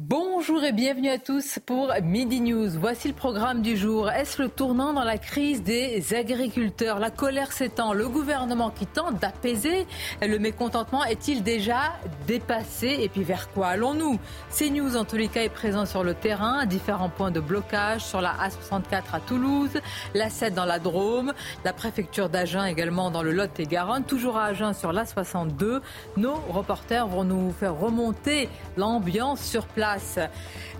[0.00, 2.68] Bonjour et bienvenue à tous pour Midi News.
[2.78, 4.08] Voici le programme du jour.
[4.08, 7.00] Est-ce le tournant dans la crise des agriculteurs?
[7.00, 7.92] La colère s'étend.
[7.92, 9.88] Le gouvernement qui tente d'apaiser
[10.22, 11.94] le mécontentement est-il déjà
[12.28, 12.98] dépassé?
[13.00, 14.20] Et puis vers quoi allons-nous?
[14.56, 18.20] CNews en tous les cas est présent sur le terrain, différents points de blocage sur
[18.20, 19.80] la A64 à Toulouse,
[20.14, 21.32] la 7 dans la Drôme,
[21.64, 25.82] la préfecture d'Agen également dans le Lot et Garonne, toujours à Agen sur la 62.
[26.16, 29.87] Nos reporters vont nous faire remonter l'ambiance sur place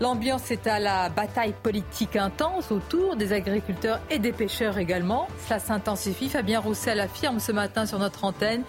[0.01, 5.29] L'ambiance est à la bataille politique intense autour des agriculteurs et des pêcheurs également.
[5.47, 6.29] Cela s'intensifie.
[6.29, 8.63] Fabien Roussel affirme ce matin sur notre antenne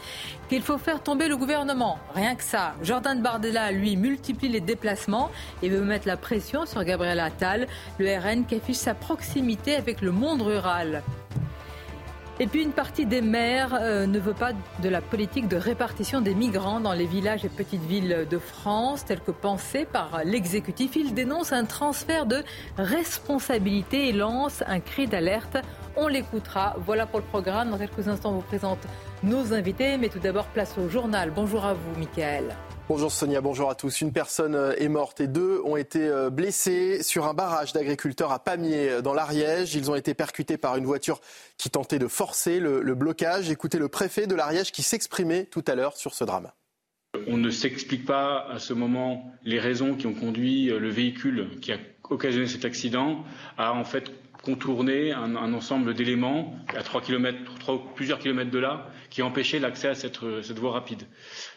[0.49, 1.99] qu'il faut faire tomber le gouvernement.
[2.15, 2.73] Rien que ça.
[2.81, 5.29] Jordan Bardella, lui, multiplie les déplacements
[5.61, 7.67] et veut mettre la pression sur Gabriel Attal,
[7.99, 11.03] le RN qui affiche sa proximité avec le monde rural.
[12.41, 16.21] Et puis une partie des maires euh, ne veut pas de la politique de répartition
[16.21, 20.95] des migrants dans les villages et petites villes de France, telle que pensée par l'exécutif.
[20.95, 22.41] Il dénonce un transfert de
[22.77, 25.57] responsabilité et lance un cri d'alerte.
[25.97, 26.77] On l'écoutera.
[26.85, 27.71] Voilà pour le programme.
[27.71, 28.79] Dans quelques instants, on vous présente
[29.21, 29.97] nos invités.
[29.97, 31.33] Mais tout d'abord, place au journal.
[31.35, 32.55] Bonjour à vous, Michael.
[32.89, 34.01] Bonjour Sonia, bonjour à tous.
[34.01, 38.31] Une personne euh, est morte et deux ont été euh, blessés sur un barrage d'agriculteurs
[38.31, 39.75] à Pamiers euh, dans l'Ariège.
[39.75, 41.21] Ils ont été percutés par une voiture
[41.59, 43.51] qui tentait de forcer le, blocage.
[43.51, 46.49] Écoutez le préfet de l'Ariège qui s'exprimait tout à l'heure sur ce drame.
[47.27, 51.71] On ne s'explique pas à ce moment les raisons qui ont conduit le véhicule qui
[51.71, 51.77] a
[52.09, 53.23] occasionné cet accident
[53.59, 57.37] à en fait contourner un, ensemble d'éléments à 3 km,
[57.95, 61.03] plusieurs kilomètres de là qui empêchaient l'accès à cette, voie rapide.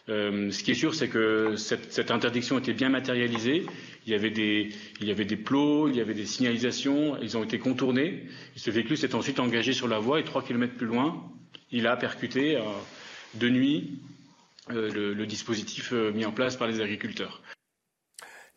[0.09, 3.67] Euh, ce qui est sûr, c'est que cette, interdiction était bien matérialisée.
[4.07, 8.25] Il y, avait des, plots, il y avait des signalisations, ils ont été contournés.
[8.57, 11.23] ce véhicule s'est ensuite engagé sur la voie et 3 km plus loin,
[11.71, 12.63] il a percuté euh,
[13.35, 14.01] de nuit
[14.71, 17.41] euh, le dispositif mis en place par les agriculteurs.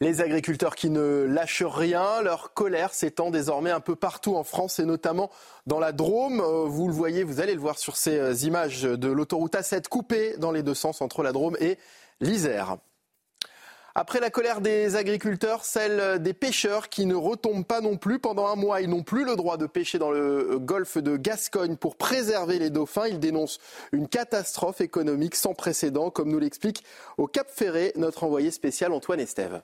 [0.02, 4.78] Les agriculteurs qui ne lâchent rien, leur colère s'étend désormais un peu partout en France
[4.80, 5.32] et notamment
[5.68, 6.42] dans la Drôme.
[6.42, 9.88] Euh, vous le voyez, vous allez le voir sur ces euh, images de l'autoroute A7
[9.88, 11.78] coupée dans les deux sens entre la Drôme et
[12.20, 12.76] l'Isère.
[13.98, 18.20] Après la colère des agriculteurs, celle des pêcheurs qui ne retombent pas non plus.
[18.20, 21.78] Pendant un mois, ils n'ont plus le droit de pêcher dans le golfe de Gascogne
[21.78, 23.08] pour préserver les dauphins.
[23.08, 23.60] Ils dénoncent
[23.94, 26.84] une catastrophe économique sans précédent, comme nous l'explique
[27.18, 29.62] au Cap Ferré notre envoyé spécial Antoine Estève.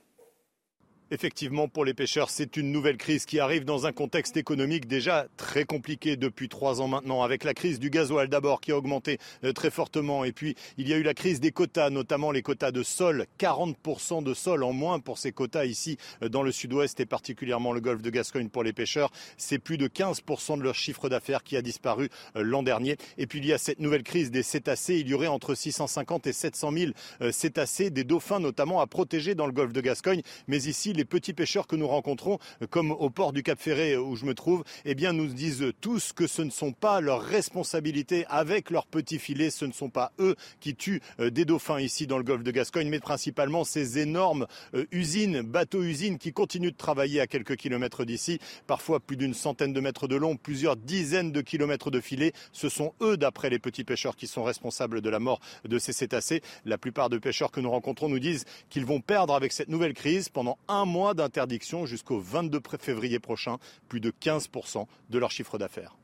[1.14, 5.28] Effectivement, pour les pêcheurs, c'est une nouvelle crise qui arrive dans un contexte économique déjà
[5.36, 9.18] très compliqué depuis trois ans maintenant, avec la crise du gasoil d'abord qui a augmenté
[9.44, 12.42] euh, très fortement, et puis il y a eu la crise des quotas, notamment les
[12.42, 16.54] quotas de sol, 40% de sol en moins pour ces quotas ici euh, dans le
[16.54, 19.12] sud-ouest et particulièrement le golfe de Gascogne pour les pêcheurs.
[19.36, 22.08] C'est plus de 15% de leur chiffre d'affaires qui a disparu
[22.38, 22.96] euh, l'an dernier.
[23.18, 24.96] Et puis il y a cette nouvelle crise des cétacés.
[24.96, 26.92] Il y aurait entre 650 et 700 000
[27.32, 31.34] cétacés, des dauphins notamment à protéger dans le golfe de Gascogne, mais ici les petits
[31.34, 32.38] pêcheurs que nous rencontrons,
[32.70, 36.14] comme au port du Cap Ferré où je me trouve, eh bien, nous disent tous
[36.14, 40.12] que ce ne sont pas leurs responsabilités avec leurs petits filets, ce ne sont pas
[40.20, 43.98] eux qui tuent euh, des dauphins ici dans le golfe de Gascogne, mais principalement ces
[43.98, 44.46] énormes
[44.76, 48.38] euh, usines, bateaux-usines qui continuent de travailler à quelques kilomètres d'ici,
[48.68, 52.34] parfois plus d'une centaine de mètres de long, plusieurs dizaines de kilomètres de filets.
[52.52, 55.94] Ce sont eux, d'après les petits pêcheurs, qui sont responsables de la mort de ces
[55.94, 56.44] cétacés.
[56.64, 59.96] La plupart des pêcheurs que nous rencontrons nous disent qu'ils vont perdre avec cette nouvelle
[59.96, 63.58] crise pendant un d'interdiction jusqu'au 22 février prochain,
[63.90, 65.96] plus de 15% de leur chiffre d'affaires.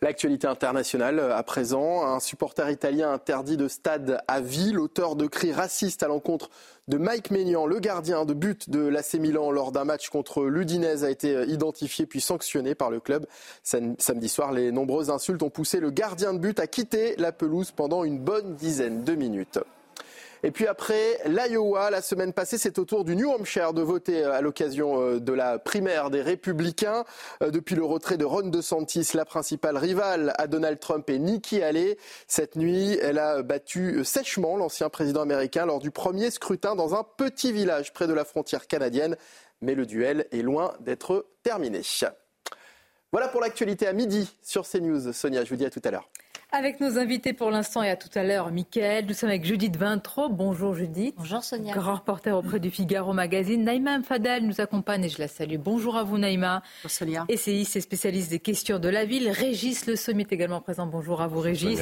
[0.00, 5.26] L'actualité internationale euh, à présent, un supporter italien interdit de stade à vie, l'auteur de
[5.26, 6.50] cris racistes à l'encontre
[6.88, 11.04] de Mike Maignan, le gardien de but de l'AC Milan lors d'un match contre l'Udinese
[11.04, 13.26] a été euh, identifié puis sanctionné par le club.
[13.62, 17.70] Samedi soir, les nombreuses insultes ont poussé le gardien de but à quitter la pelouse
[17.70, 19.58] pendant une bonne dizaine de minutes.
[20.44, 24.24] Et puis après l'Iowa, la semaine passée, c'est au tour du New Hampshire de voter
[24.24, 27.04] euh, à l'occasion euh, de la primaire des Républicains.
[27.42, 31.62] Euh, depuis le retrait de Ron DeSantis, la principale rivale à Donald Trump et Nikki
[31.62, 31.96] Haley,
[32.26, 37.04] cette nuit, elle a battu sèchement l'ancien président américain lors du premier scrutin dans un
[37.04, 39.16] petit village près de la frontière canadienne.
[39.60, 41.82] Mais le duel est loin d'être terminé.
[43.12, 45.12] Voilà pour l'actualité à midi sur CNews.
[45.12, 46.08] Sonia, je vous dis à tout à l'heure.
[46.54, 49.74] Avec nos invités pour l'instant et à tout à l'heure, Mickaël, nous sommes avec Judith
[49.74, 50.28] Vintraud.
[50.28, 51.14] Bonjour Judith.
[51.16, 51.72] Bonjour Sonia.
[51.72, 53.64] Grand reporter auprès du Figaro Magazine.
[53.64, 55.56] Naïma Fadel nous accompagne et je la salue.
[55.56, 56.62] Bonjour à vous Naïma.
[56.82, 57.24] Bonjour Sonia.
[57.30, 59.30] Essayiste et spécialiste des questions de la ville.
[59.30, 60.86] Régis Le Sommet est également présent.
[60.86, 61.80] Bonjour à vous Régis.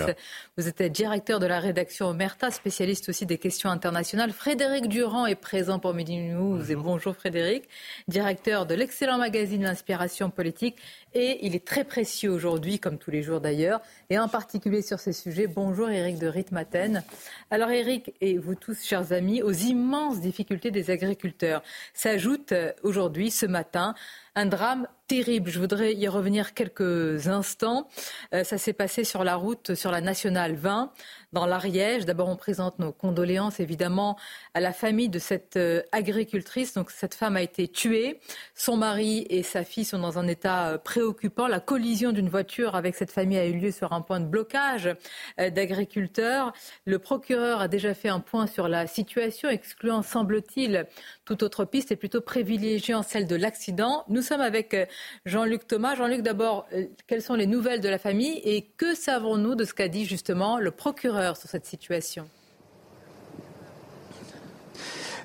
[0.56, 4.30] Vous êtes directeur de la rédaction Omerta, spécialiste aussi des questions internationales.
[4.30, 6.58] Frédéric Durand est présent pour Midi News.
[6.58, 6.70] Bonjour.
[6.70, 7.64] Et bonjour Frédéric.
[8.06, 10.76] Directeur de l'excellent magazine L'Inspiration politique.
[11.12, 13.80] Et il est très précieux aujourd'hui, comme tous les jours d'ailleurs,
[14.10, 15.48] et en particulier sur ces sujets.
[15.48, 17.02] Bonjour Éric de Ritmaten.
[17.50, 21.64] Alors Éric et vous tous, chers amis, aux immenses difficultés des agriculteurs
[21.94, 23.96] s'ajoute euh, aujourd'hui, ce matin,
[24.34, 25.50] un drame terrible.
[25.50, 27.88] Je voudrais y revenir quelques instants.
[28.32, 30.92] Euh, ça s'est passé sur la route, sur la nationale 20
[31.32, 32.04] dans l'Ariège.
[32.04, 34.16] D'abord, on présente nos condoléances évidemment
[34.54, 36.74] à la famille de cette euh, agricultrice.
[36.74, 38.20] Donc, cette femme a été tuée.
[38.54, 41.48] Son mari et sa fille sont dans un état euh, préoccupant.
[41.48, 44.90] La collision d'une voiture avec cette famille a eu lieu sur un point de blocage
[45.38, 46.52] d'agriculteurs.
[46.84, 50.86] Le procureur a déjà fait un point sur la situation, excluant, semble-t-il,
[51.24, 54.04] toute autre piste et plutôt privilégiant celle de l'accident.
[54.22, 54.76] Sommes avec
[55.24, 55.94] Jean-Luc Thomas.
[55.94, 56.66] Jean-Luc, d'abord,
[57.06, 60.58] quelles sont les nouvelles de la famille et que savons-nous de ce qu'a dit justement
[60.58, 62.28] le procureur sur cette situation?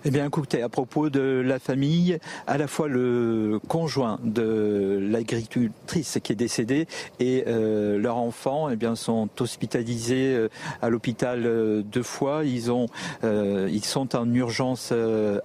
[0.07, 6.19] Eh bien, écoutez, à propos de la famille, à la fois le conjoint de l'agricultrice
[6.21, 6.85] qui est décédée
[7.19, 10.49] et euh, leurs enfants, eh bien, sont hospitalisés euh,
[10.83, 12.43] à l'hôpital euh, deux fois.
[12.45, 12.85] Ils ont,
[13.23, 14.93] ils sont en urgence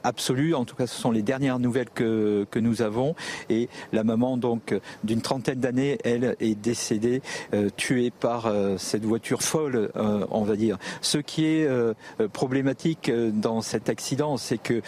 [0.05, 0.55] absolue.
[0.55, 3.15] En tout cas, ce sont les dernières nouvelles que que nous avons.
[3.49, 7.23] Et la maman, donc, d'une trentaine d'années, elle est décédée,
[7.77, 10.77] tuée par cette voiture folle, on va dire.
[11.01, 11.69] Ce qui est
[12.33, 14.83] problématique dans cet accident, c'est que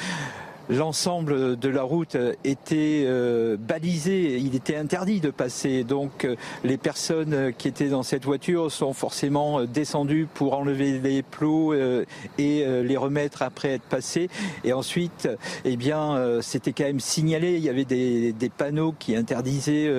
[0.68, 5.84] l'ensemble de la route était euh, balisé, il était interdit de passer.
[5.84, 11.22] Donc euh, les personnes qui étaient dans cette voiture sont forcément descendues pour enlever les
[11.22, 12.04] plots euh,
[12.38, 14.28] et les remettre après être passées.
[14.64, 15.28] Et ensuite,
[15.64, 17.56] eh bien, c'était quand même signalé.
[17.56, 19.90] Il y avait des, panneaux qui interdisaient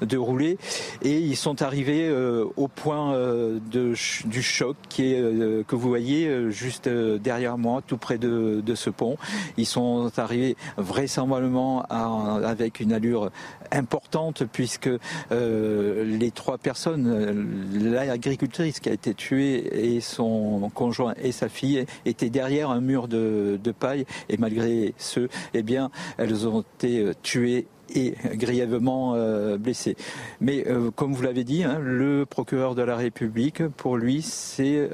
[0.00, 0.58] de rouler
[1.02, 2.10] et ils sont arrivés
[2.56, 3.94] au point de,
[4.26, 8.90] du choc qui est que vous voyez juste derrière moi, tout près de, de ce
[8.90, 9.16] pont.
[9.56, 13.30] Ils sont arrivé vraisemblablement avec une allure
[13.72, 14.90] importante puisque
[15.32, 21.48] euh, les trois personnes, euh, l'agricultrice qui a été tuée et son conjoint et sa
[21.48, 27.00] fille étaient derrière un mur de, paille et malgré ce, eh bien, elles ont été
[27.00, 29.14] euh, tuées et grièvement
[29.58, 29.96] blessées.
[30.40, 30.64] Mais
[30.96, 34.88] comme vous l'avez dit, hein, le procureur de la République, pour lui, c'est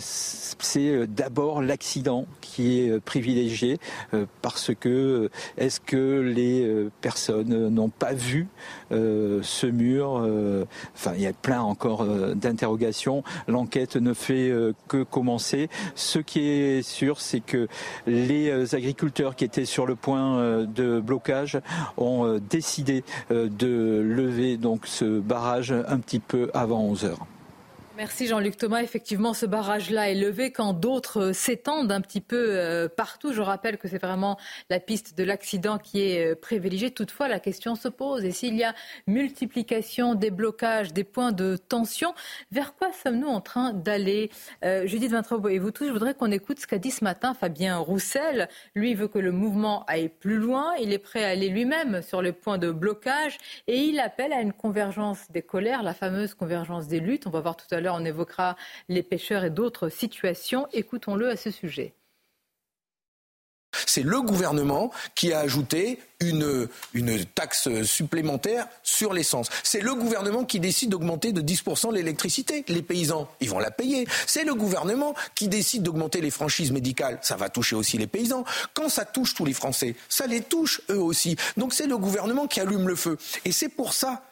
[0.00, 3.78] c'est euh, d'abord l'accident qui est euh, privilégié
[4.12, 8.48] euh, parce que est-ce que les personnes n'ont pas vu
[8.90, 10.26] ce mur
[10.94, 13.22] Enfin, il y a plein encore d'interrogations.
[13.48, 14.52] L'enquête ne fait
[14.88, 15.68] que commencer.
[15.94, 17.68] Ce qui est sûr, c'est que
[18.06, 21.58] les agriculteurs qui étaient sur le point de blocage
[21.96, 27.26] ont décidé de lever donc ce barrage un petit peu avant 11 heures.
[27.96, 28.82] Merci Jean-Luc Thomas.
[28.82, 33.32] Effectivement, ce barrage-là est levé quand d'autres euh, s'étendent un petit peu euh, partout.
[33.32, 34.36] Je rappelle que c'est vraiment
[34.68, 36.90] la piste de l'accident qui est euh, privilégiée.
[36.90, 38.24] Toutefois, la question se pose.
[38.24, 38.74] Et s'il y a
[39.06, 42.14] multiplication des blocages, des points de tension,
[42.50, 44.30] vers quoi sommes-nous en train d'aller?
[44.84, 47.76] Judith Vintraud et vous tous, je voudrais qu'on écoute ce qu'a dit ce matin Fabien
[47.76, 48.48] Roussel.
[48.74, 50.74] Lui veut que le mouvement aille plus loin.
[50.80, 54.40] Il est prêt à aller lui-même sur les points de blocage et il appelle à
[54.40, 57.26] une convergence des colères, la fameuse convergence des luttes.
[57.26, 58.56] On va voir tout à l'heure on évoquera
[58.88, 60.66] les pêcheurs et d'autres situations.
[60.72, 61.94] Écoutons-le à ce sujet.
[63.86, 69.48] C'est le gouvernement qui a ajouté une, une taxe supplémentaire sur l'essence.
[69.62, 72.64] C'est le gouvernement qui décide d'augmenter de 10% l'électricité.
[72.68, 74.06] Les paysans, ils vont la payer.
[74.26, 77.18] C'est le gouvernement qui décide d'augmenter les franchises médicales.
[77.22, 78.44] Ça va toucher aussi les paysans.
[78.74, 81.36] Quand ça touche tous les Français, ça les touche eux aussi.
[81.56, 83.18] Donc c'est le gouvernement qui allume le feu.
[83.44, 84.22] Et c'est pour ça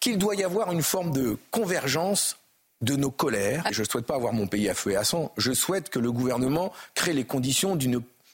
[0.00, 2.36] qu'il doit y avoir une forme de convergence
[2.80, 3.64] de nos colères.
[3.70, 5.32] Je ne souhaite pas avoir mon pays à feu et à sang.
[5.36, 7.76] Je souhaite que le gouvernement crée les conditions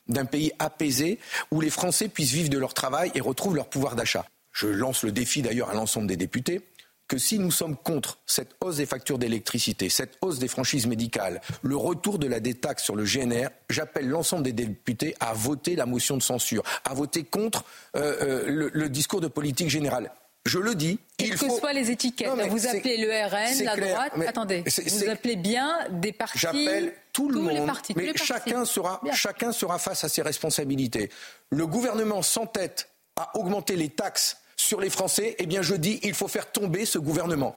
[0.08, 1.18] d'un pays apaisé
[1.50, 4.26] où les Français puissent vivre de leur travail et retrouvent leur pouvoir d'achat.
[4.52, 6.62] Je lance le défi d'ailleurs à l'ensemble des députés
[7.06, 11.42] que si nous sommes contre cette hausse des factures d'électricité, cette hausse des franchises médicales,
[11.62, 15.84] le retour de la détaxe sur le GNR, j'appelle l'ensemble des députés à voter la
[15.84, 20.12] motion de censure, à voter contre euh, euh, le discours de politique générale
[20.46, 20.98] je le dis.
[21.16, 24.12] Quelles que soient les étiquettes, vous appelez le RN, la droite.
[24.26, 26.38] Attendez, vous appelez bien des partis.
[26.38, 27.70] J'appelle tout le monde.
[27.96, 31.10] mais chacun sera, chacun sera face à ses responsabilités.
[31.50, 35.36] Le gouvernement s'entête à augmenter les taxes sur les Français.
[35.38, 37.56] Eh bien, je dis, il faut faire tomber ce gouvernement.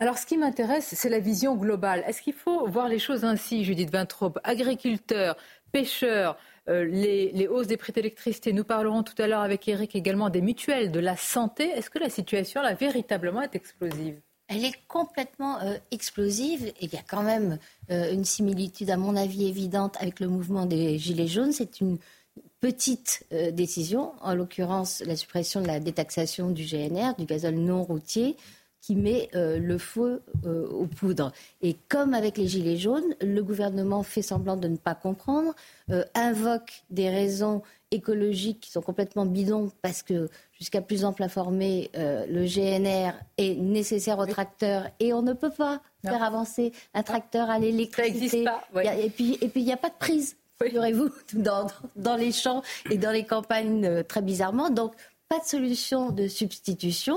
[0.00, 2.02] Alors, ce qui m'intéresse, c'est la vision globale.
[2.06, 5.36] Est-ce qu'il faut voir les choses ainsi, Judith Vintraube Agriculteurs,
[5.70, 6.38] pêcheurs,
[6.70, 8.52] les, les, hausses des prix d'électricité.
[8.52, 11.64] Nous parlerons tout à l'heure avec Eric également des mutuelles, de la santé.
[11.64, 14.20] Est-ce que la situation, là, véritablement, est explosive?
[14.52, 17.58] Elle est complètement euh, explosive il y a quand même
[17.92, 21.52] euh, une similitude, à mon avis, évidente avec le mouvement des Gilets jaunes.
[21.52, 21.98] C'est une
[22.60, 27.84] petite euh, décision, en l'occurrence la suppression de la détaxation du GNR, du gazole non
[27.84, 28.36] routier,
[28.80, 31.32] qui met le feu aux poudres.
[31.60, 35.54] Et comme avec les Gilets jaunes, le gouvernement fait semblant de ne pas comprendre,
[36.14, 42.24] invoque des raisons écologiques qui sont complètement bidons parce que jusqu'à plus ample informé, euh,
[42.26, 47.50] le GNR est nécessaire aux tracteurs et on ne peut pas faire avancer un tracteur
[47.50, 48.44] à l'électricité.
[48.76, 52.62] Et puis, et puis il n'y a pas de prise, figurez-vous, dans, dans, les champs
[52.90, 54.70] et dans les campagnes euh, très bizarrement.
[54.70, 54.94] Donc,
[55.28, 57.16] pas de solution de substitution.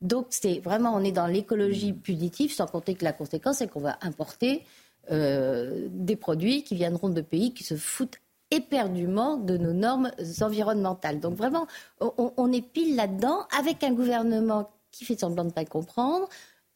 [0.00, 3.80] Donc, c'est vraiment, on est dans l'écologie punitive, sans compter que la conséquence, c'est qu'on
[3.80, 4.64] va importer
[5.10, 8.18] euh, des produits qui viendront de pays qui se foutent
[8.50, 11.20] éperdument de nos normes environnementales.
[11.20, 11.66] Donc vraiment,
[12.00, 16.28] on, est pile là-dedans avec un gouvernement qui fait semblant de ne pas comprendre.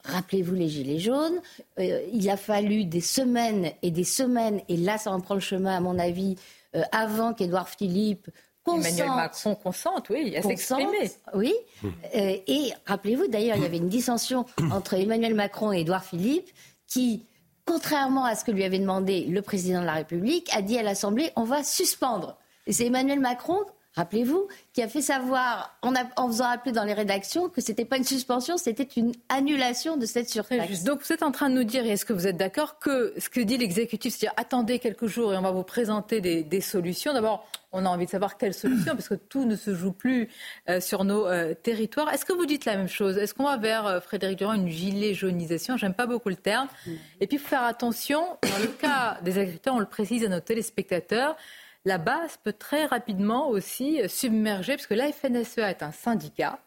[0.04, 1.40] Rappelez-vous les Gilets jaunes.
[1.78, 5.40] Euh, il a fallu des semaines et des semaines, et là ça en prend le
[5.40, 6.37] chemin à mon avis,
[6.76, 8.28] euh, avant qu'Édouard Philippe
[8.64, 8.87] consente.
[8.87, 11.11] Emmanuel Macron consente, oui, à s'exprimer.
[11.35, 11.54] Oui.
[11.85, 16.50] Euh, et rappelez-vous d'ailleurs, il y avait une dissension entre Emmanuel Macron et Édouard Philippe
[16.87, 17.26] qui
[17.66, 20.83] contrairement à ce que lui avait demandé le président de la République, a dit à
[20.83, 22.37] l'Assemblée on va suspendre.
[22.66, 23.59] Et c'est Emmanuel Macron
[23.94, 27.97] rappelez-vous, qui a fait savoir, en, faisant appeler dans les rédactions, que ce n'était pas
[27.97, 30.83] une suspension, c'était une annulation de cette surtaxe.
[30.83, 33.14] Donc vous êtes en train de nous dire, et est-ce que vous êtes d'accord, que
[33.18, 37.12] ce que dit l'exécutif, c'est-à-dire attendez quelques jours et on va vous présenter des, solutions.
[37.12, 40.28] D'abord, on a envie de savoir quelles solutions, parce que tout ne se joue plus
[40.71, 42.12] euh, sur nos euh, territoires.
[42.12, 43.19] Est-ce que vous dites la même chose?
[43.19, 45.76] Est-ce qu'on va vers, euh, Frédéric Durand, une gilet jaunisation?
[45.76, 46.69] J'aime pas beaucoup le terme.
[46.87, 46.90] Mm.
[47.21, 50.28] Et puis, il faut faire attention, dans le cas des agriculteurs, on le précise à
[50.28, 51.37] nos téléspectateurs,
[51.85, 56.59] la base peut très rapidement aussi submerger, parce que la FNSEA est un syndicat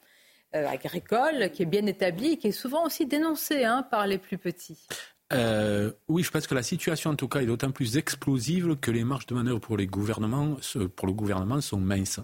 [0.53, 4.37] agricole qui est bien établi et qui est souvent aussi dénoncé hein, par les plus
[4.37, 4.87] petits.
[5.33, 8.91] Euh, oui, je pense que la situation, en tout cas, est d'autant plus explosive que
[8.91, 10.57] les marges de manœuvre pour, les gouvernements,
[10.95, 12.19] pour le gouvernement sont minces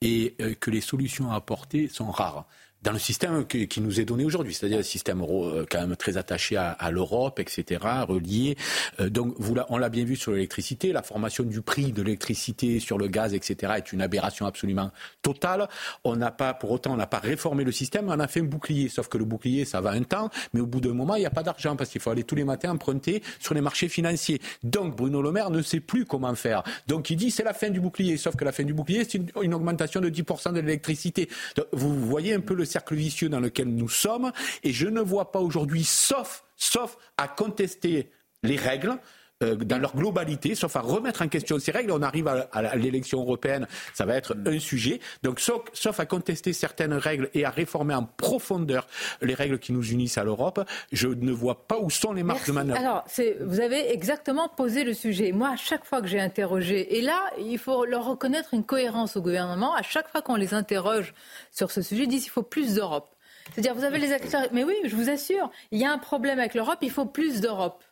[0.00, 2.46] et euh, que les solutions à apporter sont rares
[2.84, 6.18] dans le système qui, nous est donné aujourd'hui, c'est-à-dire un système euh, quand même très
[6.18, 8.56] attaché à, l'Europe, etc., relié.
[9.00, 9.34] Euh, donc,
[9.70, 13.32] on l'a bien vu sur l'électricité, la formation du prix de l'électricité sur le gaz,
[13.32, 14.90] etc., est une aberration absolument
[15.22, 15.66] totale.
[16.04, 18.44] On n'a pas, pour autant, on n'a pas réformé le système, on a fait un
[18.44, 21.20] bouclier, sauf que le bouclier, ça va un temps, mais au bout d'un moment, il
[21.20, 23.88] n'y a pas d'argent parce qu'il faut aller tous les matins emprunter sur les marchés
[23.88, 24.42] financiers.
[24.62, 26.62] Donc, Bruno Le Maire ne sait plus comment faire.
[26.86, 29.14] Donc, il dit c'est la fin du bouclier, sauf que la fin du bouclier, c'est
[29.14, 31.30] une, une augmentation de 10% de l'électricité.
[31.72, 34.32] Vous voyez un peu le cercle vicieux dans lequel nous sommes.
[34.64, 38.10] Et je ne vois pas aujourd'hui, sauf, sauf à contester
[38.42, 38.98] les règles,
[39.44, 41.92] euh, dans leur globalité, sauf à remettre en question ces règles.
[41.92, 45.00] On arrive à, l'élection européenne, ça va être un sujet.
[45.22, 48.86] Donc, sauf, à contester certaines règles et à réformer en profondeur
[49.22, 50.60] les règles qui nous unissent à l'Europe,
[50.92, 52.78] je ne vois pas où sont les marques de manœuvre.
[52.78, 53.04] Alors,
[53.40, 55.32] vous avez exactement posé le sujet.
[55.32, 59.16] Moi, à chaque fois que j'ai interrogé, et là, il faut leur reconnaître une cohérence
[59.16, 61.14] au gouvernement, à chaque fois qu'on les interroge
[61.50, 63.08] sur ce sujet, ils disent qu'il faut plus d'Europe.
[63.52, 64.42] C'est-à-dire, vous avez les acteurs.
[64.52, 67.40] Mais oui, je vous assure, il y a un problème avec l'Europe, il faut plus
[67.40, 67.82] d'Europe.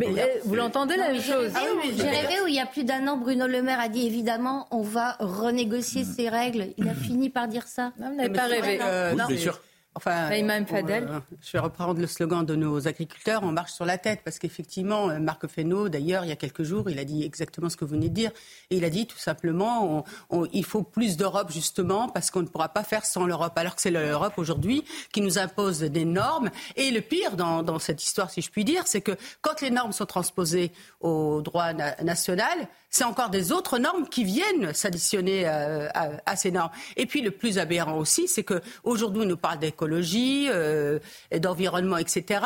[0.00, 1.52] Mais euh, vous l'entendez la même chose
[1.96, 4.66] J'ai rêvé où il y a plus d'un an, Bruno Le Maire a dit évidemment,
[4.70, 6.68] on va renégocier ces règles.
[6.76, 7.92] Il a fini par dire ça.
[7.98, 8.78] Non, vous n'avez pas rêvé.
[8.80, 9.60] Euh, bien sûr.
[9.96, 10.28] Enfin,
[10.66, 11.08] Fadel.
[11.08, 14.40] Euh, je vais reprendre le slogan de nos agriculteurs, on marche sur la tête, parce
[14.40, 17.76] qu'effectivement, euh, Marc Fesneau, d'ailleurs, il y a quelques jours, il a dit exactement ce
[17.76, 18.32] que vous venez de dire,
[18.70, 20.04] et il a dit tout simplement,
[20.52, 23.82] il faut plus d'Europe justement, parce qu'on ne pourra pas faire sans l'Europe, alors que
[23.82, 26.50] c'est l'Europe aujourd'hui qui nous impose des normes.
[26.76, 29.70] Et le pire dans, dans, cette histoire, si je puis dire, c'est que quand les
[29.70, 35.88] normes sont transposées au droit national, c'est encore des autres normes qui viennent s'additionner euh,
[35.94, 36.70] à, ces normes.
[36.96, 41.00] Et puis le plus aberrant aussi, c'est qu'aujourd'hui, on nous parle d'écologie, euh,
[41.36, 42.44] d'environnement, etc.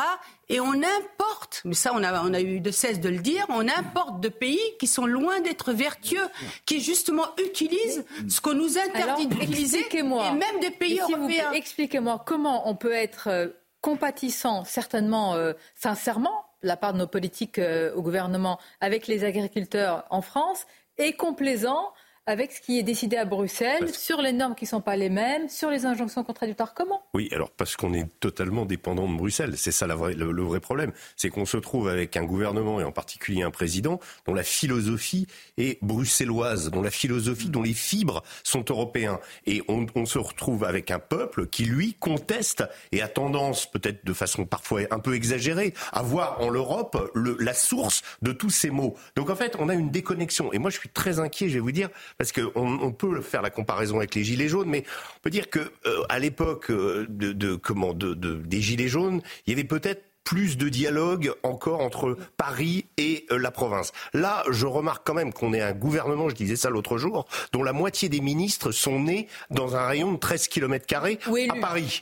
[0.49, 3.45] Et on importe, mais ça on a, on a eu de cesse de le dire,
[3.49, 6.27] on importe de pays qui sont loin d'être vertueux,
[6.65, 11.51] qui justement utilisent ce qu'on nous interdit d'utiliser, et même des pays européens.
[11.51, 13.47] Expliquez-moi comment on peut être euh,
[13.81, 15.37] compatissant, certainement,
[15.75, 20.65] sincèrement, la part de nos politiques euh, au gouvernement avec les agriculteurs en France
[20.97, 21.93] et complaisant
[22.29, 25.09] avec ce qui est décidé à Bruxelles, sur les normes qui ne sont pas les
[25.09, 27.03] mêmes, sur les injonctions contradictoires Comment?
[27.15, 29.55] Oui, alors parce qu'on est totalement dépendant de Bruxelles.
[29.57, 30.91] C'est ça le, vrai problème.
[31.15, 35.25] C'est qu'on se trouve avec un gouvernement et en particulier un président dont la philosophie
[35.57, 39.19] est bruxelloise, dont la philosophie, dont les fibres sont européens.
[39.47, 44.05] Et on, on se retrouve avec un peuple qui, lui, conteste et a tendance, peut-être
[44.05, 48.69] de façon parfois un peu exagérée, à voir en l'Europe la source de tous ces
[48.69, 48.95] maux.
[49.15, 50.53] Donc en fait, on a une déconnexion.
[50.53, 53.41] Et moi, je suis très inquiet, je vais vous dire, parce qu'on on peut faire
[53.41, 54.83] la comparaison avec les gilets jaunes, mais
[55.15, 59.21] on peut dire que euh, à l'époque euh, de, de, comment de, des gilets jaunes,
[59.47, 63.93] il y avait peut-être plus de dialogue encore entre Paris et euh, la province.
[64.13, 67.63] Là, je remarque quand même qu'on est un gouvernement, je disais ça l'autre jour, dont
[67.63, 72.01] la moitié des ministres sont nés dans un rayon de 13 km à Paris.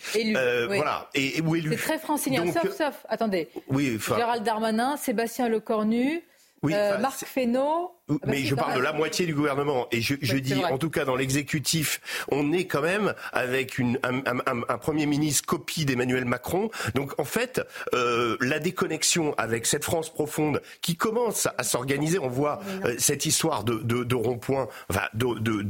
[0.65, 1.69] Voilà, et, où élus.
[1.73, 6.23] C'est très francilien, sauf, sauf, attendez, oui, Gérald Darmanin, Sébastien Lecornu,
[6.63, 7.91] Marc Fesneau,
[8.25, 9.87] mais je parle de la moitié du gouvernement.
[9.91, 13.99] Et je, je dis, en tout cas, dans l'exécutif, on est quand même avec une,
[14.03, 16.69] un, un, un, Premier ministre copie d'Emmanuel Macron.
[16.95, 17.61] Donc, en fait,
[17.93, 23.25] euh, la déconnexion avec cette France profonde qui commence à s'organiser, on voit euh, cette
[23.25, 25.61] histoire de, de, de rond-point, enfin, de, de,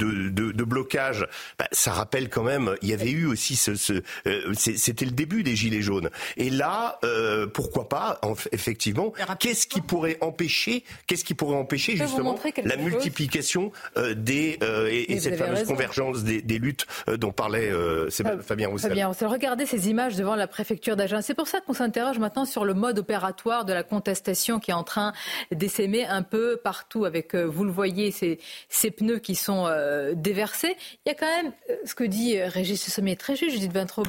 [0.51, 1.27] de blocage,
[1.57, 3.75] bah, ça rappelle quand même, il y avait eu aussi ce...
[3.75, 3.93] ce
[4.27, 6.09] euh, C'était le début des Gilets jaunes.
[6.35, 11.95] Et là, euh, pourquoi pas, en, effectivement, qu'est-ce qui pourrait empêcher, qu'est-ce qui pourrait empêcher
[11.95, 12.26] justement
[12.63, 17.71] la multiplication euh, des euh, et, cette fameuse convergence des, luttes euh, dont parlait
[18.41, 18.91] Fabien Roussel.
[18.91, 21.21] Fabien Roussel, regardez ces images devant la préfecture d'Agen.
[21.21, 24.75] C'est pour ça qu'on s'interroge maintenant sur le mode opératoire de la contestation qui est
[24.75, 25.13] en train
[25.51, 29.67] d'essaimer un peu partout avec, vous le voyez, ces, ces pneus qui sont
[30.13, 30.75] déversés.
[31.05, 31.53] Il y a quand même
[31.85, 34.03] ce que dit Régis Sommier, très juste, Judith Vintraud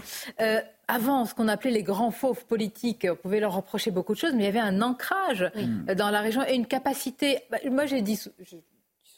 [0.89, 4.33] avant, ce qu'on appelait les grands fauves politiques, on pouvait leur reprocher beaucoup de choses,
[4.33, 5.51] mais il y avait un ancrage
[5.97, 7.41] dans la région et une capacité.
[7.51, 8.19] Bah, moi, j'ai dit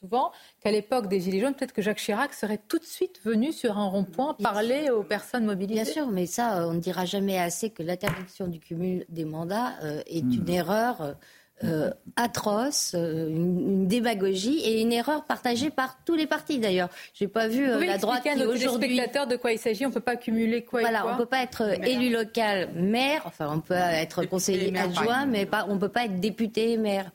[0.00, 3.52] souvent qu'à l'époque des Gilets jaunes, peut-être que Jacques Chirac serait tout de suite venu
[3.52, 5.82] sur un rond-point parler aux personnes mobilisées.
[5.82, 9.74] Bien sûr, mais ça, on ne dira jamais assez que l'interdiction du cumul des mandats
[9.82, 11.16] euh, est une erreur.
[11.64, 16.88] Euh, euh, atroce, euh, une, démagogie et une erreur partagée par tous les partis d'ailleurs.
[17.14, 18.96] J'ai pas vu euh, la droite qui aujourd'hui.
[18.96, 19.86] spectateurs de quoi il s'agit.
[19.86, 23.22] On peut pas cumuler quoi Voilà, et quoi on peut pas être élu local, maire.
[23.24, 27.10] Enfin, on peut être conseiller adjoint, mais pas, on peut pas être député maire.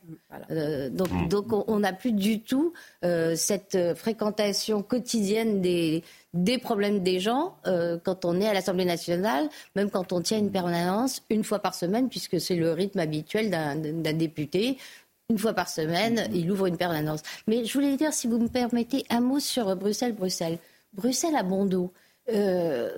[0.49, 1.27] donc, mmh.
[1.27, 6.03] donc, on n'a plus du tout cette fréquentation quotidienne des
[6.35, 10.37] des problèmes des gens euh, quand on est à l'Assemblée nationale, même quand on tient
[10.37, 14.77] une permanence une fois par semaine, puisque c'est le rythme habituel d'un député.
[15.29, 17.21] Une fois par semaine, il ouvre une permanence.
[17.47, 20.59] Mais je voulais dire, si vous me permettez, un mot sur Bruxelles, Bruxelles.
[20.93, 21.91] Bruxelles a bon dos.
[22.29, 22.91] Euh,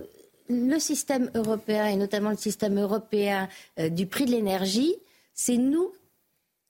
[0.49, 3.47] le système européen, et notamment le système européen
[3.79, 4.95] euh, du prix de l'énergie,
[5.33, 5.93] c'est nous,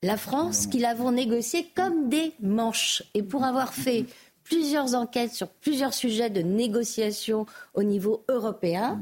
[0.02, 3.02] la France, qui l'avons négocié comme des manches.
[3.14, 4.04] Et pour avoir fait
[4.48, 9.00] plusieurs enquêtes sur plusieurs sujets de négociation au niveau européen.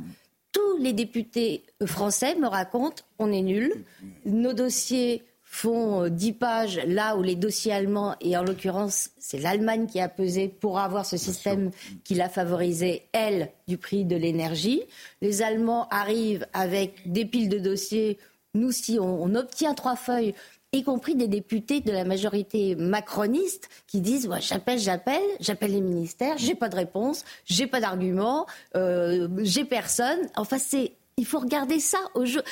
[0.52, 3.84] Tous les députés français me racontent on est nul.
[4.24, 9.86] Nos dossiers font 10 pages là où les dossiers allemands, et en l'occurrence c'est l'Allemagne
[9.86, 11.70] qui a pesé pour avoir ce système
[12.04, 14.82] qui l'a favorisé, elle, du prix de l'énergie.
[15.22, 18.18] Les Allemands arrivent avec des piles de dossiers.
[18.54, 20.34] Nous, si on obtient trois feuilles,
[20.76, 26.38] y compris des députés de la majorité macroniste qui disent j'appelle, j'appelle, j'appelle les ministères,
[26.38, 30.18] j'ai pas de réponse, j'ai pas d'argument, euh, j'ai personne.
[30.36, 32.42] Enfin, c'est il faut regarder ça au jeu.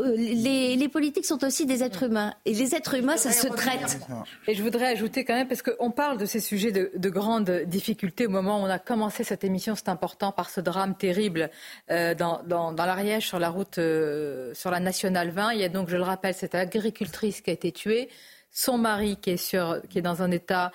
[0.00, 2.34] Euh, les, politiques sont aussi des êtres humains.
[2.44, 4.00] Et les êtres humains, ça se traite.
[4.48, 7.50] Et je voudrais ajouter quand même, parce qu'on parle de ces sujets de, de grandes
[7.66, 11.48] difficultés au moment où on a commencé cette émission, c'est important, par ce drame terrible
[11.92, 15.52] euh, dans, l'Ariège, sur la route, euh, sur la Nationale 20.
[15.52, 18.08] Il y a donc, je le rappelle, cette agricultrice qui a été tuée
[18.56, 20.70] son mari qui est, sur, qui est dans un état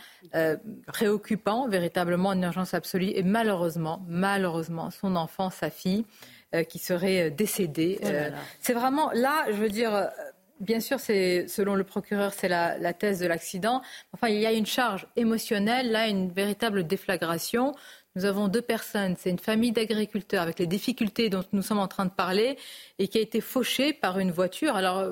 [0.85, 6.03] préoccupant, véritablement une urgence absolue, et malheureusement, malheureusement, son enfant, sa fille,
[6.63, 7.99] qui serait euh, décédé.
[8.01, 10.09] Oh euh, c'est vraiment là, je veux dire.
[10.59, 13.81] Bien sûr, c'est selon le procureur, c'est la, la, thèse de l'accident.
[14.11, 17.73] Enfin, il y a une charge émotionnelle, là, une véritable déflagration.
[18.19, 19.15] Nous avons deux personnes.
[19.17, 22.57] C'est une famille d'agriculteurs avec les difficultés dont nous sommes en train de parler
[22.97, 24.75] et qui a été fauchée par une voiture.
[24.75, 25.05] Alors,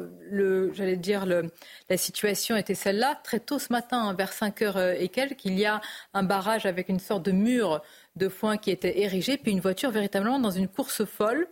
[0.73, 3.17] j'allais dire, la situation était celle-là.
[3.23, 5.79] Très tôt ce matin, vers 5 heures et quelques, il y a
[6.13, 7.81] un barrage avec une sorte de mur
[8.17, 11.47] de foin qui était érigé, puis une voiture véritablement dans une course folle,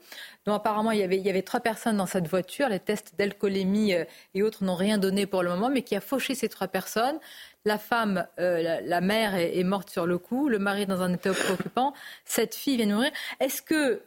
[0.46, 2.70] dont apparemment il y avait, il y avait trois personnes dans cette voiture.
[2.70, 6.02] Les tests d'alcoolémie euh, et autres n'ont rien donné pour le moment, mais qui a
[6.02, 7.20] fauché ces trois personnes.
[7.66, 11.34] La femme, euh, la, mère est, morte sur le coup, le mari dans un état
[11.34, 11.94] préoccupant,
[12.26, 13.12] cette fille vient de mourir.
[13.40, 14.04] Est-ce que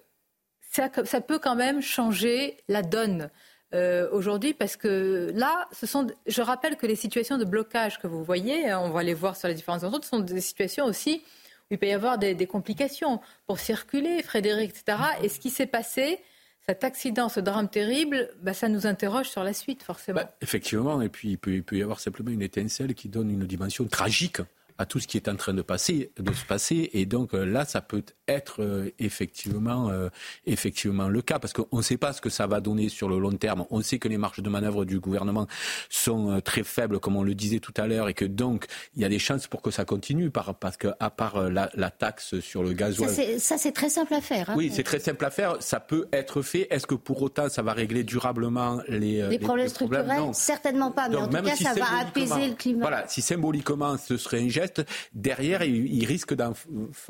[0.60, 3.30] ça, ça, peut quand même changer la donne
[3.74, 4.54] euh, aujourd'hui?
[4.54, 8.70] Parce que là, ce sont, je rappelle que les situations de blocage que vous voyez,
[8.70, 11.24] hein, on va les voir sur les différentes zones, sont des situations aussi
[11.70, 14.98] où il peut y avoir des, complications pour circuler, Frédéric, etc.
[15.22, 16.20] Et ce qui s'est passé,
[16.68, 20.20] cet accident, ce drame terrible, bah, ça nous interroge sur la suite, forcément.
[20.20, 23.30] Bah, effectivement, et puis il peut, il peut, y avoir simplement une étincelle qui donne
[23.30, 24.42] une dimension tragique
[24.78, 26.90] à tout ce qui est en train de, passer, de se passer.
[26.92, 30.08] Et donc euh, là, ça peut être euh, effectivement, euh,
[30.46, 33.18] effectivement le cas, parce qu'on ne sait pas ce que ça va donner sur le
[33.18, 33.66] long terme.
[33.70, 35.48] On sait que les marges de manœuvre du gouvernement
[35.90, 39.04] sont très faibles, comme on le disait tout à l'heure, et que donc il y
[39.04, 43.08] a des chances pour que ça continue, parce qu'à part la, taxe sur le gasoil...
[43.38, 44.50] Ça, c'est très simple à faire.
[44.50, 44.54] Hein.
[44.56, 45.56] oui, c'est très simple à faire.
[45.60, 46.68] Ça peut être fait.
[46.70, 50.22] Est-ce que pour autant, ça va régler durablement les, les, problèmes structurels?
[50.34, 52.82] Certainement pas, mais en tout cas, ça va apaiser le climat.
[52.82, 54.67] Voilà, si symboliquement ce serait un geste,
[55.12, 56.52] derrière, il, risque d'en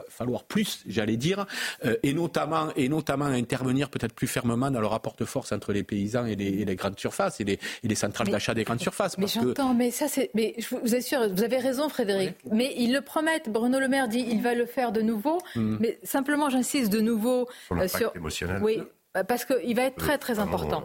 [0.08, 1.46] falloir plus, j'allais dire,
[1.84, 5.72] euh, et, notamment, et notamment intervenir peut-être plus fermement dans le rapport de force entre
[5.72, 9.18] les paysans et les, grandes surfaces et les, centrales d'achat des grandes surfaces.
[9.18, 10.30] Mais j'entends, mais ça c'est.
[10.34, 12.34] Mais je vous assure, vous avez raison, Frédéric.
[12.50, 13.48] Mais ils le promettent.
[13.48, 15.38] Bruno Le Maire dit il va le faire de nouveau.
[15.54, 15.76] Hmm.
[15.80, 18.60] Mais simplement, j'insiste de nouveau sur l'impact euh, émotionnel.
[18.62, 18.80] Oui,
[19.24, 20.82] parce qu'il va être très très important.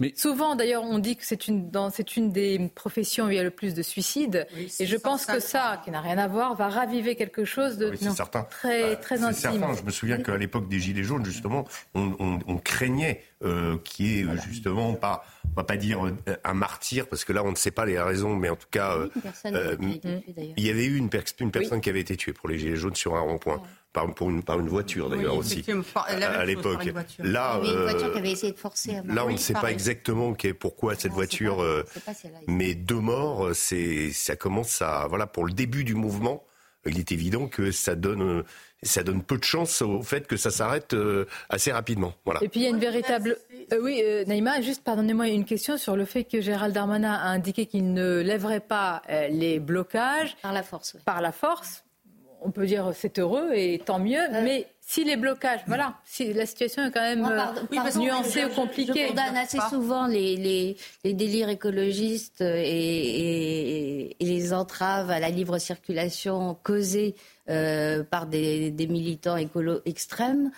[0.00, 3.38] Mais souvent, d'ailleurs, on dit que c'est une, c'est une des professions où il y
[3.38, 4.46] a le plus de suicides.
[4.78, 7.92] et je pense que ça, qui n'a rien à voir, va raviver quelque chose de
[8.50, 9.66] très, très intime.
[9.78, 14.92] Je me souviens qu'à l'époque des Gilets jaunes, justement, on, craignait euh, qui est justement
[14.92, 16.14] pas, on va pas dire euh,
[16.44, 18.96] un martyr, parce que là on ne sait pas les raisons, mais en tout cas,
[19.44, 21.08] il y avait eu une,
[21.40, 23.62] une personne qui avait été tuée pour les Gilets jaunes sur un rond-point
[23.92, 25.64] par, une, par une voiture d'ailleurs aussi
[25.96, 26.84] à, l'époque.
[27.18, 28.96] Là, une voiture euh, qui avait essayé de forcer.
[29.04, 31.84] là, on ne sait pas exactement pourquoi cette voiture, euh,
[32.46, 36.44] mais deux morts, euh, c'est ça commence à voilà pour le début du mouvement.
[36.86, 38.42] Il est évident que ça donne
[38.82, 40.96] ça donne peu de chance au fait que ça s'arrête
[41.50, 42.14] assez rapidement.
[42.24, 42.42] Voilà.
[42.42, 43.36] Et puis il y a une véritable.
[43.82, 47.92] oui, Naïma, juste pardonnez-moi une question sur le fait que Gérald Darmanin a indiqué qu'il
[47.92, 50.36] ne lèverait pas les blocages.
[50.40, 50.96] Par la force.
[51.04, 51.84] Par la force
[52.42, 54.42] on peut dire c'est heureux et tant mieux, euh.
[54.42, 59.04] mais si les blocages, voilà, si la situation est quand même euh, nuancée ou compliquée.
[59.04, 67.14] Je condamne assez souvent les, délires écologistes et, les entraves à la libre circulation causées
[67.48, 70.50] euh, par des, militants écolo extrêmes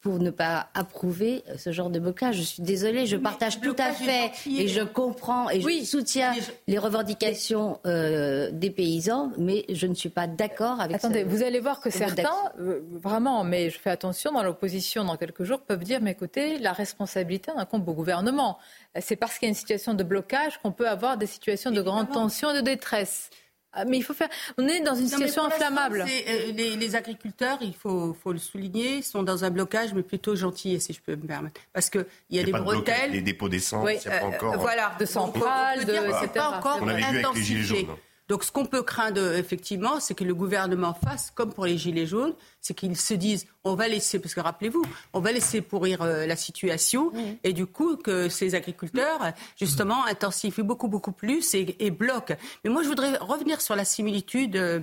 [0.00, 2.36] pour ne pas approuver ce genre de blocage.
[2.36, 6.32] Je suis désolée, je partage tout à fait et je comprends et je soutiens
[6.66, 10.96] les revendications euh, des paysans, mais je ne suis pas d'accord avec.
[10.96, 15.16] Attendez, vous allez voir que certains, euh, vraiment, mais je fais attention, dans l'opposition, dans
[15.16, 18.58] quelques jours, peuvent dire, mais écoutez, la responsabilité incombe au gouvernement.
[19.00, 21.82] C'est parce qu'il y a une situation de blocage qu'on peut avoir des situations de
[21.82, 23.30] grande tension et de détresse.
[23.72, 24.28] Ah, mais il faut faire.
[24.58, 26.04] On est dans une situation inflammable.
[26.08, 30.80] Euh, les, agriculteurs, il faut, faut, le souligner, sont dans un blocage, mais plutôt gentil,
[30.80, 31.60] si je peux me permettre.
[31.72, 33.12] Parce qu'il y a des bretelles.
[33.12, 34.58] Les dépôts d'essence, oui, il n'y a pas euh, encore.
[34.58, 36.28] voilà, de centrales, de, etc.
[36.34, 37.96] Pas encore On avait vu avec les gilets jaunes.
[38.30, 42.06] Donc ce qu'on peut craindre effectivement, c'est que le gouvernement fasse comme pour les gilets
[42.06, 46.02] jaunes, c'est qu'ils se disent on va laisser, parce que rappelez-vous, on va laisser pourrir
[46.02, 47.10] euh, la situation,
[47.42, 52.36] et du coup que ces agriculteurs justement intensifient beaucoup beaucoup plus et, bloquent.
[52.62, 54.78] Mais moi je voudrais revenir sur la similitude, euh,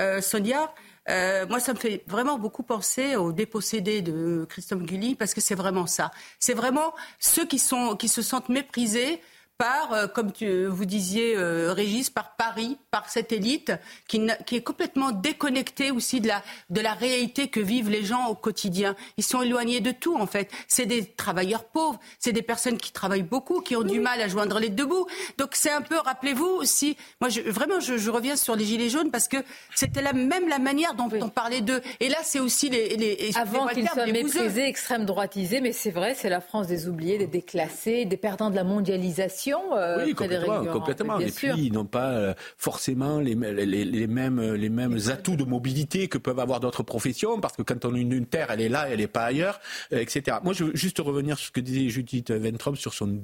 [0.00, 0.74] euh, Sonia.
[1.48, 5.54] moi, ça me fait vraiment beaucoup penser au dépossédé de Christophe Gulli, parce que c'est
[5.54, 6.10] vraiment ça.
[6.40, 9.20] C'est vraiment ceux qui, sont, qui se sentent méprisés
[9.58, 13.72] par, euh, comme tu, vous disiez, euh, Régis, par Paris, par cette élite
[14.06, 18.28] qui, qui, est complètement déconnectée aussi de la, de la réalité que vivent les gens
[18.28, 18.94] au quotidien.
[19.16, 20.48] Ils sont éloignés de tout, en fait.
[20.68, 24.28] C'est des travailleurs pauvres, c'est des personnes qui travaillent beaucoup, qui ont du mal à
[24.28, 25.08] joindre les deux bouts.
[25.38, 28.88] Donc c'est un peu, rappelez-vous, si, moi je, vraiment, je, je, reviens sur les Gilets
[28.88, 29.38] jaunes parce que
[29.74, 31.82] c'était la, même la manière dont on parlait d'eux.
[31.98, 32.96] Et là, c'est aussi les...
[32.96, 37.18] les Avant qu'ils soient méprisés, extrême droitisés, mais c'est vrai, c'est la France des oubliés,
[37.18, 39.47] des déclassés, des perdants de la mondialisation.
[39.54, 40.64] Euh, oui, complètement.
[40.64, 41.18] complètement.
[41.18, 46.08] Et puis, ils n'ont pas euh, forcément les, les, mêmes, les mêmes atouts de mobilité
[46.08, 48.88] que peuvent avoir d'autres professions, parce que quand on a une, terre, elle est là,
[48.90, 49.60] elle n'est pas ailleurs,
[49.92, 50.38] euh, etc.
[50.42, 53.20] Moi, je veux juste revenir sur ce que disait Judith Ventrom sur son,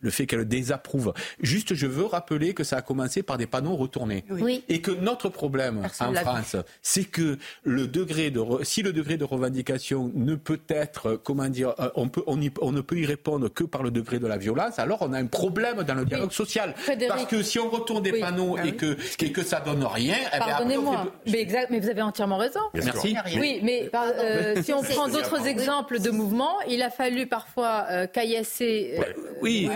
[0.00, 1.12] le fait qu'elle désapprouve.
[1.40, 4.24] Juste, je veux rappeler que ça a commencé par des panneaux retournés.
[4.30, 4.64] Oui.
[4.68, 9.24] Et que notre problème en France, c'est que le degré de, si le degré de
[9.24, 13.64] revendication ne peut être, comment dire, on, peut, on, on ne peut y répondre que
[13.64, 16.32] par le degré de la violence, alors on a un problème problème dans le dialogue
[16.32, 16.74] social.
[17.08, 20.16] Parce que si on retourne des panneaux ah et, que, et que ça donne rien,
[20.34, 22.60] eh pardonnez-moi, mais, exact, mais vous avez entièrement raison.
[22.74, 23.16] Merci.
[23.38, 28.06] Oui, mais euh, si on prend d'autres exemples de mouvements, il a fallu parfois euh,
[28.06, 29.02] caillasser euh,
[29.40, 29.68] oui,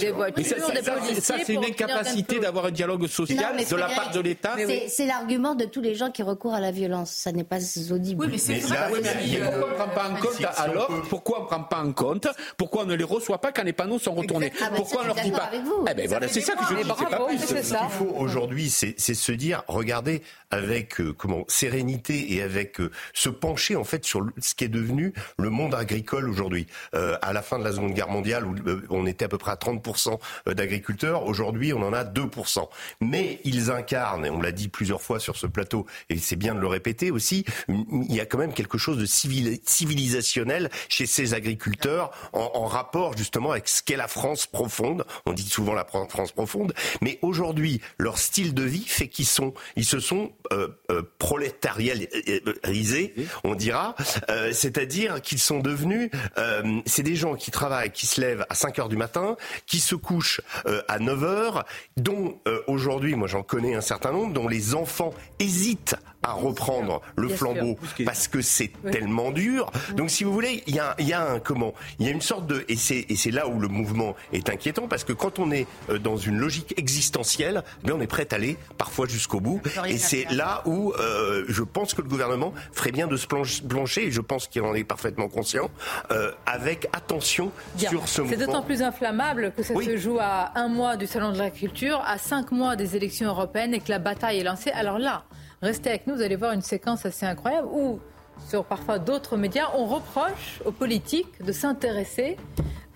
[0.00, 1.20] des voitures, ça, des policiers.
[1.20, 4.56] Ça, c'est une incapacité d'avoir un dialogue social de la part de l'État.
[4.88, 7.10] C'est l'argument de tous les gens qui recourent à la violence.
[7.10, 7.58] Ça n'est pas
[7.90, 8.24] audible.
[8.24, 8.88] Oui, mais c'est ça.
[8.88, 12.82] pourquoi on ne prend pas en compte alors Pourquoi on prend pas en compte Pourquoi
[12.82, 14.52] on ne les reçoit pas quand les panneaux sont retournés?
[14.74, 15.50] Pourquoi on leur dit pas
[15.90, 16.96] Eh ben voilà, c'est ça que je pas
[17.38, 22.78] Ce qu'il faut aujourd'hui, c'est se dire, regardez avec comment sérénité et avec
[23.12, 26.66] se pencher en fait sur ce qui est devenu le monde agricole aujourd'hui.
[26.94, 29.38] Euh, à la fin de la Seconde Guerre mondiale, où euh, on était à peu
[29.38, 30.18] près à 30%
[30.48, 32.68] euh, d'agriculteurs, aujourd'hui on en a 2%.
[33.00, 36.54] Mais ils incarnent, et on l'a dit plusieurs fois sur ce plateau, et c'est bien
[36.54, 41.34] de le répéter aussi, il y a quand même quelque chose de civilisationnel chez ces
[41.34, 44.99] agriculteurs en, en rapport justement avec ce qu'est la France profonde.
[45.26, 49.54] On dit souvent la France profonde, mais aujourd'hui leur style de vie fait qu'ils sont,
[49.76, 53.94] ils se sont euh, euh, prolétarialisés, on dira,
[54.28, 58.54] euh, c'est-à-dire qu'ils sont devenus, euh, c'est des gens qui travaillent, qui se lèvent à
[58.54, 59.36] 5 heures du matin,
[59.66, 61.64] qui se couchent euh, à 9 heures,
[61.96, 67.28] dont aujourd'hui, moi j'en connais un certain nombre, dont les enfants hésitent à reprendre le
[67.28, 69.70] flambeau parce que c'est tellement dur.
[69.96, 72.20] Donc, si vous voulez, il y a, y a un comment Il y a une
[72.20, 75.38] sorte de et c'est et c'est là où le mouvement est inquiétant parce que quand
[75.38, 75.66] on est
[76.02, 79.60] dans une logique existentielle, bien on est prêt à aller parfois jusqu'au bout.
[79.86, 84.06] Et c'est là où euh, je pense que le gouvernement ferait bien de se plancher,
[84.06, 85.70] et je pense qu'il en est parfaitement conscient,
[86.10, 88.36] euh, avec attention sur ce mouvement.
[88.38, 92.02] C'est d'autant plus inflammable que ça se joue à un mois du Salon de l'agriculture,
[92.06, 94.70] à cinq mois des élections européennes et que la bataille est lancée.
[94.70, 95.24] Alors là,
[95.62, 98.00] restez avec nous, vous allez voir une séquence assez incroyable où,
[98.48, 102.36] sur parfois d'autres médias, on reproche aux politiques de s'intéresser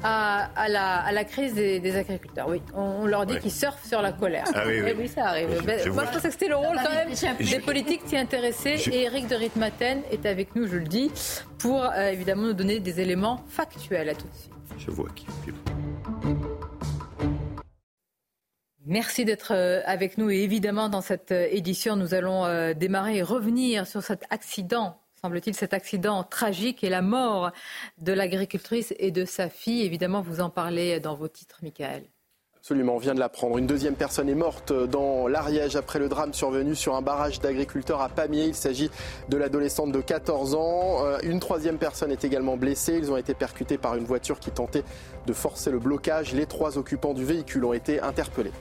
[0.02, 2.48] à, la, crise des, agriculteurs.
[2.48, 4.44] Oui, on, leur dit qu'ils surfent sur la colère.
[4.54, 5.08] Ah oui, oui.
[5.08, 5.48] ça arrive.
[5.92, 8.76] Moi, je pensais que c'était le rôle quand même des politiques s'y intéresser.
[8.92, 11.10] Et Eric de Ritmaten est avec nous, je le dis,
[11.58, 14.52] pour euh, évidemment nous donner des éléments factuels à tout de suite.
[14.78, 15.26] Je vois qui.
[18.86, 23.22] Merci d'être euh, avec nous et évidemment dans cette euh, édition nous allons démarrer et
[23.22, 27.50] revenir sur cet accident semble-t-il, cet accident tragique et la mort
[27.96, 29.82] de l'agricultrice et de sa fille.
[29.82, 32.02] Évidemment, vous en parlez dans vos titres, Michael.
[32.58, 33.56] Absolument, on vient de l'apprendre.
[33.56, 38.02] Une deuxième personne est morte dans l'Ariège après le drame survenu sur un barrage d'agriculteurs
[38.02, 38.46] à Pamiers.
[38.46, 38.90] Il s'agit
[39.30, 41.04] de l'adolescente de 14 ans.
[41.04, 42.96] Euh, une troisième personne est également blessée.
[42.98, 44.84] Ils ont été percutés par une voiture qui tentait
[45.26, 46.34] de forcer le blocage.
[46.34, 48.52] Les trois occupants du véhicule ont été interpellés.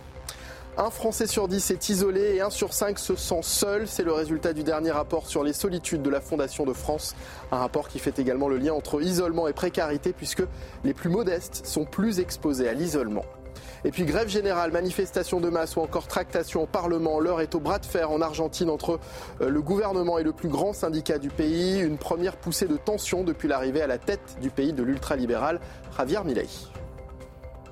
[0.76, 3.88] Un Français sur dix est isolé et un sur cinq se sent seul.
[3.88, 7.16] C'est le résultat du dernier rapport sur les solitudes de la Fondation de France.
[7.52, 10.42] Un rapport qui fait également le lien entre isolement et précarité puisque
[10.84, 13.24] les plus modestes sont plus exposés à l'isolement.
[13.86, 17.20] Et puis grève générale, manifestation de masse ou encore tractation au Parlement.
[17.20, 19.00] L'heure est au bras de fer en Argentine entre
[19.42, 21.82] euh, le gouvernement et le plus grand syndicat du pays.
[21.82, 25.60] Une première poussée de tension depuis l'arrivée à la tête du pays de l'ultralibéral
[25.96, 26.48] Javier Milei.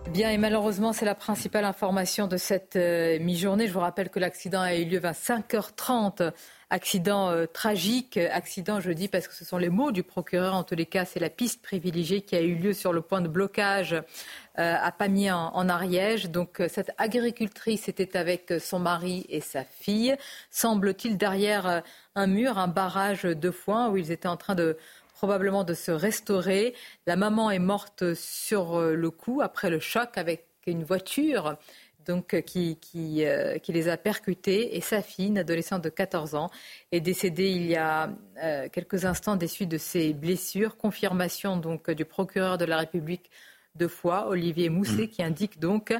[0.09, 3.67] Bien, et malheureusement, c'est la principale information de cette euh, mi-journée.
[3.67, 6.33] Je vous rappelle que l'accident a eu lieu à 5h30.
[6.69, 10.53] Accident euh, tragique, accident, je dis, parce que ce sont les mots du procureur.
[10.53, 13.21] En tous les cas, c'est la piste privilégiée qui a eu lieu sur le point
[13.21, 14.01] de blocage euh,
[14.55, 16.29] à Pamiers en, Ariège.
[16.29, 20.15] Donc, cette agricultrice était avec son mari et sa fille.
[20.49, 21.83] Semble-t-il derrière
[22.15, 24.77] un mur, un barrage de foin où ils étaient en train de
[25.21, 26.73] probablement de se restaurer.
[27.05, 31.57] La maman est morte sur euh, le coup après le choc avec une voiture
[32.07, 34.75] donc, euh, qui, qui, euh, qui, les a percutés.
[34.75, 36.49] Et sa fille, une adolescente de 14 ans,
[36.91, 38.10] est décédée il y a
[38.73, 40.75] quelques instants des suites de ses blessures.
[40.75, 43.29] Confirmation donc du procureur de la République
[43.75, 45.93] de Foix, Olivier Mousset, qui indique donc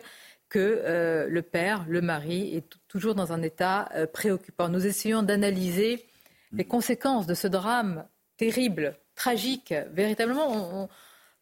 [0.50, 4.68] que le père, le mari, est toujours dans un état préoccupant.
[4.68, 6.04] Nous essayons d'analyser
[6.52, 8.06] les conséquences de ce drame
[8.42, 9.74] terrible tragique.
[9.94, 10.90] Véritablement, on,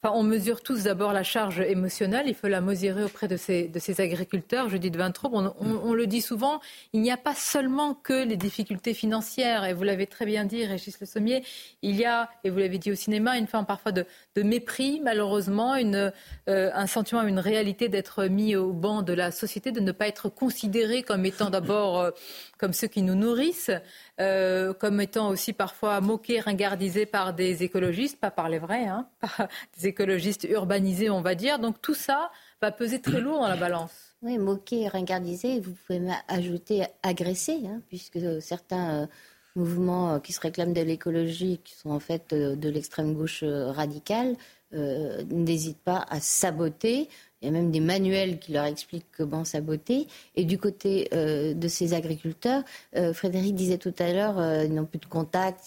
[0.02, 3.68] Enfin, on mesure tous d'abord la charge émotionnelle, il faut la mesurer auprès de ces,
[3.68, 4.70] de ces agriculteurs.
[4.70, 6.62] Je dis de 23, on, on, le dit souvent,
[6.94, 10.65] il n'y a pas seulement que les difficultés financières, et vous l'avez très bien dit,
[10.65, 11.44] Régis Le Sommier,
[11.82, 14.06] il y a, et vous l'avez dit au cinéma, une forme parfois de,
[14.38, 16.12] mépris, malheureusement, euh,
[16.48, 20.30] un sentiment, une réalité d'être mis au banc de la société, de ne pas être
[20.30, 22.12] considéré comme étant d'abord euh,
[22.60, 23.72] comme ceux qui nous nourrissent,
[24.19, 29.08] euh, comme étant aussi parfois moqués, ringardisés par des écologistes, pas par les vrais, hein,
[29.78, 31.58] des écologistes urbanisés, on va dire.
[31.58, 32.30] Donc tout ça
[32.62, 33.91] va peser très lourd dans la balance.
[34.22, 39.08] Oui, moqués, ringardisés, vous pouvez ajouter agressés, hein, puisque certains euh,
[39.56, 44.36] mouvements euh, qui se réclament de l'écologie, qui sont en fait de l'extrême gauche radicale,
[44.72, 47.10] n'hésitent pas à saboter
[47.41, 50.08] Il y a même des manuels qui leur expliquent comment saboter.
[50.36, 52.63] Et du côté euh, de ces agriculteurs,
[52.97, 55.63] euh, Frédéric disait tout à l'heure, euh, ils n'ont plus de contact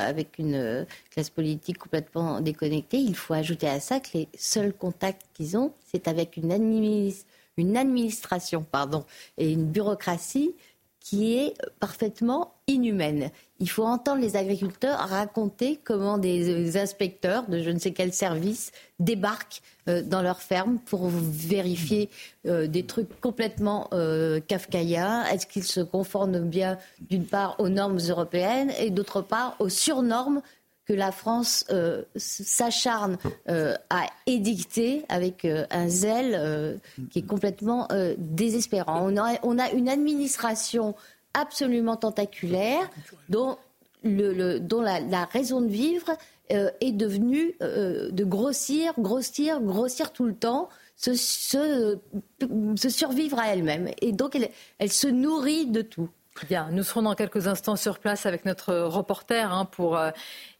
[0.00, 2.98] avec une classe politique complètement déconnectée.
[2.98, 6.52] Il faut ajouter à ça que les seuls contacts qu'ils ont, c'est avec une,
[7.56, 9.04] une administration pardon,
[9.38, 10.54] et une bureaucratie
[11.04, 13.30] qui est parfaitement inhumaine.
[13.60, 18.72] Il faut entendre les agriculteurs raconter comment des inspecteurs de je ne sais quel service
[18.98, 22.08] débarquent euh, dans leurs fermes pour vérifier
[22.46, 25.26] euh, des trucs complètement euh, kafkaïens.
[25.26, 26.78] Est-ce qu'ils se conforment bien,
[27.10, 30.40] d'une part, aux normes européennes et d'autre part aux surnormes
[30.86, 31.66] que la France
[32.16, 33.16] s'acharne
[33.46, 36.78] à édicter avec un zèle
[37.10, 39.10] qui est complètement désespérant.
[39.42, 40.94] On a, une administration
[41.34, 42.88] absolument tentaculaire
[43.28, 43.58] dont,
[44.04, 46.16] la, raison de vivre
[46.52, 51.98] euh, est devenue euh, de grossir, grossir, grossir tout le temps, se,
[52.76, 53.90] survivre à elle-même.
[54.00, 54.38] Et donc
[54.78, 56.08] elle se nourrit de tout.
[56.42, 60.10] Bien, nous serons dans quelques instants sur place avec notre reporter hein, pour euh,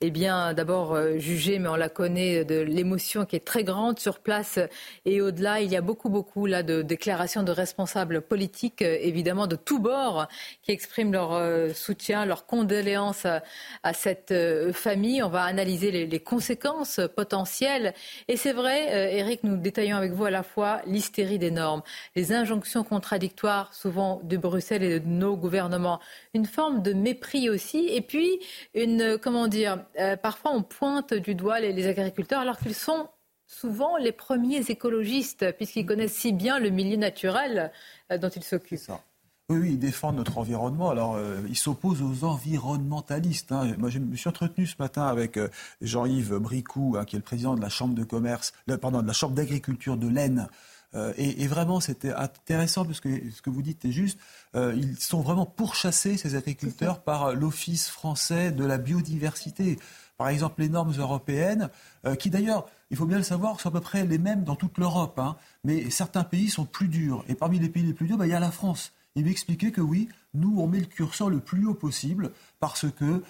[0.01, 3.99] eh bien, d'abord euh, juger, mais on la connaît, de l'émotion qui est très grande
[3.99, 4.61] sur place
[5.05, 5.61] et au-delà.
[5.61, 9.81] Il y a beaucoup, beaucoup là de déclarations de responsables politiques, euh, évidemment de tous
[9.81, 10.29] bords,
[10.63, 14.33] qui expriment leur soutien, leur condoléance à, cette
[14.73, 15.23] famille.
[15.23, 17.95] On va analyser les, conséquences potentielles.
[18.29, 21.83] Et c'est vrai, Eric, nous détaillons avec vous à la fois l'hystérie des normes,
[22.17, 25.64] les injonctions contradictoires, souvent de Bruxelles et de nos gouvernements,
[26.35, 28.41] une forme de mépris aussi, et puis
[28.75, 33.09] une, comment dire, euh, parfois on pointe du doigt les, agriculteurs alors qu'ils sont
[33.47, 37.73] souvent les premiers écologistes, puisqu'ils connaissent si bien le milieu naturel
[38.11, 38.91] euh, dont ils s'occupent.
[39.51, 40.89] Oui, oui, ils défendent notre environnement.
[40.89, 43.53] Alors, euh, ils s'opposent aux environnementalistes.
[43.53, 43.75] Hein.
[43.77, 45.39] Moi, je me suis entretenu ce matin avec
[45.83, 49.13] Jean-Yves Bricou, hein, qui est le président de la Chambre de commerce, pardon, de la
[49.13, 50.49] Chambre d'agriculture de l'Aisne.
[51.17, 54.19] Et, et, vraiment, c'était intéressant parce que ce que vous dites est juste.
[54.55, 59.79] ils sont vraiment pourchassés, ces agriculteurs, par l'Office français de la biodiversité.
[60.17, 61.71] Par exemple, les normes européennes,
[62.07, 64.55] euh, qui d'ailleurs, il faut bien le savoir, sont à peu près les mêmes dans
[64.55, 65.19] toute l'Europe.
[65.19, 65.37] Hein.
[65.65, 67.25] mais certains pays sont plus durs.
[67.29, 68.93] Et parmi les pays les plus durs, bah, il y a la France.
[69.17, 72.31] Il m'expliquait que oui, nous, on met le curseur le plus haut possible
[72.61, 73.23] parce que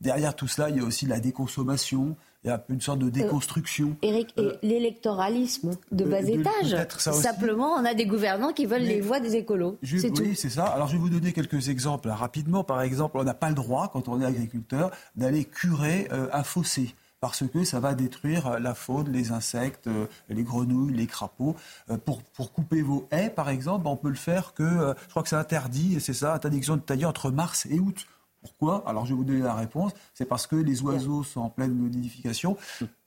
[0.00, 3.10] derrière tout cela, il y a aussi la déconsommation, il y a une sorte de
[3.10, 3.96] déconstruction.
[4.02, 6.76] Eric, et euh, l'électoralisme de bas étage.
[6.98, 9.76] Simplement, on a des gouvernants qui veulent les voix des écolos.
[9.82, 10.66] oui, c'est ça.
[10.66, 12.62] Alors, je vais vous donner quelques exemples rapidement.
[12.62, 16.44] Par exemple, on n'a pas le droit, quand on est agriculteur, d'aller curer euh, un
[16.44, 19.90] fossé parce que ça va détruire euh, la faune, les insectes,
[20.28, 21.56] les grenouilles, les crapauds.
[22.04, 25.28] Pour, pour couper vos haies, par exemple, on peut le faire que, je crois que
[25.28, 28.06] c'est interdit, c'est ça, interdiction de tailler entre mars et août.
[28.48, 29.92] Pourquoi Alors je vais vous donner la réponse.
[30.14, 32.56] C'est parce que les oiseaux sont en pleine nidification.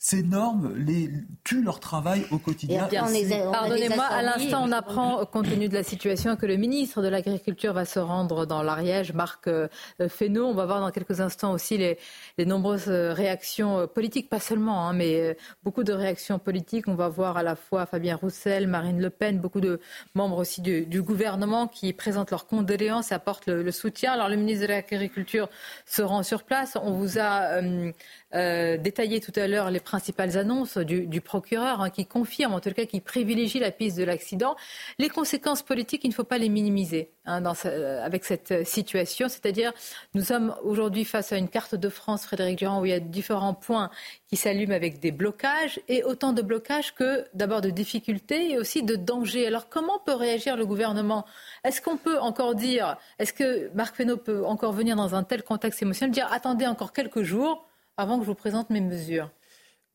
[0.03, 1.11] Ces normes les,
[1.43, 2.89] tuent leur travail au quotidien.
[2.91, 7.73] Pardonnez-moi, à l'instant, on apprend, compte tenu de la situation, que le ministre de l'Agriculture
[7.73, 9.67] va se rendre dans l'Ariège, Marc euh,
[10.09, 10.47] Fesneau.
[10.47, 11.99] On va voir dans quelques instants aussi les,
[12.39, 16.87] nombreuses réactions euh, politiques, pas seulement, hein, mais euh, beaucoup de réactions politiques.
[16.87, 19.79] On va voir à la fois Fabien Roussel, Marine Le Pen, beaucoup de
[20.15, 24.13] membres aussi du, gouvernement qui présentent leurs condoléances et apportent le, le soutien.
[24.13, 25.47] Alors le ministre de l'Agriculture
[25.85, 26.75] se rend sur place.
[26.81, 27.91] On vous a euh,
[28.33, 32.71] euh, détaillé tout à l'heure les principales annonces du, procureur hein, qui confirme, en tout
[32.71, 34.55] cas qui privilégie la piste de l'accident.
[34.99, 39.27] Les conséquences politiques, il ne faut pas les minimiser hein, euh, avec cette situation.
[39.27, 39.73] C'est-à-dire,
[40.13, 42.99] nous sommes aujourd'hui face à une carte de France, Frédéric Durand, où il y a
[42.99, 43.89] différents points
[44.27, 48.83] qui s'allument avec des blocages et autant de blocages que d'abord de difficultés et aussi
[48.83, 49.45] de dangers.
[49.45, 51.25] Alors comment peut réagir le gouvernement?
[51.63, 55.43] Est-ce qu'on peut encore dire, est-ce que Marc Fesneau peut encore venir dans un tel
[55.43, 57.67] contexte émotionnel, dire attendez encore quelques jours
[57.97, 59.29] avant que je vous présente mes mesures.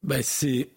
[0.02, 0.22] Ben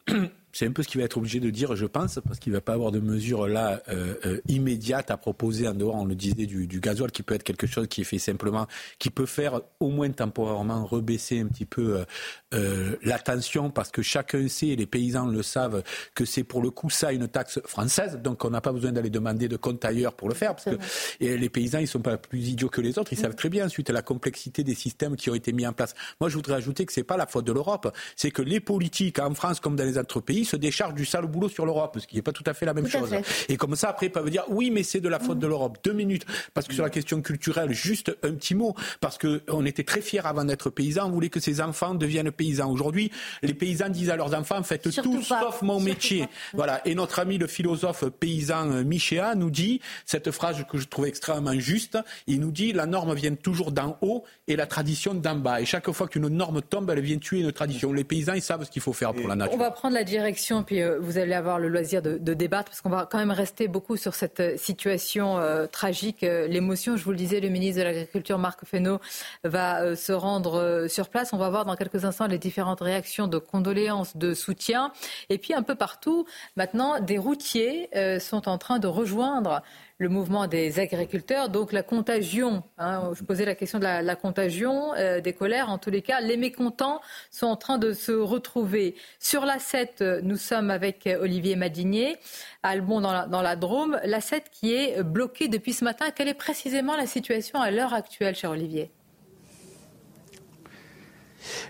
[0.52, 2.58] c'est un peu ce qu'il va être obligé de dire, je pense, parce qu'il ne
[2.58, 6.16] va pas avoir de mesures là euh, euh, immédiates à proposer en dehors, on le
[6.16, 9.26] disait, du, du, gasoil, qui peut être quelque chose qui est fait simplement, qui peut
[9.26, 12.06] faire au moins temporairement rebaisser un petit peu euh,
[12.54, 15.84] euh la tension, parce que chacun sait, et les paysans le savent,
[16.16, 19.10] que c'est pour le coup ça une taxe française, donc on n'a pas besoin d'aller
[19.10, 20.78] demander de compte ailleurs pour le faire, parce que
[21.20, 23.70] et les paysans, ils sont pas plus idiots que les autres, ils savent très bien,
[23.70, 25.94] suite à la complexité des systèmes qui ont été mis en place.
[26.20, 29.20] Moi, je voudrais ajouter que c'est pas la faute de l'Europe, c'est que les politiques
[29.20, 32.08] en France comme dans les autres pays se décharge du sale boulot sur l'Europe, ce
[32.08, 33.14] qui n'est pas tout à fait la même chose.
[33.48, 35.78] Et comme ça, après, ils peuvent dire oui, mais c'est de la faute de l'Europe.
[35.84, 36.26] Deux minutes.
[36.54, 38.76] Parce que sur la question culturelle, juste un petit mot.
[39.02, 41.08] Parce qu'on était très fiers avant d'être paysans.
[41.08, 42.72] On voulait que ces enfants deviennent paysans.
[42.72, 46.28] Aujourd'hui, les paysans disent à leurs enfants faites tout sauf mon métier.
[46.54, 46.82] Voilà.
[46.88, 51.06] Et notre ami le philosophe paysan euh, Michéa nous dit cette phrase que je trouve
[51.06, 51.98] extrêmement juste.
[52.28, 55.62] Il nous dit la norme vient toujours d'en haut et la tradition d'en bas.
[55.62, 57.94] Et chaque fois qu'une norme tombe, elle vient tuer une tradition.
[57.94, 59.54] Les paysans, ils savent ce qu'il faut faire pour la nature.
[59.54, 60.29] On va prendre la direction
[60.66, 63.68] puis euh, vous allez avoir le loisir de, débattre, parce qu'on va quand même rester
[63.68, 66.22] beaucoup sur cette euh, situation euh, tragique.
[66.22, 69.00] L'émotion, je vous le disais, le ministre de l'Agriculture, Marc Fesneau,
[69.44, 71.34] va se rendre sur place.
[71.34, 74.92] On va voir dans quelques instants les différentes réactions de condoléances, de soutien.
[75.30, 76.26] Et puis un peu partout,
[76.56, 77.90] maintenant, des routiers
[78.20, 79.62] sont en train de rejoindre
[80.00, 81.50] le mouvement des agriculteurs.
[81.50, 85.70] Donc la contagion, hein, je posais la question de la, contagion, euh, des colères.
[85.70, 88.96] En tous les cas, les mécontents sont en train de se retrouver.
[89.20, 92.18] Sur la 7, nous sommes avec Olivier Madinier,
[92.64, 94.00] à Albon dans la, dans la Drôme.
[94.06, 96.08] La 7 qui est bloquée depuis ce matin.
[96.16, 98.92] Quelle est précisément la situation à l'heure actuelle, cher Olivier?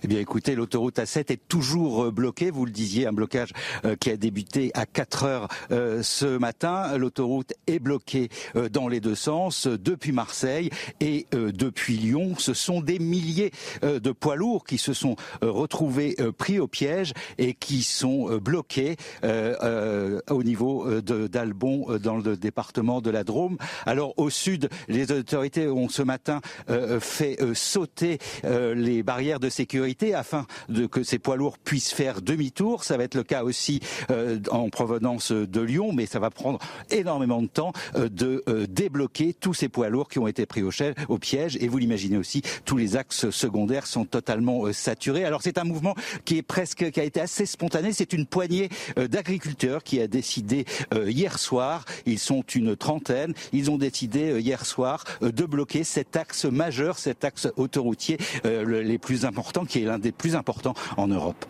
[0.04, 2.52] Eh bien, écoutez, l'autoroute A7 est toujours euh, bloquée.
[2.52, 3.52] Vous le disiez, un blocage
[3.86, 6.98] euh, qui a débuté à 4 heures euh, ce matin.
[6.98, 8.30] L'autoroute est bloquée
[8.72, 12.36] dans les deux sens depuis Marseille et depuis Lyon.
[12.38, 13.52] Ce sont des milliers
[13.82, 20.44] de poids lourds qui se sont retrouvés pris au piège et qui sont bloqués au
[20.44, 23.58] niveau d'Albon dans le département de la Drôme.
[23.86, 26.42] Alors au sud, les autorités ont ce matin
[27.00, 29.50] fait sauter les barrières de
[30.14, 30.46] afin
[30.92, 32.84] que ces poids lourds puissent faire demi-tour.
[32.84, 33.80] Ça va être le cas aussi
[34.12, 38.66] euh, en provenance de Lyon, mais ça va prendre énormément de temps euh, de euh,
[38.68, 40.72] débloquer tous ces poids lourds qui ont été pris au,
[41.08, 41.58] au piège.
[41.60, 45.26] Et vous l'imaginez aussi, tous les axes secondaires sont totalement saturés.
[45.26, 45.96] Alors c'est un mouvement
[46.26, 47.92] qui est presque, qui a été assez spontané.
[47.94, 51.86] C'est une poignée d'agriculteurs qui a décidé hier soir.
[52.06, 53.34] Ils sont une trentaine.
[53.54, 59.26] Ils ont décidé hier soir de bloquer cet axe majeur, cet axe autoroutier les plus
[59.26, 61.46] importants qui est l'un des plus importants en Europe.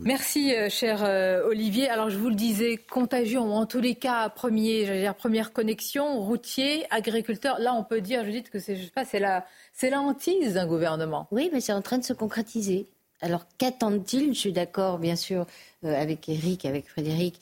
[0.00, 1.88] Merci, euh, cher euh, Olivier.
[1.88, 6.84] Alors, je vous le disais, contagion, en tous les cas, premier, dire, première connexion, routier,
[6.90, 7.58] agriculteur.
[7.60, 10.00] Là, on peut dire, je dis que c'est, je sais pas, c'est la, c'est la
[10.00, 11.28] hantise d'un gouvernement.
[11.30, 12.88] Oui, mais c'est en train de se concrétiser.
[13.22, 14.34] Alors, qu'attendent-ils?
[14.34, 15.46] Je suis d'accord, bien sûr,
[15.84, 17.40] euh, avec Eric, avec Frédéric,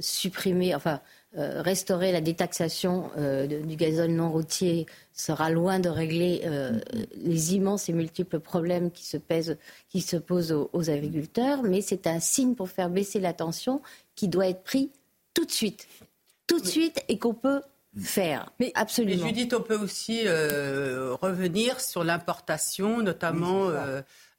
[0.00, 1.00] supprimer, enfin,
[1.36, 6.78] euh, restaurer la détaxation euh, du gazole non routier sera loin de régler euh,
[7.14, 9.58] les immenses et multiples problèmes qui se, pèsent,
[9.90, 13.82] qui se posent aux, agriculteurs, mais c'est un signe pour faire baisser la tension
[14.14, 14.92] qui doit être pris
[15.34, 15.88] tout de suite.
[16.46, 17.60] Tout de suite et qu'on peut
[18.00, 18.50] faire.
[18.58, 19.24] Mais, absolument.
[19.24, 23.72] Mais Judith, on peut aussi revenir sur l'importation, notamment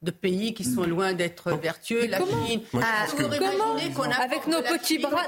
[0.02, 2.06] de pays qui sont loin d'être vertueux.
[2.06, 2.60] La Chine.
[2.74, 3.74] Ah, comment
[4.22, 5.22] avec nos petits bras,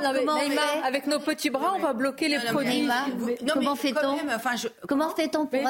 [0.85, 2.89] avec nos petits bras, on va bloquer les produits.
[3.53, 4.19] comment fait-on
[4.87, 5.61] Comment fait-on pour,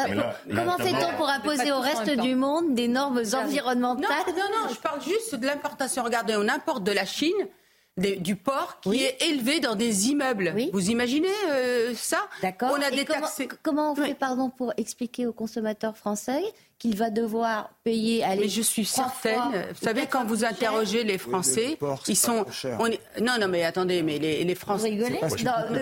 [0.55, 4.81] comment fait-on pour imposer au reste du monde des normes environnementales Non, non, non, je
[4.81, 6.05] parle juste de l'importation.
[6.05, 7.33] Regardez, on importe de la Chine
[7.97, 10.55] du porc qui est élevé dans des immeubles.
[10.73, 12.29] Vous imaginez euh, ça?
[12.43, 12.77] D'accord.
[12.79, 13.49] On a détaxé.
[13.63, 16.43] Comment on fait, pardon, pour expliquer aux consommateurs français
[16.81, 19.67] qu'il va devoir payer à Mais je suis certaine.
[19.69, 21.79] vous savez, quand vous interrogez les Français,
[22.09, 22.47] ils sont.
[23.21, 24.91] non, non, mais attendez, mais les, les Français.
[24.91, 25.29] Vous rigolez non,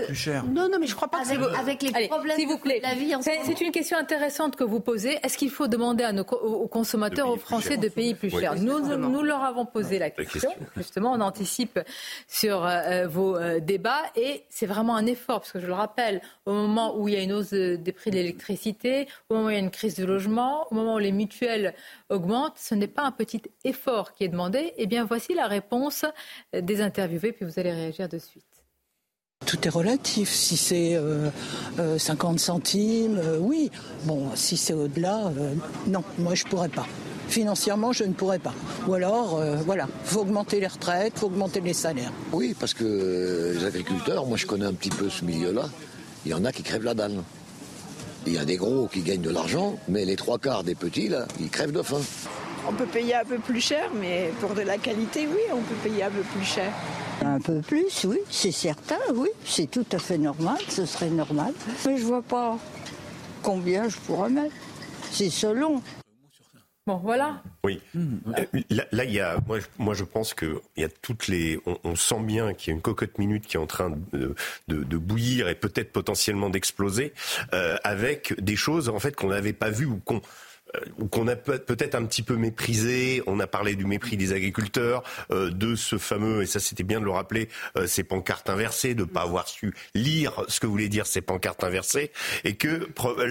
[0.07, 0.44] plus cher.
[0.44, 2.80] non, non, mais je crois pas avec, que avec les problèmes s'il vous plaît.
[2.82, 5.18] la vie en C'est une question intéressante que vous posez.
[5.22, 8.57] Est-ce qu'il faut demander à nos, aux consommateurs, aux Français, de payer plus cher?
[8.57, 10.51] Nous, nous leur avons posé la question.
[10.76, 11.78] Justement, on anticipe
[12.26, 16.20] sur euh, vos euh, débats et c'est vraiment un effort, parce que je le rappelle,
[16.44, 19.51] au moment où il y a une hausse des prix de l'électricité, au moment où
[19.51, 21.74] il y a une crise de logement, au moment les mutuelles
[22.09, 24.72] augmentent, ce n'est pas un petit effort qui est demandé.
[24.78, 26.07] Eh bien, voici la réponse
[26.55, 28.59] des interviewés, puis vous allez réagir de suite.
[29.47, 30.30] Tout est relatif.
[30.30, 31.30] Si c'est 50 euh,
[31.78, 33.70] euh, centimes, euh, oui.
[34.05, 35.32] Bon, si c'est au-delà,
[35.86, 36.86] non, moi je pourrais pas.
[37.28, 38.55] Financièrement, je ne pourrais pas.
[38.86, 42.12] Ou alors, voilà, faut augmenter les retraites, faut augmenter les salaires.
[42.32, 45.68] Oui, parce que les agriculteurs, moi je connais un petit peu ce milieu-là,
[46.24, 47.22] il y en a qui crèvent la dalle.
[48.27, 51.09] Il y a des gros qui gagnent de l'argent, mais les trois quarts des petits,
[51.09, 52.01] là, ils crèvent de faim.
[52.69, 55.89] On peut payer un peu plus cher, mais pour de la qualité, oui, on peut
[55.89, 56.71] payer un peu plus cher.
[57.25, 59.29] Un peu plus, oui, c'est certain, oui.
[59.45, 61.53] C'est tout à fait normal, ce serait normal.
[61.87, 62.59] Mais je vois pas
[63.43, 64.55] combien je pourrais mettre.
[65.11, 65.81] C'est selon.
[66.97, 67.43] Voilà.
[67.64, 67.80] Oui.
[67.97, 69.36] Euh, là, il y a,
[69.78, 72.76] moi, je pense que il y a toutes les, on, sent bien qu'il y a
[72.76, 74.34] une cocotte minute qui est en train de,
[74.97, 77.12] bouillir et peut-être potentiellement d'exploser,
[77.53, 80.20] euh, avec des choses en fait qu'on n'avait pas vues ou qu'on
[81.11, 83.23] qu'on a peut-être un petit peu méprisé.
[83.27, 87.01] On a parlé du mépris des agriculteurs, euh, de ce fameux, et ça c'était bien
[87.01, 90.66] de le rappeler, euh, ces pancartes inversées, de ne pas avoir su lire ce que
[90.66, 92.11] voulaient dire ces pancartes inversées,
[92.45, 92.89] et que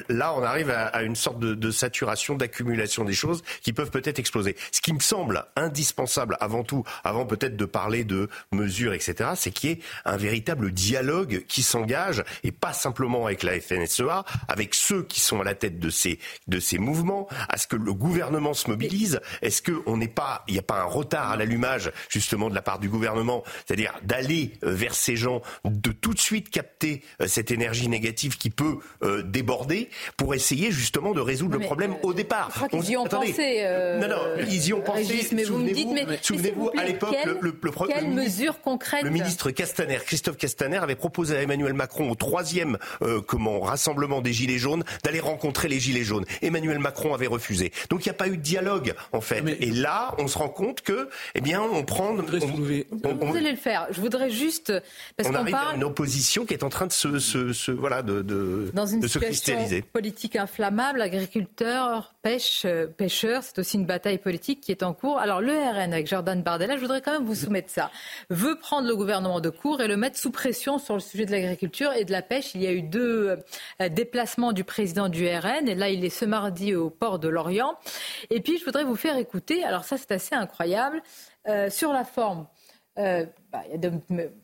[0.09, 4.55] là on arrive à, une sorte de, saturation, d'accumulation des choses qui peuvent peut-être exploser.
[4.71, 9.51] Ce qui me semble indispensable avant tout, avant peut-être de parler de mesures, etc., c'est
[9.51, 14.73] qu'il y ait un véritable dialogue qui s'engage, et pas simplement avec la FNSEA, avec
[14.73, 17.93] ceux qui sont à la tête de ces, de ces mouvements, à ce que le
[17.93, 19.19] gouvernement se mobilise.
[19.41, 22.61] Est-ce qu'on n'est pas, il n'y a pas un retard à l'allumage justement de la
[22.61, 27.27] part du gouvernement, c'est-à-dire d'aller euh, vers ces gens, de tout de suite capter euh,
[27.27, 32.13] cette énergie négative qui peut euh, déborder pour essayer justement de résoudre le problème au
[32.13, 32.49] départ?
[32.51, 33.63] Je crois qu'ils y ont pensé.
[33.99, 35.27] non, non, ils y ont pensé.
[35.33, 39.09] mais vous me dites, mais souvenez-vous à l'époque, le, le, le, quelles mesures concrètes Le
[39.09, 42.77] ministre Castaner, Christophe Castaner, avait proposé à Emmanuel Macron au troisième
[43.27, 46.25] comment rassemblement des Gilets jaunes d'aller rencontrer les Gilets jaunes.
[46.41, 47.71] Emmanuel Macron avait refusé.
[47.89, 49.43] Donc il n'y a pas eu de dialogue en fait.
[49.59, 52.15] Et là, on se rend compte que, eh bien, on prend.
[52.15, 53.87] On, vous allez le faire.
[53.91, 54.73] Je voudrais juste
[55.15, 55.73] parce on arrive parle...
[55.73, 58.85] à une opposition qui est en train de se, se, se voilà de, de, Dans
[58.85, 59.81] une de se cristalliser.
[59.81, 65.17] Politique inflammable, agriculteurs, pêche, euh, pêcheurs, c'est aussi une bataille politique qui est en cours.
[65.17, 67.91] Alors le RN avec Jordan Bardella, je voudrais quand même vous soumettre ça,
[68.29, 71.31] veut prendre le gouvernement de court et le mettre sous pression sur le sujet de
[71.31, 72.53] l'agriculture et de la pêche.
[72.55, 73.37] Il y a eu deux
[73.81, 77.27] euh, déplacements du président du RN et là il est ce mardi au port de
[77.27, 77.75] Lorient.
[78.29, 81.01] Et puis je voudrais vous faire écouter, alors ça c'est assez incroyable,
[81.47, 82.47] euh, sur la forme.
[82.99, 83.61] Euh, bah,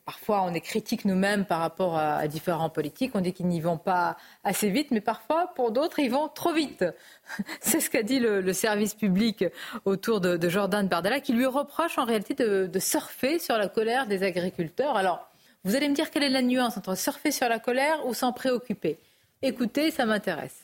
[0.06, 3.12] parfois, on est critique nous-mêmes par rapport à, différents politiques.
[3.16, 6.54] On dit qu'ils n'y vont pas assez vite, mais parfois, pour d'autres, ils vont trop
[6.54, 6.86] vite.
[7.62, 9.44] C'est ce qu'a dit le, service public
[9.86, 14.22] autour de, Jordan Bardella, qui lui reproche en réalité de surfer sur la colère des
[14.22, 14.96] agriculteurs.
[14.96, 15.28] Alors,
[15.66, 18.34] vous allez me dire quelle est la nuance entre surfer sur la colère ou s'en
[18.34, 19.00] préoccuper?
[19.42, 20.62] Écoutez, ça m'intéresse.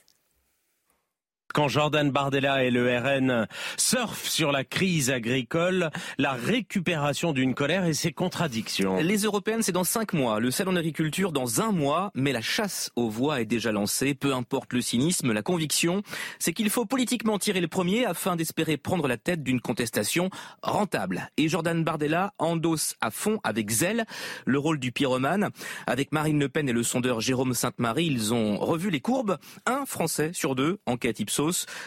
[1.54, 5.90] Quand Jordan Bardella et le RN surfent sur la crise agricole,
[6.20, 8.98] la récupération d'une colère et ses contradictions.
[8.98, 10.40] Les européennes, c'est dans cinq mois.
[10.40, 12.12] Le salon d'agriculture dans un mois.
[12.14, 14.14] Mais la chasse aux voix est déjà lancée.
[14.14, 16.04] Peu importe le cynisme, la conviction,
[16.38, 20.30] c'est qu'il faut politiquement tirer le premier afin d'espérer prendre la tête d'une contestation
[20.62, 21.32] rentable.
[21.38, 24.06] Et Jordan Bardella endosse à fond, avec zèle,
[24.46, 25.50] le rôle du pyromane.
[25.88, 29.38] Avec Marine Le Pen et le sondeur Jérôme Sainte-Marie, ils ont revu les courbes.
[29.66, 31.39] Un Français sur deux, enquête Ipsos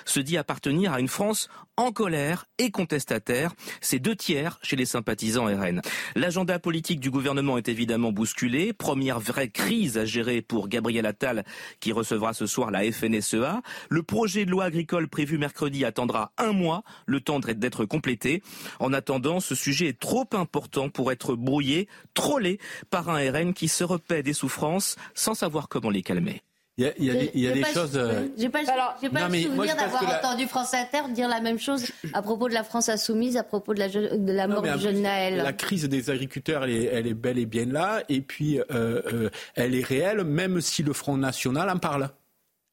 [0.05, 3.53] se dit appartenir à une France en colère et contestataire.
[3.80, 5.82] C'est deux tiers chez les sympathisants RN.
[6.14, 8.72] L'agenda politique du gouvernement est évidemment bousculé.
[8.72, 11.44] Première vraie crise à gérer pour Gabriel Attal
[11.80, 13.62] qui recevra ce soir la FNSEA.
[13.88, 18.42] Le projet de loi agricole prévu mercredi attendra un mois, le temps d'être complété.
[18.80, 22.59] En attendant, ce sujet est trop important pour être brouillé, trollé
[22.90, 26.42] par un RN qui se repaît des souffrances sans savoir comment les calmer.
[26.78, 27.92] Il y a, il y a, il y a des choses.
[27.96, 30.18] Euh, j'ai pas, Alors, pas non, le souvenir d'avoir la...
[30.18, 33.74] entendu France Inter dire la même chose à propos de la France insoumise, à propos
[33.74, 35.36] de la, de la mort non, du jeune Naël.
[35.36, 38.64] La crise des agriculteurs, elle est, elle est bel et bien là, et puis euh,
[38.70, 42.08] euh, elle est réelle, même si le Front National en parle.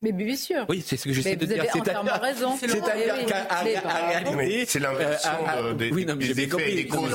[0.02, 0.66] Mais bien sûr.
[0.70, 1.62] Oui, c'est ce que j'essaie de dire.
[1.74, 2.56] C'est entièrement raison.
[2.60, 7.14] C'est-à-dire qu'à réalité, c'est l'inversion euh, des, oui, non, mais des effets et des causes.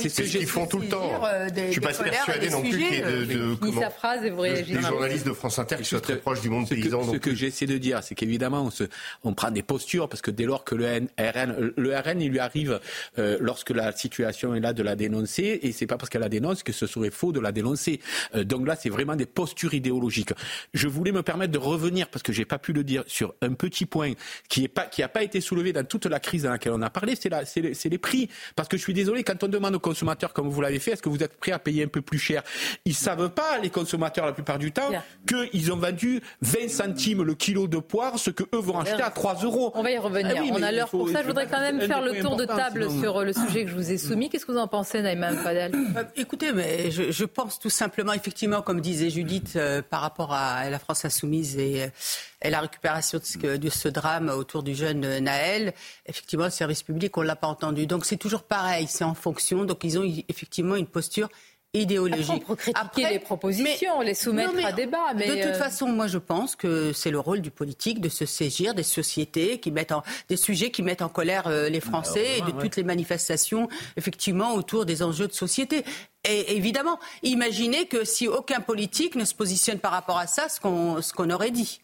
[0.00, 1.24] C'est ce qu'ils font tout le temps.
[1.24, 4.30] Euh, je ne suis pas persuadé non plus qu'il y ait de, sa phrase et
[4.30, 4.78] vous réagissez.
[4.78, 7.02] des journalistes de France Inter qui soient très proches du monde paysan.
[7.10, 8.84] Ce que j'essaie de dire, c'est qu'évidemment, on, se,
[9.24, 12.38] on prend des postures parce que dès lors que le RN, le RN, il lui
[12.38, 12.78] arrive
[13.18, 16.28] euh, lorsque la situation est là de la dénoncer et c'est pas parce qu'elle la
[16.28, 17.98] dénonce que ce serait faux de la dénoncer.
[18.34, 20.32] Donc là, c'est vraiment des postures idéologiques.
[20.74, 23.52] Je voulais me permettre de revenir parce que j'ai pas pu le dire sur un
[23.54, 24.12] petit point
[24.48, 26.90] qui n'a pas, qui pas été soulevé dans toute la crise dans laquelle on a
[26.90, 28.28] parlé, c'est les, les prix.
[28.56, 31.02] Parce que je suis désolé, quand on demande aux consommateurs, comme vous l'avez fait, est-ce
[31.02, 32.42] que vous êtes prêt à payer un peu plus cher
[32.84, 34.90] Ils ne savent pas, les consommateurs, la plupart du temps,
[35.26, 39.40] qu'ils ont vendu 20 centimes le kilo de poire, ce qu'eux vont acheter à 3
[39.44, 39.72] euros.
[39.74, 40.34] On va y revenir.
[40.36, 41.22] Ah oui, on a l'heure pour ça.
[41.22, 43.90] Je voudrais quand même faire le tour de table sur le sujet que je vous
[43.90, 44.28] ai soumis.
[44.28, 48.12] Qu'est-ce que vous en pensez, Naïma Fadel euh, Écoutez, mais je, je, pense tout simplement,
[48.12, 51.90] effectivement, comme disait Judith, euh, par rapport à la France insoumise et, et
[52.42, 55.74] la récupération de ce, de ce, drame autour du jeune Naël,
[56.06, 57.86] effectivement, le service public, on ne l'a pas entendu.
[57.86, 59.64] Donc c'est toujours pareil, c'est en fonction.
[59.64, 61.28] Donc ils ont effectivement une posture
[61.72, 62.28] idéologique.
[62.28, 65.14] Après, on peut critiquer Après, les propositions, mais, les soumettre mais, à débat.
[65.14, 65.54] Mais de toute euh...
[65.54, 69.58] façon, moi, je pense que c'est le rôle du politique de se saisir des sociétés
[69.58, 72.56] qui mettent en, des sujets qui mettent en colère euh, les Français Alors, et de
[72.56, 72.62] ouais.
[72.62, 75.84] toutes les manifestations, effectivement, autour des enjeux de société.
[76.24, 80.60] Et évidemment, imaginez que si aucun politique ne se positionne par rapport à ça, ce
[80.60, 81.80] qu'on ce qu'on aurait dit.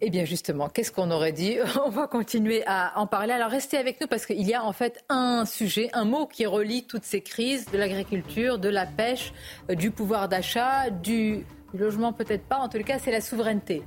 [0.00, 3.32] Eh bien justement, qu'est-ce qu'on aurait dit On va continuer à en parler.
[3.32, 6.46] Alors restez avec nous parce qu'il y a en fait un sujet, un mot qui
[6.46, 9.32] relie toutes ces crises de l'agriculture, de la pêche,
[9.70, 11.44] euh, du pouvoir d'achat, du,
[11.74, 12.58] du logement peut-être pas.
[12.58, 13.82] En tout cas, c'est la souveraineté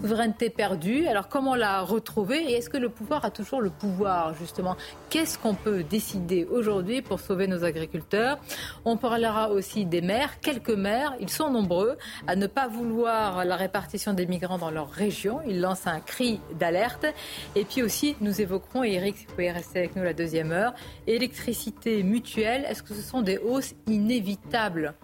[0.00, 1.06] souveraineté perdue.
[1.06, 4.76] Alors comment la retrouver et est-ce que le pouvoir a toujours le pouvoir justement?
[5.10, 8.38] Qu'est-ce qu'on peut décider aujourd'hui pour sauver nos agriculteurs?
[8.84, 11.96] On parlera aussi des maires, quelques maires, ils sont nombreux
[12.26, 15.40] à ne pas vouloir la répartition des migrants dans leur région.
[15.46, 17.06] Ils lancent un cri d'alerte.
[17.54, 20.74] Et puis aussi, nous évoquerons, Eric, si vous pouvez rester avec nous la deuxième heure,
[21.06, 22.64] électricité mutuelle.
[22.68, 24.94] Est-ce que ce sont des hausses inévitables?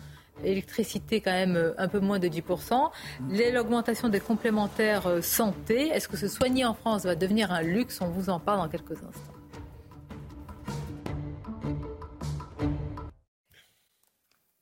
[0.45, 2.91] Électricité quand même un peu moins de 10%.
[3.53, 8.01] L'augmentation des complémentaires santé, est-ce que se soigner en France va devenir un luxe?
[8.01, 9.39] On vous en parle dans quelques instants.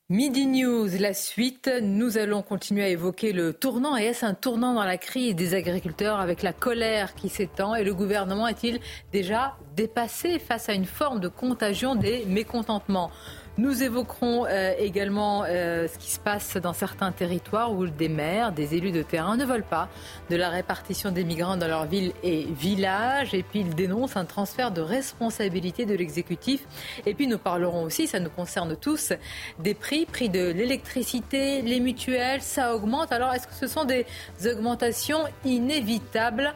[0.09, 1.69] Midi News, la suite.
[1.83, 3.97] Nous allons continuer à évoquer le tournant.
[3.97, 7.83] Et est-ce un tournant dans la crise des agriculteurs avec la colère qui s'étend Et
[7.83, 8.79] le gouvernement est-il
[9.13, 13.11] déjà dépassé face à une forme de contagion des mécontentements?
[13.59, 18.53] Nous évoquerons euh, également euh, ce qui se passe dans certains territoires où des maires,
[18.53, 19.89] des élus de terrain ne veulent pas
[20.29, 23.33] de la répartition des migrants dans leurs villes et villages.
[23.33, 26.67] Et puis ils dénoncent un transfert de responsabilité de l'exécutif.
[27.07, 29.13] Et puis nous parlerons aussi, ça nous concerne tous,
[29.59, 33.11] des prix, prix de l'électricité, les mutuelles, ça augmente.
[33.11, 34.05] Alors est-ce que ce sont des
[34.45, 36.53] augmentations inévitables?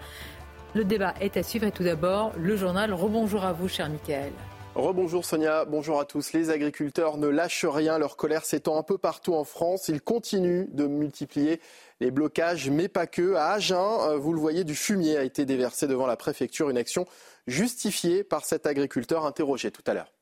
[0.75, 2.93] Le débat est à suivre et tout d'abord le journal.
[2.93, 4.33] Rebonjour à vous, cher Michael.
[4.77, 6.33] Rebonjour Sonia, bonjour à tous.
[6.33, 9.89] Les agriculteurs ne lâchent rien, leur colère s'étend un peu partout en France.
[9.89, 11.61] Ils continuent de multiplier
[11.99, 13.35] les blocages, mais pas que.
[13.35, 16.79] À Agen, euh, vous le voyez, du fumier a été déversé devant la préfecture, une
[16.79, 17.05] action
[17.49, 20.13] justifiée par cet agriculteur interrogé tout à l'heure.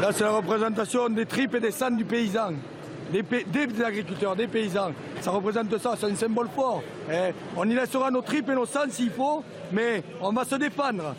[0.00, 2.54] Là, c'est la représentation des tripes et des sangs du paysan
[3.12, 4.92] des, agriculteurs, des paysans.
[5.20, 6.82] Ça représente ça, c'est un symbole fort.
[7.10, 9.42] Eh, on y laissera nos tripes et nos sangs s'il faut,
[9.72, 11.14] mais on va se défendre.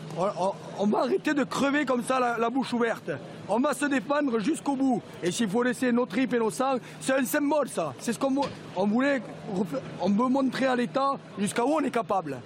[0.78, 3.10] On, va arrêter de crever comme ça la, bouche ouverte.
[3.48, 5.02] On va se défendre jusqu'au bout.
[5.22, 7.94] Et s'il faut laisser nos tripes et nos sangs, c'est un symbole ça.
[7.98, 8.34] C'est ce qu'on
[8.76, 9.22] on voulait,
[10.00, 12.38] on veut montrer à l'État jusqu'à où on est capable.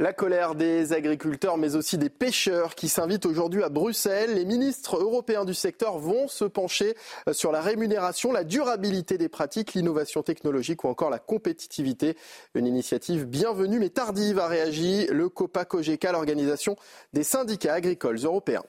[0.00, 4.34] La colère des agriculteurs, mais aussi des pêcheurs qui s'invitent aujourd'hui à Bruxelles.
[4.34, 6.96] Les ministres européens du secteur vont se pencher
[7.28, 12.16] euh, sur la rémunération, la durabilité des pratiques, l'innovation technologique ou encore la compétitivité.
[12.56, 16.74] Une initiative bienvenue mais tardive a réagi le COPA-COGECA, l'organisation
[17.12, 18.64] des syndicats agricoles européens.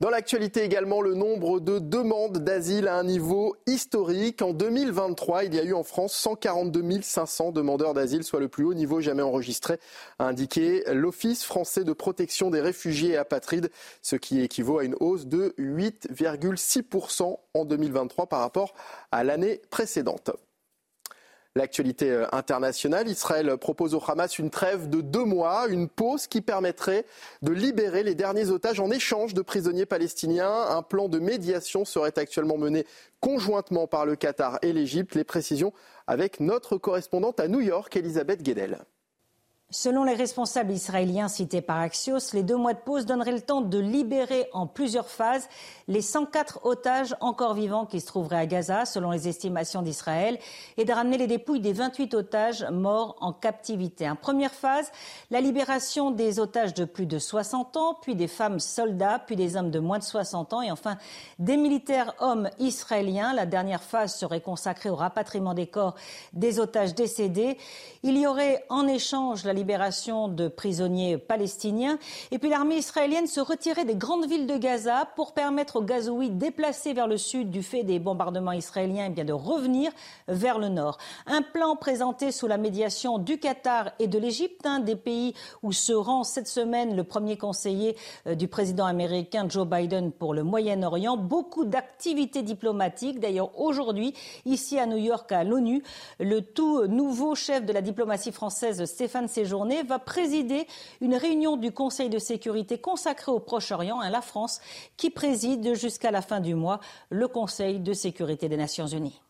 [0.00, 4.42] Dans l'actualité également, le nombre de demandes d'asile à un niveau historique.
[4.42, 8.62] En 2023, il y a eu en France 142 500 demandeurs d'asile, soit le plus
[8.62, 9.80] haut niveau jamais enregistré,
[10.20, 14.94] a indiqué l'Office français de protection des réfugiés et apatrides, ce qui équivaut à une
[15.00, 18.74] hausse de 8,6% en 2023 par rapport
[19.10, 20.30] à l'année précédente.
[21.58, 26.40] L'actualité euh, internationale, Israël propose au Hamas une trêve de deux mois, une pause qui
[26.40, 27.04] permettrait
[27.42, 30.68] de libérer les derniers otages en échange de prisonniers palestiniens.
[30.68, 32.86] Un plan de médiation serait actuellement mené
[33.18, 35.16] conjointement par le Qatar et l'Égypte.
[35.16, 35.72] Les précisions
[36.06, 38.78] avec notre correspondante à New York, Elisabeth Guedel.
[39.70, 43.60] Selon les responsables israéliens cités par Axios, les deux mois de pause donneraient le temps
[43.60, 45.46] de libérer en plusieurs phases
[45.88, 50.38] les 104 otages encore vivants qui se trouveraient à Gaza, selon les estimations d'Israël,
[50.78, 54.08] et de ramener les dépouilles des 28 otages morts en captivité.
[54.08, 54.90] En première phase,
[55.30, 59.54] la libération des otages de plus de 60 ans, puis des femmes soldats, puis des
[59.56, 60.96] hommes de moins de 60 ans, et enfin
[61.38, 63.34] des militaires hommes israéliens.
[63.34, 65.94] La dernière phase serait consacrée au rapatriement des corps
[66.32, 67.58] des otages décédés.
[68.02, 71.98] Il y aurait en échange la libération de prisonniers palestiniens.
[72.30, 76.30] Et puis l'armée israélienne se retirait des grandes villes de Gaza pour permettre aux Gazoui
[76.30, 79.90] déplacés vers le sud du fait des bombardements israéliens eh bien, de revenir
[80.28, 80.98] vers le nord.
[81.26, 85.72] Un plan présenté sous la médiation du Qatar et de l'Égypte, un des pays où
[85.72, 87.96] se rend cette semaine le premier conseiller
[88.26, 91.16] euh, du président américain Joe Biden pour le Moyen-Orient.
[91.16, 93.18] Beaucoup d'activités diplomatiques.
[93.18, 94.14] D'ailleurs, aujourd'hui,
[94.46, 95.82] ici à New York, à l'ONU,
[96.20, 100.66] le tout nouveau chef de la diplomatie française, Stéphane Séjourné, journée va présider
[101.00, 104.60] une réunion du Conseil de sécurité consacrée au Proche-Orient, à la France,
[104.96, 106.78] qui préside jusqu'à la fin du mois
[107.10, 109.20] le Conseil de sécurité des Nations Unies.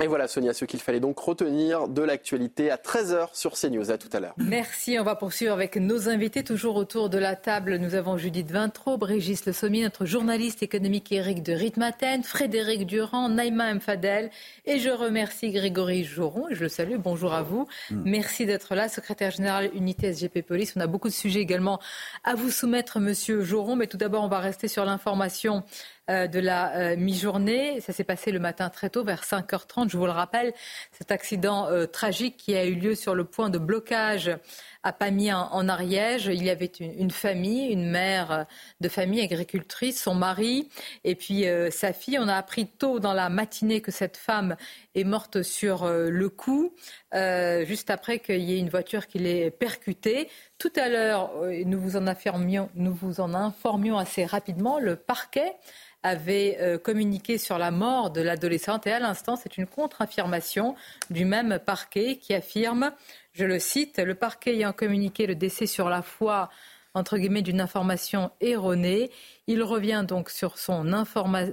[0.00, 3.90] Et voilà Sonia, ce qu'il fallait donc retenir de l'actualité à 13h sur CNews.
[3.90, 4.32] À tout à l'heure.
[4.38, 6.42] Merci, on va poursuivre avec nos invités.
[6.42, 11.12] Toujours autour de la table, nous avons Judith Vintraud, Brigitte Le Sommier, notre journaliste économique
[11.12, 14.30] Eric de Ritmaten, Frédéric Durand, Naïma Mfadel.
[14.64, 17.68] Et je remercie Grégory Joron, et je le salue, bonjour à vous.
[17.90, 18.02] Mm.
[18.06, 20.72] Merci d'être là, secrétaire général unité SGP Police.
[20.74, 21.80] On a beaucoup de sujets également
[22.24, 23.76] à vous soumettre, monsieur Joron.
[23.76, 25.60] Mais tout d'abord, on va rester sur l'information euh,
[26.08, 27.80] de la euh, mi-journée.
[27.80, 29.88] Ça s'est passé le matin très tôt, vers 5h30.
[29.88, 30.52] Je vous le rappelle,
[30.90, 34.30] cet accident euh, tragique qui a eu lieu sur le point de blocage
[34.82, 36.26] à Pamiers en Ariège.
[36.26, 38.46] Il y avait une, famille, une mère
[38.80, 40.68] de famille agricultrice, son mari
[41.04, 42.18] et puis euh, sa fille.
[42.18, 44.56] On a appris tôt dans la matinée que cette femme
[44.94, 46.74] est morte sur euh, le coup,
[47.14, 50.28] euh, juste après qu'il y ait une voiture qui l'ait percutée.
[50.58, 51.32] Tout à l'heure,
[51.64, 52.04] nous vous en
[52.74, 54.78] nous vous en informions assez rapidement.
[54.78, 55.54] Le parquet
[56.04, 60.74] avait communiqué sur la mort de l'adolescente et à l'instant, c'est une contre-affirmation
[61.10, 62.92] du même parquet qui affirme
[63.32, 66.50] je le cite, le parquet ayant communiqué le décès sur la foi
[66.94, 69.10] entre guillemets, d'une information erronée.
[69.46, 70.84] Il revient donc sur son,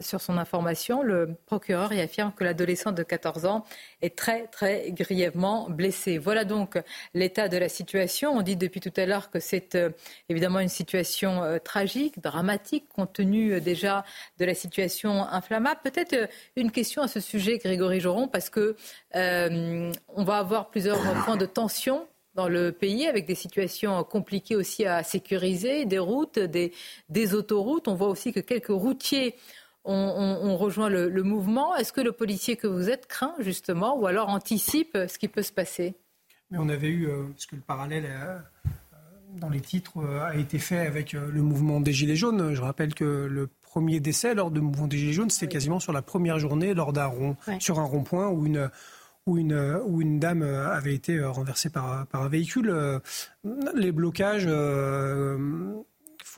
[0.01, 1.01] sur son information.
[1.01, 3.65] Le procureur y affirme que l'adolescent de 14 ans
[4.01, 6.17] est très, très grièvement blessé.
[6.17, 6.77] Voilà donc
[7.13, 8.31] l'état de la situation.
[8.31, 9.89] On dit depuis tout à l'heure que c'est euh,
[10.27, 14.03] évidemment une situation euh, tragique, dramatique, compte tenu euh, déjà
[14.37, 15.79] de la situation inflammable.
[15.83, 18.75] Peut-être une question à ce sujet, Grégory Joron, parce que
[19.13, 22.07] on va avoir plusieurs points de tension
[22.39, 26.71] dans le pays, avec des situations compliquées aussi à sécuriser, des routes, des,
[27.09, 27.89] des autoroutes.
[27.89, 29.35] On voit aussi que quelques routiers
[29.83, 31.75] ont, rejoint le, mouvement.
[31.75, 35.43] Est-ce que le policier que vous êtes craint justement ou alors anticipe ce qui peut
[35.43, 35.95] se passer?
[36.49, 38.37] Mais on avait eu, euh, parce que le parallèle euh,
[39.35, 42.53] dans les titres euh, a été fait avec le mouvement des Gilets jaunes.
[42.53, 45.91] Je rappelle que le premier décès lors du mouvement des Gilets jaunes, c'était quasiment sur
[45.91, 48.71] la première journée, lors d'un rond, sur un rond-point où une
[49.30, 52.73] où une, dame avait été renversée par, par un véhicule.
[53.75, 54.47] Les blocages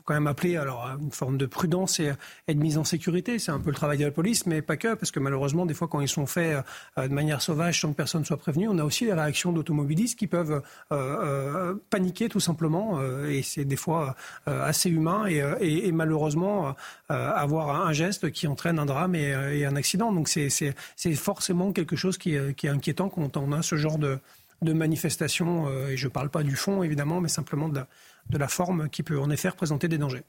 [0.04, 2.12] quand même appeler alors à une forme de prudence et,
[2.48, 3.38] de mise en sécurité.
[3.38, 5.74] C'est un peu le travail de la police, mais pas que, parce que malheureusement, des
[5.74, 6.64] fois, quand ils sont faits
[6.98, 10.18] euh, de manière sauvage, sans que personne soit prévenu, on a aussi les réactions d'automobilistes
[10.18, 16.74] qui peuvent euh, euh, paniquer tout simplement, et c'est des fois assez humain, et, malheureusement
[17.08, 20.12] avoir un geste qui entraîne un drame et, un accident.
[20.12, 20.72] Donc c'est
[21.14, 24.18] forcément quelque chose qui, est inquiétant quand on a ce genre de,
[24.62, 27.86] de manifestation, et je ne parle pas du fond évidemment, mais simplement de la,
[28.32, 30.24] de la forme qui peut en effet représenter des dangers.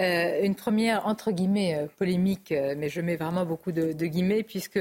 [0.00, 4.42] Euh, une première, entre guillemets, euh, polémique, euh, mais je mets vraiment beaucoup de, guillemets,
[4.42, 4.78] puisque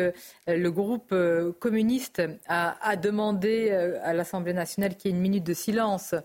[0.47, 1.13] le groupe
[1.59, 3.71] communiste a, demandé
[4.03, 6.15] à l'Assemblée nationale qu'il y ait une minute de silence,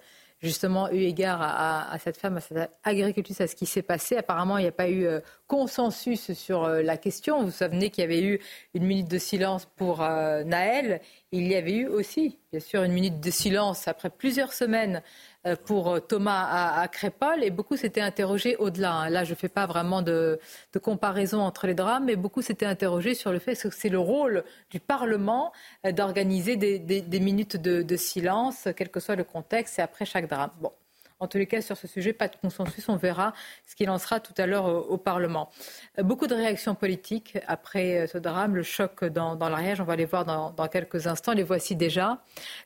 [0.40, 4.16] justement, eu égard à, cette femme, à cette agricultrice, à ce qui s'est passé.
[4.16, 5.06] Apparemment, il n'y a pas eu
[5.46, 7.40] consensus sur la question.
[7.40, 8.40] Vous vous souvenez qu'il y avait eu
[8.74, 11.00] une minute de silence pour Naël.
[11.32, 15.33] Il y avait eu aussi, bien sûr, une minute de silence après plusieurs semaines euh,
[15.64, 18.92] pour euh, Thomas à, Crépol et beaucoup s'étaient interrogés au-delà.
[18.92, 19.10] Hein.
[19.10, 20.38] Là, je ne fais pas vraiment de,
[20.82, 24.44] comparaison entre les drames, mais beaucoup s'étaient interrogés sur le fait que c'est le rôle
[24.70, 25.52] du Parlement
[25.86, 30.50] euh, d'organiser des, minutes de, silence, quel que soit le contexte, et après chaque drame.
[30.60, 30.72] Bon.
[31.20, 32.88] En tous les cas, sur ce sujet, pas de consensus.
[32.88, 33.32] On verra
[33.66, 35.48] ce qu'il en sera tout à l'heure au, Parlement.
[35.98, 39.80] Beaucoup de réactions politiques après ce drame, le choc dans, dans l'Ariège.
[39.80, 41.32] On va les voir dans, dans quelques instants.
[41.32, 42.18] Les voici déjà.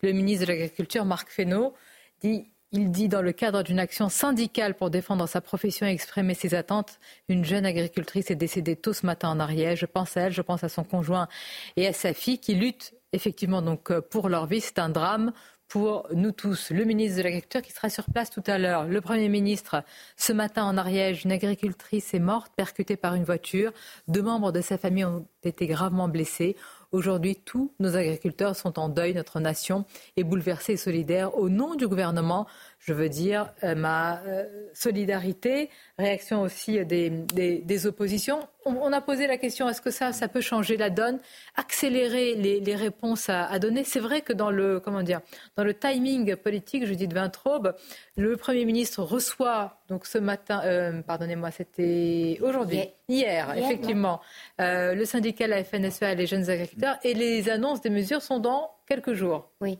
[0.02, 1.74] Le ministre de l'Agriculture, Marc Fesneau,
[2.20, 6.34] dit il dit dans le cadre d'une action syndicale pour défendre sa profession et exprimer
[6.34, 6.98] ses attentes,
[7.28, 9.80] une jeune agricultrice est décédée tôt ce matin en Ariège.
[9.80, 11.28] Je pense à elle, je pense à son conjoint
[11.76, 14.60] et à sa fille qui luttent effectivement donc euh, pour leur vie.
[14.60, 15.32] C'est un drame
[15.68, 16.70] pour nous tous.
[16.70, 18.84] Le ministre de l'Agriculture qui sera sur place tout à l'heure.
[18.84, 19.84] Le Premier ministre,
[20.16, 23.72] ce matin en Ariège, une agricultrice est morte, percutée par une voiture.
[24.08, 26.56] Deux membres de sa famille ont été gravement blessés.
[26.90, 29.12] Aujourd'hui, tous nos agriculteurs sont en deuil.
[29.12, 29.84] Notre nation
[30.16, 31.36] est bouleversée et solidaire.
[31.36, 32.46] Au nom du gouvernement,
[32.78, 35.70] je veux dire euh, ma euh, solidarité.
[35.98, 38.48] Réaction aussi des, des, oppositions.
[38.64, 41.18] On, a posé la question est-ce que ça, ça peut changer la donne,
[41.56, 43.82] accélérer les, les réponses à, à donner?
[43.84, 45.20] C'est vrai que dans le comment dire,
[45.56, 47.74] dans le timing politique, je dis de Vintraube,
[48.16, 54.20] le Premier ministre reçoit donc ce matin, euh, pardonnez-moi, c'était aujourd'hui, hier, effectivement,
[54.58, 59.14] le syndicat la FNSEA, les jeunes agriculteurs, et les annonces des mesures sont dans quelques
[59.14, 59.50] jours.
[59.60, 59.78] Oui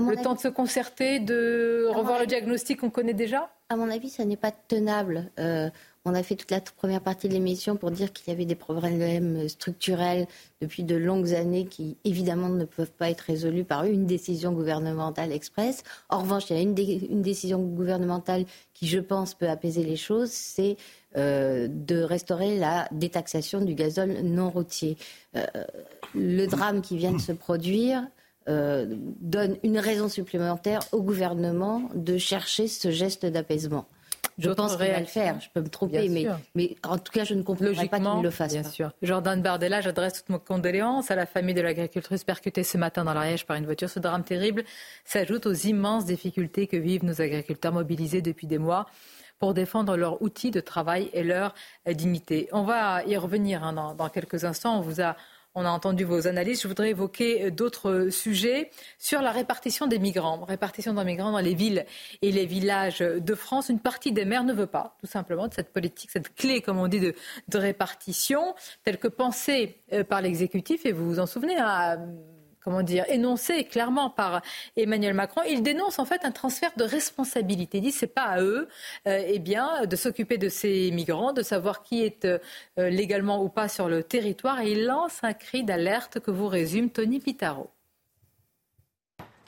[0.00, 3.50] le temps de se concerter, de revoir le diagnostic qu'on connaît déjà?
[3.68, 5.30] À mon avis, ça n'est pas tenable.
[5.40, 5.70] Euh,
[6.04, 8.54] on a fait toute la première partie de l'émission pour dire qu'il y avait des
[8.54, 10.28] problèmes structurels
[10.60, 15.32] depuis de longues années qui, évidemment, ne peuvent pas être résolus par une décision gouvernementale
[15.32, 15.82] express.
[16.08, 16.78] En revanche, il y a une,
[17.10, 20.76] une décision gouvernementale qui, je pense, peut apaiser les choses, c'est
[21.16, 24.96] euh, de restaurer la détaxation du gazole non routier.
[25.34, 25.44] Euh,
[26.14, 28.06] le drame qui vient de se produire
[28.48, 28.86] euh,
[29.20, 33.86] donne une raison supplémentaire au gouvernement de chercher ce geste d'apaisement.
[34.38, 35.40] Je pense qu'il va le faire.
[35.40, 38.30] Je peux me tromper, mais, mais, en tout cas, je ne comprendrais pas qu'il le
[38.30, 38.52] fasse.
[38.52, 38.92] Bien sûr.
[39.02, 43.14] Jordan Bardella, j'adresse toutes mes condoléances à la famille de l'agricultrice percutée ce matin dans
[43.14, 43.88] l'Ariège par une voiture.
[43.88, 44.64] Ce drame terrible
[45.04, 48.86] s'ajoute aux immenses difficultés que vivent nos agriculteurs mobilisés depuis des mois
[49.38, 51.54] pour défendre leur outil de travail et leur
[51.86, 52.48] dignité.
[52.52, 54.78] On va y revenir hein, dans, dans quelques instants.
[54.78, 55.16] On vous a
[55.56, 56.62] on a entendu vos analyses.
[56.62, 60.44] Je voudrais évoquer euh, d'autres sujets sur la répartition des migrants.
[60.44, 61.86] Répartition des migrants dans les villes
[62.22, 63.70] et les villages de France.
[63.70, 66.78] Une partie des maires ne veut pas, tout simplement, de cette politique, cette clé, comme
[66.78, 67.14] on dit, de,
[67.58, 68.54] répartition,
[68.84, 70.84] telle que pensée euh, par l'exécutif.
[70.84, 72.06] Et vous vous en souvenez, hein,
[72.66, 74.42] comment dire, énoncé clairement par
[74.76, 75.40] Emmanuel Macron.
[75.48, 77.78] Il dénonce en fait un transfert de responsabilité.
[77.78, 78.68] Il dit c'est pas à eux,
[79.06, 82.38] euh, eh bien, de s'occuper de ces migrants, de savoir qui est euh,
[82.76, 84.62] légalement ou pas sur le territoire.
[84.62, 87.70] Et il lance un cri d'alerte que vous résume Tony Pitaro.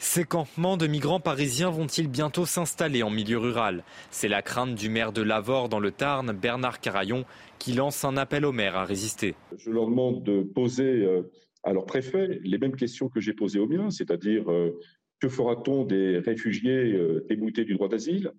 [0.01, 3.83] Ces campements de migrants parisiens vont-ils bientôt s'installer en milieu rural?
[4.13, 7.25] C'est la crainte du maire de Lavore dans le Tarn, Bernard Carayon,
[7.59, 9.35] qui lance un appel aux maires à résister.
[9.57, 11.29] Je leur demande de poser euh,
[11.67, 14.79] leur préfet les mêmes questions que j'ai posées aux miens, c'est-à-dire euh,
[15.21, 18.33] que fera-t-on des réfugiés euh, déboutés du droit d'asile?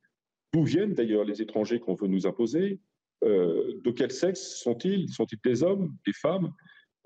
[0.54, 2.80] D'où viennent d'ailleurs les étrangers qu'on veut nous imposer?
[3.22, 5.10] De quel sexe sont-ils?
[5.10, 6.54] Sont-ils des hommes, des femmes?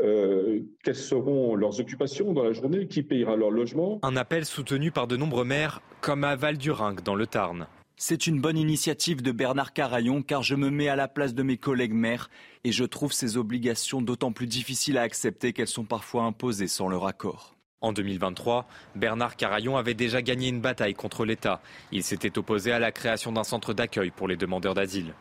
[0.02, 4.00] Euh, quelles seront leurs occupations dans la journée, qui payera leur logement?
[4.04, 7.68] Un appel soutenu par de nombreux maires, comme à Val-du-Rinc dans le Tarn.
[7.96, 11.44] C'est une bonne initiative de Bernard Carayon car je me mets à la place de
[11.44, 12.30] mes collègues maires
[12.64, 16.90] et je trouve ces obligations d'autant plus difficiles à accepter qu'elles sont parfois imposées sans
[16.90, 17.56] leur accord.
[17.82, 21.62] En 2023, Bernard Carayon avait déjà gagné une bataille contre l'État.
[21.92, 25.14] Il s'était opposé à la création d'un centre d'accueil pour les demandeurs d'asile.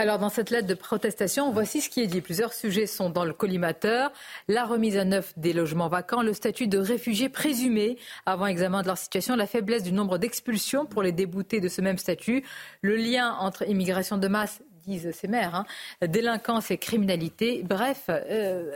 [0.00, 2.20] Alors, dans cette lettre de protestation, voici ce qui est dit.
[2.20, 4.12] Plusieurs sujets sont dans le collimateur.
[4.46, 8.86] La remise à neuf des logements vacants, le statut de réfugiés présumés avant examen de
[8.86, 12.44] leur situation, la faiblesse du nombre d'expulsions pour les déboutés de ce même statut,
[12.80, 15.66] le lien entre immigration de masse, disent ces maires, hein,
[16.06, 17.64] délinquance et criminalité.
[17.64, 18.70] Bref, euh,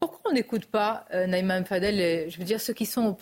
[0.00, 3.12] pourquoi on n'écoute pas euh, Naïma Mfadel, je veux dire ceux qui sont en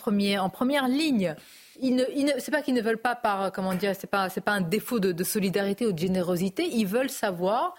[0.51, 1.35] première ligne?
[1.81, 2.05] Ils ne,
[2.39, 5.01] c'est pas qu'ils ne veulent pas par comment dire, c'est pas c'est pas un défaut
[5.01, 6.69] de, solidarité ou de générosité.
[6.69, 7.79] Ils veulent savoir euh,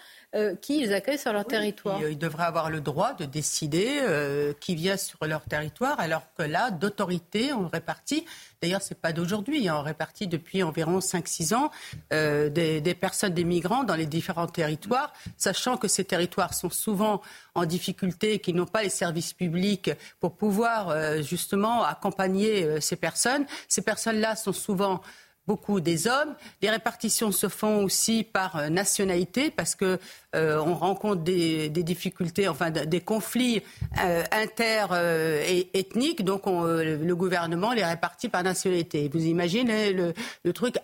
[0.60, 2.00] qui ils accueillent sur leur territoire.
[2.02, 6.22] Euh, ils devraient avoir le droit de décider euh, qui vient sur leur territoire, alors
[6.36, 8.24] que là, d'autorité, on répartit.
[8.62, 9.68] D'ailleurs, c'est pas d'aujourd'hui.
[9.68, 11.70] Hein, on répartit depuis environ 5-6 ans
[12.12, 16.70] euh, des, des, personnes, des migrants dans les différents territoires, sachant que ces territoires sont
[16.70, 17.20] souvent
[17.54, 22.80] en difficulté et qui n'ont pas les services publics pour pouvoir euh, justement accompagner euh,
[22.80, 23.46] ces personnes.
[23.68, 25.00] Ces personnes-là sont souvent
[25.46, 26.34] beaucoup des hommes.
[26.62, 29.98] Les répartitions se font aussi par euh, nationalité parce que
[30.36, 33.62] euh, on rencontre des, difficultés, enfin des conflits
[34.04, 36.24] euh, inter-ethniques.
[36.24, 39.10] donc on, le gouvernement les répartit par nationalité.
[39.12, 40.12] Vous imaginez le,
[40.52, 40.76] truc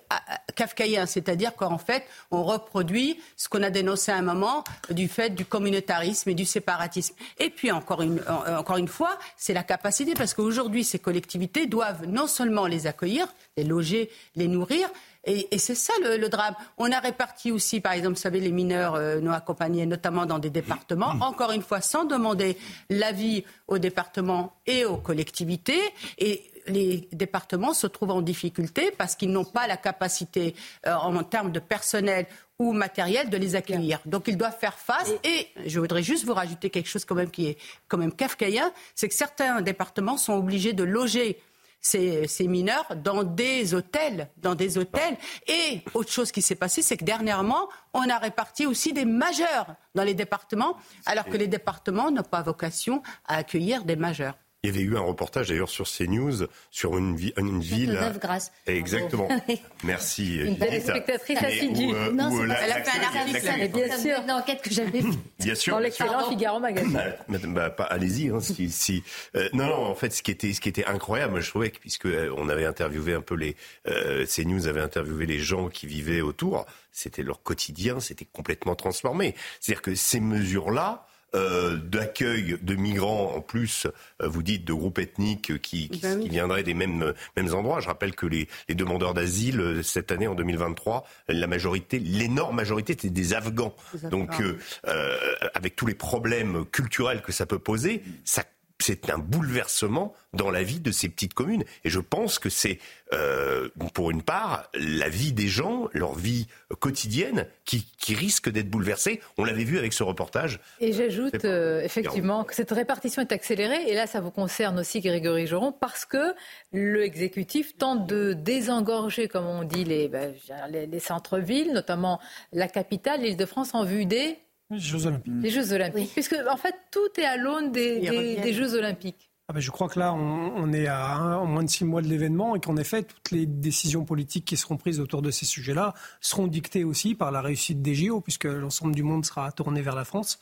[0.57, 5.31] kafkaïen, c'est-à-dire qu'en fait on reproduit ce qu'on a dénoncé à un moment du fait
[5.31, 7.15] du communautarisme et du séparatisme.
[7.39, 8.21] Et puis encore une,
[8.59, 13.27] encore une fois, c'est la capacité parce qu'aujourd'hui ces collectivités doivent non seulement les accueillir,
[13.57, 14.89] les loger, les nourrir.
[15.25, 16.55] Et, et c'est ça le, le, drame.
[16.79, 20.39] On a réparti aussi, par exemple, vous savez, les mineurs euh, non accompagnés, notamment dans
[20.39, 22.57] des départements, encore une fois, sans demander
[22.91, 25.81] l'avis aux départements et aux collectivités.
[26.19, 30.55] Et les départements se trouvent en difficulté parce qu'ils n'ont pas la capacité,
[30.87, 32.27] euh, en termes de personnel
[32.59, 34.01] ou matériel, de les accueillir.
[34.07, 35.11] Donc ils doivent faire face.
[35.25, 37.59] Et je voudrais juste vous rajouter quelque chose quand même qui est
[37.89, 41.39] quand même kafkaïen, c'est que certains départements sont obligés de loger
[41.83, 45.17] ces, mineurs dans des hôtels, dans des hôtels.
[45.47, 49.67] Et autre chose qui s'est passé, c'est que dernièrement, on a réparti aussi des majeurs
[49.95, 54.39] dans les départements, alors que les départements n'ont pas vocation à accueillir des majeurs.
[54.65, 57.99] Il y avait eu un reportage d'ailleurs sur CNews sur une, vi une ville.
[58.21, 58.53] grâce.
[58.69, 59.27] Exactement.
[59.83, 60.37] Merci.
[60.37, 61.93] Une belle spectatrice assidue.
[61.93, 63.69] Euh, non, euh, elle a fait un article.
[63.75, 64.21] Bien sûr.
[64.23, 65.01] Une enquête que j'avais.
[65.41, 65.75] Bien sûr.
[65.75, 66.93] Dans l'excellent Figaro Magazine.
[67.29, 68.29] Bah, bah, Allez-y.
[68.29, 69.03] Hein, si, si.
[69.35, 69.85] Euh, non, non.
[69.85, 72.49] En fait, ce qui était, ce qui était incroyable, je trouvais, que, puisque euh, on
[72.49, 73.57] avait interviewé un peu les,
[73.89, 76.67] euh, CNews avait interviewé les gens qui vivaient autour.
[76.93, 77.99] C'était leur quotidien.
[77.99, 79.35] C'était complètement transformé.
[79.59, 81.05] C'est-à-dire que ces mesures-là
[81.35, 83.87] euh, d'accueil de migrants, en plus,
[84.21, 86.25] euh, vous dites, de groupes ethniques qui, qui, ben oui.
[86.25, 87.81] qui viendraient des mêmes, mêmes endroits.
[87.81, 92.57] Je rappelle que les, les demandeurs d'asile, euh, cette année, en 2023, la majorité, l'énorme
[92.57, 93.75] majorité, c'était des Afghans.
[94.11, 94.59] Donc, euh,
[94.89, 95.17] euh,
[95.55, 98.45] avec tous les problèmes culturels que ça peut poser, ça
[98.83, 101.65] c'est un bouleversement dans la vie de ces petites communes.
[101.85, 102.79] Et je pense que c'est,
[103.13, 106.47] euh, pour une part, la vie des gens, leur vie
[106.81, 109.21] quotidienne, qui, qui risque d'être bouleversée.
[109.39, 110.61] On l'avait vu avec ce reportage.
[110.81, 113.91] Et j'ajoute euh, effectivement que cette répartition est accélérée.
[113.91, 116.35] Et là, ça vous concerne aussi, Grégory Joron, parce que
[116.73, 120.35] l'exécutif tente de désengorger, comme on dit, les, ben,
[120.71, 122.21] les, les centres-villes, notamment
[122.53, 124.39] la capitale, l'île de France, en vue des
[124.73, 125.33] les Jeux Olympiques.
[125.41, 125.97] Les Jeux Olympiques.
[125.97, 126.11] Oui.
[126.13, 129.31] Puisque, en fait, tout est à l'aune des, des, des, Jeux Olympiques.
[129.49, 132.01] Ah ben je crois que là, on, on est à un, moins de six mois
[132.01, 135.45] de l'événement et qu'en effet, toutes les décisions politiques qui seront prises autour de ces
[135.45, 139.83] sujets-là seront dictées aussi par la réussite des JO, puisque l'ensemble du monde sera tourné
[139.83, 140.41] vers la France.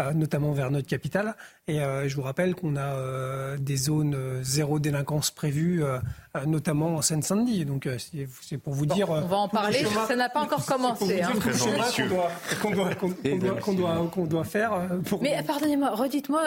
[0.00, 1.34] Euh, notamment vers notre capitale.
[1.68, 5.98] Et euh, je vous rappelle qu'on a euh, des zones zéro délinquance prévues, euh,
[6.46, 7.66] notamment en Seine-Saint-Denis.
[7.66, 9.10] Donc c'est pour vous bon, dire.
[9.10, 11.20] On va en parler, ça n'a pas encore commencé.
[11.20, 11.32] Hein.
[11.34, 14.72] Qu'on doit, qu doit, qu doit, qu doit, faire.
[15.06, 15.22] Pour...
[15.22, 16.42] Mais pardonnez-moi, redites-moi,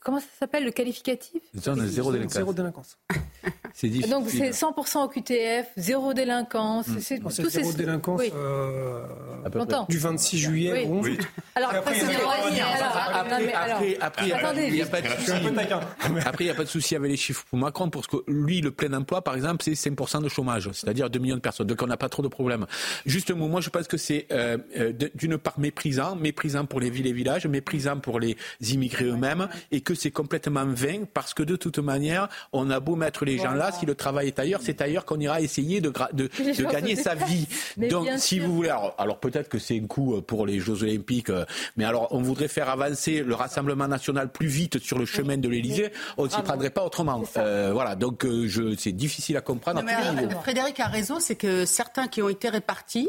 [0.00, 1.42] comment ça s'appelle le qualificatif?
[1.54, 2.32] Zéro délinquance.
[2.32, 2.98] Zéro délinquance.
[3.76, 4.10] C'est difficile.
[4.10, 6.88] Donc c'est 100% au QTF, zéro délinquance.
[6.88, 7.00] Mmh.
[7.00, 7.76] C'est zéro ces...
[7.76, 8.32] délinquance oui.
[8.34, 9.02] euh,
[9.90, 10.86] du 26 juillet oui.
[10.88, 11.18] au 11 oui.
[11.54, 12.06] Alors, après, il
[14.72, 15.32] n'y a pas de souci.
[16.24, 18.62] Après, il n'y a pas de souci avec les chiffres pour Macron, parce que lui,
[18.62, 21.66] le plein emploi, par exemple, c'est 5% de chômage, c'est-à-dire 2 millions de personnes.
[21.66, 22.64] Donc, on n'a pas trop de problèmes.
[23.04, 27.08] Justement, moi, je pense que c'est euh, euh, d'une part méprisant, méprisant pour les villes
[27.08, 31.56] et villages, méprisant pour les immigrés eux-mêmes, et que c'est complètement vain, parce que de
[31.56, 34.80] toute manière, on a beau mettre les gens là, si le travail est ailleurs, c'est
[34.80, 37.46] ailleurs qu'on ira essayer de, de, de gagner sa vie.
[37.76, 41.30] Donc, si vous voulez, alors, alors peut-être que c'est un coup pour les Jeux Olympiques,
[41.30, 41.44] euh,
[41.76, 45.48] mais alors on voudrait faire avancer le Rassemblement national plus vite sur le chemin de
[45.48, 47.22] l'Élysée, on ne s'y prendrait pas autrement.
[47.36, 49.82] Euh, voilà, donc euh, c'est difficile à comprendre.
[50.42, 53.08] Frédéric a raison, c'est que certains qui ont été répartis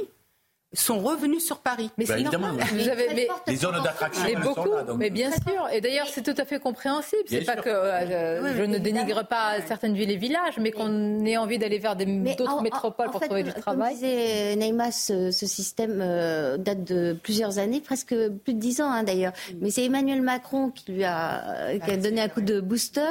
[0.74, 1.90] sont revenus sur Paris.
[1.98, 2.58] Mais bah, c'est normal.
[2.74, 5.68] Vous avez, les zones d'attraction mais beaucoup, Mais bien sûr.
[5.72, 7.24] Et d'ailleurs, c'est tout à fait compréhensible.
[7.28, 11.38] C'est pas que euh, je ne dénigre pas certaines villes et villages, mais qu'on ait
[11.38, 13.94] envie d'aller vers d'autres métropoles pour trouver du travail.
[13.94, 18.92] Comme disait Neymar, ce, système euh, date de plusieurs années, presque plus de dix ans
[18.92, 19.34] hein, d'ailleurs.
[19.62, 23.02] Mais c'est Emmanuel Macron qui lui a, qui a donné un coup de booster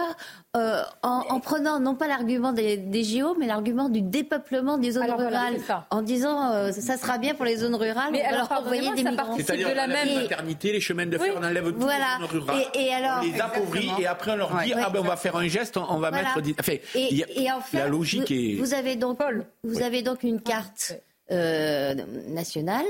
[0.56, 5.10] euh, en, prenant non pas l'argument des, des, JO, mais l'argument du dépeuplement des zones
[5.10, 5.56] rurales,
[5.90, 8.94] en disant euh, ça sera bien pour les zones rurales, mais on alors, leur envoyer
[8.94, 9.36] des migrants.
[9.36, 12.16] C'est-à-dire de la même maternité, les chemins de fer, on enlève toutes voilà.
[12.20, 15.00] les zones rurales, et, alors, on les appauvrit et après on leur dit ah ben
[15.00, 16.40] on va faire un geste, on va mettre.
[16.58, 18.54] Enfin, et, en fait, la logique vous, est.
[18.54, 19.18] Vous avez donc,
[19.62, 20.94] vous avez donc une carte
[21.30, 21.94] euh,
[22.28, 22.86] nationale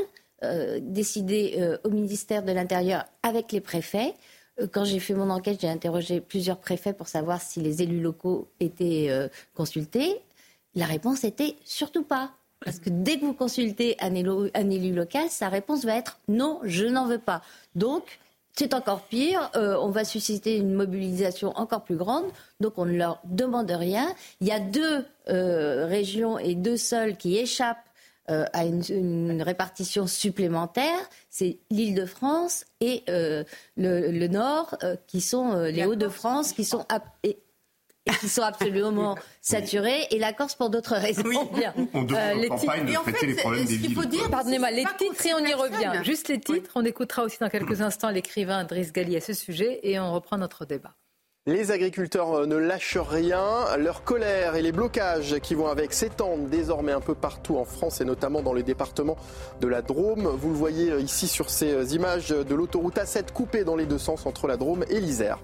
[0.83, 4.15] décidée au ministère de l'Intérieur avec les préfets.
[4.61, 8.01] Euh, quand j'ai fait mon enquête, j'ai interrogé plusieurs préfets pour savoir si les élus
[8.01, 10.21] locaux étaient euh, consultés.
[10.75, 12.33] La réponse était surtout pas.
[12.65, 16.87] Parce que dès que vous consultez un élu, local, sa réponse va être non, je
[16.87, 17.43] n'en veux pas.
[17.75, 18.19] Donc,
[18.55, 22.25] c'est encore pire, euh, on va susciter une mobilisation encore plus grande,
[22.61, 24.09] donc on ne leur demande rien.
[24.41, 27.85] Il y a deux régions et deux sols qui échappent
[28.31, 30.99] euh, à une, répartition supplémentaire,
[31.31, 33.45] c'est l'Île-de-France et euh,
[33.77, 36.85] le, Nord, euh, qui sont les Hauts-de-France, qui sont
[37.23, 37.39] et,
[38.21, 41.23] qui sont absolument saturés, et la Corse pour d'autres raisons.
[41.25, 41.37] Oui.
[41.55, 41.75] Bien.
[41.95, 43.97] On devrait les campagne de traiter les problèmes des villes.
[44.31, 46.05] Pardonnez-moi, les titres et on y revient.
[46.05, 46.71] Juste les titres.
[46.75, 50.39] On écoutera aussi dans quelques instants l'écrivain Driss Gali à ce sujet et on reprend
[50.39, 50.95] notre débat.
[51.49, 53.77] Les agriculteurs euh, ne lâchent rien.
[53.79, 58.01] Leur colère et les blocages qui vont avec s'étendent désormais un peu partout en France
[58.01, 59.17] et notamment dans les départements
[59.61, 60.27] de la Drôme.
[60.27, 63.87] Vous le voyez euh, ici sur ces euh, images de l'autoroute A7 coupée dans les
[63.87, 65.39] deux sens entre la Drôme et l'Isère.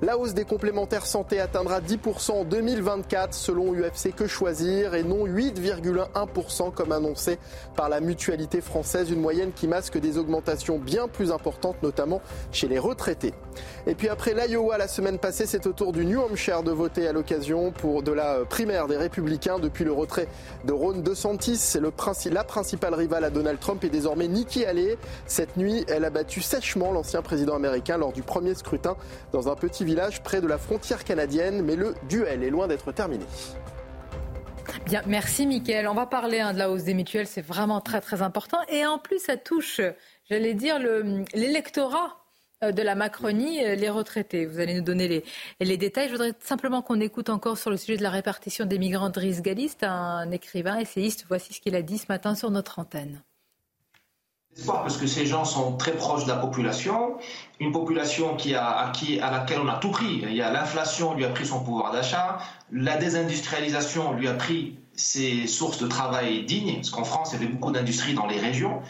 [0.00, 5.26] La hausse des complémentaires santé atteindra 10% en 2024 selon UFC Que Choisir et non
[5.26, 7.40] 8,1% comme annoncé
[7.74, 12.22] par la mutualité française, une moyenne qui masque des augmentations bien plus importantes notamment
[12.52, 13.34] chez les retraités.
[13.88, 17.08] Et puis après l'Iowa la semaine passée, c'est au tour du New Hampshire de voter
[17.08, 20.28] à l'occasion pour de la primaire des républicains depuis le retrait
[20.64, 21.56] de Ron DeSantis.
[21.56, 21.92] C'est le
[22.30, 24.96] la principale rivale à Donald Trump et désormais Nikki Haley.
[25.26, 28.94] Cette nuit, elle a battu sèchement l'ancien président américain lors du premier scrutin
[29.32, 32.92] dans un petit village près de la frontière canadienne, mais le duel est loin d'être
[32.92, 33.24] terminé.
[34.84, 35.88] Bien, merci Mickaël.
[35.88, 38.58] On va parler hein, de la hausse des mutuelles, c'est vraiment très très important.
[38.68, 39.80] Et en plus, ça touche,
[40.28, 40.78] j'allais dire,
[41.32, 42.18] l'électorat
[42.62, 44.44] euh, de la Macronie, euh, les retraités.
[44.44, 45.24] Vous allez nous donner les,
[45.60, 46.08] les détails.
[46.08, 49.40] Je voudrais simplement qu'on écoute encore sur le sujet de la répartition des migrants Driss
[49.40, 51.24] Galiste, un écrivain, essayiste.
[51.28, 53.22] Voici ce qu'il a dit ce matin sur notre antenne
[54.66, 57.16] parce que ces gens sont très proches de la population,
[57.60, 60.22] une population qui a acquis, à laquelle on a tout pris.
[60.22, 62.38] Il y a l'inflation lui a pris son pouvoir d'achat,
[62.72, 67.44] la désindustrialisation lui a pris ses sources de travail dignes, parce qu'en France, il y
[67.44, 68.82] avait beaucoup d'industries dans les régions,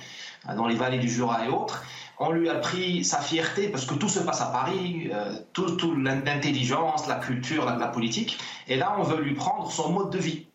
[0.57, 1.85] dans les vallées du Jura et autres.
[2.19, 5.95] On lui a pris sa fierté parce que tout se passe à Paris, euh, tout,
[5.95, 8.39] l'intelligence, la culture, la politique.
[8.66, 10.47] Et là, on veut lui prendre son mode de vie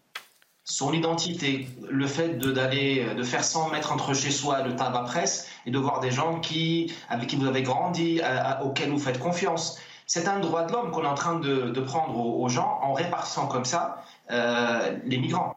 [0.65, 5.03] son identité, le fait de d'aller de faire 100 mètres entre chez soi le tabac
[5.03, 8.21] presse et de voir des gens qui avec qui vous avez grandi,
[8.63, 9.79] auxquels vous faites confiance.
[10.05, 13.47] C'est un droit de l'homme qu'on est en train de, prendre aux, gens en répartissant
[13.47, 15.55] comme ça euh, les migrants.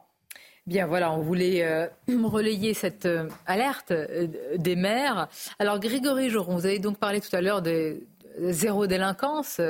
[0.66, 3.92] Bien, voilà, on voulait euh, relayer cette euh, alerte
[4.56, 5.28] des maires.
[5.58, 8.02] Alors, Grégory Joron, vous avez donc parlé tout à l'heure de
[8.38, 9.60] zéro délinquance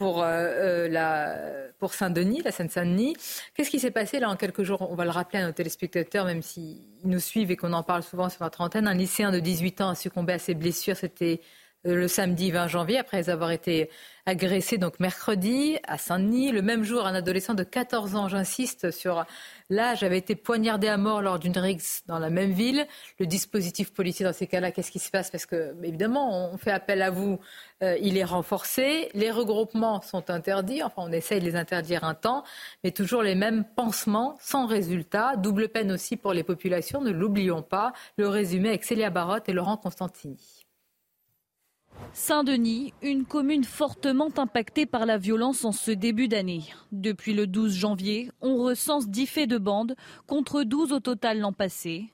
[0.00, 1.36] pour, euh, euh, la,
[1.78, 3.14] pour Saint-Denis, la Seine-Saint-Denis.
[3.52, 4.90] Qu'est-ce qui s'est passé là en quelques jours?
[4.90, 8.02] On va le rappeler à nos téléspectateurs, même s'ils nous suivent et qu'on en parle
[8.02, 8.88] souvent sur notre antenne.
[8.88, 10.96] Un lycéen de 18 ans a succombé à ses blessures.
[10.96, 11.42] C'était
[11.84, 13.88] le samedi 20 janvier, après avoir été
[14.26, 16.52] agressé donc mercredi à Saint-Denis.
[16.52, 19.24] Le même jour, un adolescent de 14 ans, j'insiste sur
[19.70, 22.86] l'âge, avait été poignardé à mort lors d'une rixe dans la même ville.
[23.18, 25.30] Le dispositif policier dans ces cas-là, qu'est-ce qui se passe?
[25.30, 27.40] Parce que, évidemment, on fait appel à vous,
[27.82, 29.08] euh, il est renforcé.
[29.14, 30.82] Les regroupements sont interdits.
[30.82, 32.44] Enfin, on essaye de les interdire un temps,
[32.84, 35.36] mais toujours les mêmes pansements sans résultat.
[35.36, 37.92] Double peine aussi pour les populations, ne l'oublions pas.
[38.18, 40.59] Le résumé avec Célia Barotte et Laurent Constantini.
[42.12, 46.64] Saint-Denis, une commune fortement impactée par la violence en ce début d'année.
[46.92, 49.94] Depuis le 12 janvier, on recense 10 faits de bande
[50.26, 52.12] contre 12 au total l'an passé.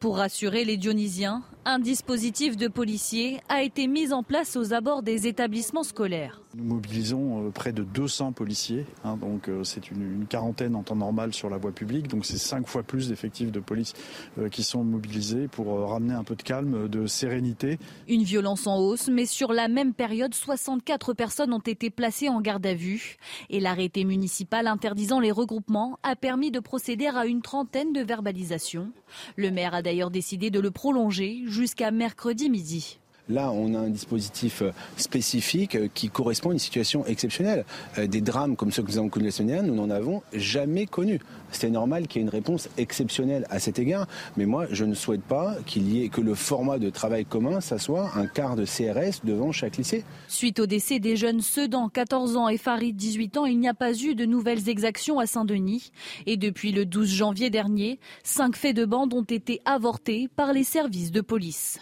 [0.00, 5.02] Pour rassurer les Dionysiens, un dispositif de policiers a été mis en place aux abords
[5.02, 6.40] des établissements scolaires.
[6.58, 10.96] Nous mobilisons euh, près de 200 policiers, hein, donc euh, c'est une, quarantaine en temps
[10.96, 13.92] normal sur la voie publique, donc c'est cinq fois plus d'effectifs de police
[14.38, 17.78] euh, qui sont mobilisés pour ramener un peu de calme, de sérénité.
[18.08, 22.40] Une violence en hausse, mais sur la même période, 64 personnes ont été placées en
[22.40, 23.18] garde à vue.
[23.50, 28.90] Et l'arrêté municipal interdisant les regroupements a permis de procéder à une trentaine de verbalisations.
[29.36, 32.98] Le maire a d'ailleurs décidé de le prolonger jusqu'à mercredi midi.
[33.28, 37.64] Là, on a un dispositif euh, spécifique euh, qui correspond à une situation exceptionnelle.
[37.98, 40.86] Euh, des drames comme ceux que nous avons connus la semaine nous n'en avons jamais
[40.86, 41.20] connus.
[41.50, 44.06] C'était normal qu'il y ait une réponse exceptionnelle à cet égard.
[44.36, 47.60] Mais moi, je ne souhaite pas qu'il y ait que le format de travail commun,
[47.60, 50.04] ça soit un quart de CRS devant chaque lycée.
[50.28, 53.74] Suite au décès des jeunes Sedan, 14 ans, et Farid, 18 ans, il n'y a
[53.74, 55.92] pas eu de nouvelles exactions à Saint-Denis.
[56.26, 60.64] Et depuis le 12 janvier dernier, cinq faits de bande ont été avortés par les
[60.64, 61.78] services de police.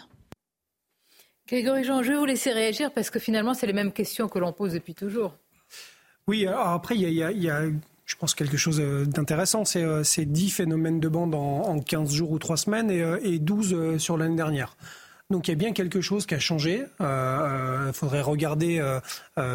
[1.47, 4.37] Grégory Jean, je vais vous laisser réagir parce que finalement, c'est les mêmes questions que
[4.37, 5.33] l'on pose depuis toujours.
[6.27, 7.61] Oui, après, il y a,
[8.05, 9.63] je pense, quelque chose euh, d'intéressant.
[9.63, 13.73] C'est euh, ces 10 phénomènes de bande en, 15 jours ou 3 semaines et, 12
[13.73, 14.75] euh, sur l'année dernière.
[15.29, 16.85] Donc il y a bien quelque chose qui a changé.
[17.01, 18.81] Il faudrait regarder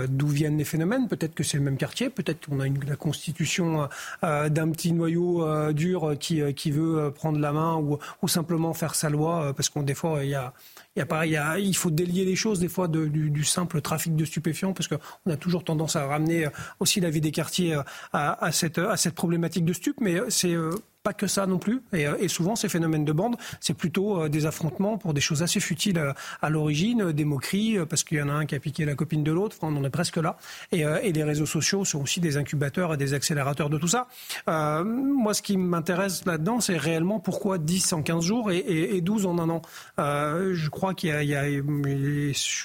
[0.07, 1.09] d'où viennent les phénomènes.
[1.09, 3.89] Peut-être que c'est le même quartier, peut-être qu'on a une, la constitution
[4.21, 9.55] d'un petit noyau dur qui, veut prendre la main ou, ou simplement faire sa loi,
[9.57, 10.53] parce qu'on des fois il y a
[10.97, 14.25] il, y a pareil, il, faut délier les choses des fois du, simple trafic de
[14.25, 17.83] stupéfiants parce qu'on a toujours tendance à ramener euh, aussi la vie des quartiers euh,
[18.13, 20.71] à, à, cette, à cette problématique de stup, mais c'est euh,
[21.03, 21.83] pas que ça non plus.
[21.95, 25.43] Euh, et, souvent, ces phénomènes de bande, c'est plutôt euh, des affrontements pour des choses
[25.43, 28.61] assez futiles euh, à, l'origine, des moqueries, parce qu'il y en a un qui a
[28.61, 29.57] piqué la copine de l'autre.
[29.63, 30.37] on en est presque là.
[30.71, 34.07] Et, les réseaux sociaux sont aussi des incubateurs et des accélérateurs de tout ça.
[34.47, 39.39] moi, ce qui m'intéresse là-dedans, c'est réellement pourquoi 10 en 15 jours et, 12 en
[39.39, 39.63] un an.
[39.99, 41.45] je crois qu'il y, a,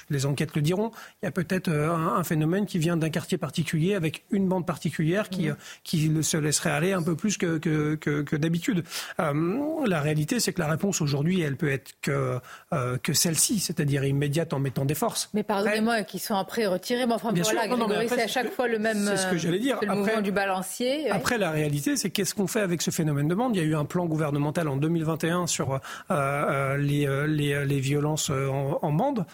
[0.09, 3.95] les enquêtes le diront, il y a peut-être un, phénomène qui vient d'un quartier particulier
[3.95, 5.55] avec une bande particulière qui, mmh.
[5.83, 8.83] qui se laisserait aller un peu plus que, que, que que d'habitude.
[9.19, 12.39] Euh, la réalité, c'est que la réponse aujourd'hui, elle peut être que,
[12.73, 15.29] euh, que celle-ci, c'est-à-dire immédiate en mettant des forces.
[15.33, 17.05] Mais pardonnez-moi, qui sont après retirés.
[17.05, 18.97] Mais enfin, Bien voilà, c'est à chaque fois le même.
[18.97, 19.79] C'est ce que j'allais dire.
[19.81, 21.09] Le mouvement du balancier.
[21.09, 23.55] Après, la réalité, c'est qu'est-ce qu'on fait avec ce phénomène de bande?
[23.55, 25.79] Il y a eu un plan gouvernemental en 2021 sur
[26.11, 29.25] euh, les, les, les, violences en, bande,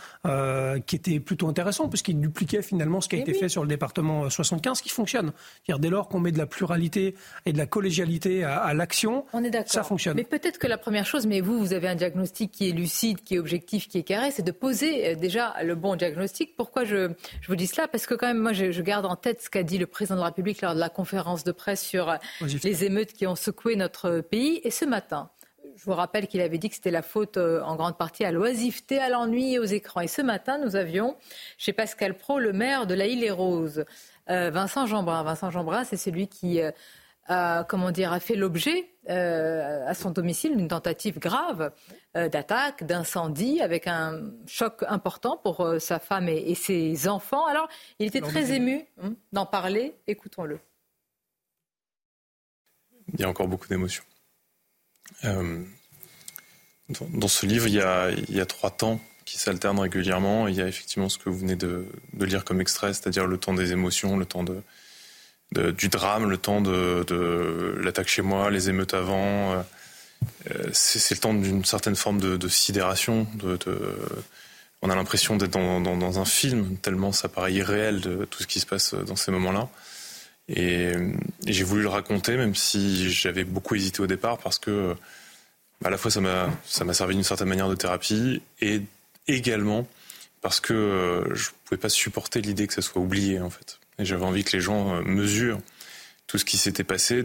[0.85, 4.29] qui était plutôt intéressant, puisqu'il dupliquait finalement ce qui a été fait sur le département
[4.29, 5.31] 75, qui fonctionne.
[5.67, 7.15] -dire, dès lors qu'on met de la pluralité
[7.45, 8.73] et de la collégialité à, à
[9.33, 9.71] on est d'accord.
[9.71, 10.15] Ça fonctionne.
[10.15, 13.23] Mais peut-être que la première chose, mais vous, vous avez un diagnostic qui est lucide,
[13.23, 16.55] qui est objectif, qui est carré, c'est de poser euh, déjà le bon diagnostic.
[16.55, 17.11] Pourquoi je,
[17.41, 17.87] je vous dis cela?
[17.87, 20.15] Parce que quand même, moi, je, je garde en tête ce qu'a dit le président
[20.15, 22.17] de la République lors de la conférence de presse sur euh,
[22.63, 24.61] les émeutes qui ont secoué notre pays.
[24.63, 25.29] Et ce matin,
[25.75, 28.31] je vous rappelle qu'il avait dit que c'était la faute euh, en grande partie à
[28.31, 30.01] l'oisiveté, à l'ennui et aux écrans.
[30.01, 31.15] Et ce matin, nous avions
[31.57, 33.85] chez Pascal Pro le maire de la Île et Roses,
[34.27, 35.23] Vincent Jeanbrun.
[35.23, 36.61] Vincent Jeanbrun, c'est celui qui
[37.27, 41.71] a, comment dire, a fait l'objet euh, à son domicile d'une tentative grave
[42.15, 47.45] euh, d'attaque, d'incendie, avec un choc important pour euh, sa femme et, ses enfants.
[47.45, 47.67] Alors,
[47.99, 49.95] il était très ému hein, d'en parler.
[50.07, 50.59] Écoutons-le.
[53.13, 54.03] Il y a encore beaucoup d'émotions.
[56.89, 60.47] Dans, ce livre, il y, a, il y a trois temps qui s'alternent régulièrement.
[60.47, 63.37] Il y a effectivement ce que vous venez de, de lire comme extrait, c'est-à-dire le
[63.37, 64.61] temps des émotions, le temps de,
[65.53, 69.53] du drame, le temps de, l'attaque chez moi, les émeutes avant.
[69.53, 73.27] Euh, c'est le temps d'une certaine forme de, sidération.
[74.81, 78.59] On a l'impression d'être dans, un film, tellement ça paraît irréel de tout ce qui
[78.59, 79.69] se passe dans ces moments-là.
[80.49, 80.91] Et,
[81.45, 84.95] j'ai voulu le raconter, même si j'avais beaucoup hésité au départ, parce que
[85.83, 88.81] à la fois ça m'a servi d'une certaine manière de thérapie, et
[89.27, 89.87] également
[90.41, 93.79] parce que je ne pouvais pas supporter l'idée que ça soit oublié en fait.
[93.99, 95.59] Et j'avais envie que les gens euh, mesurent
[96.27, 97.23] tout ce qui s'était passé.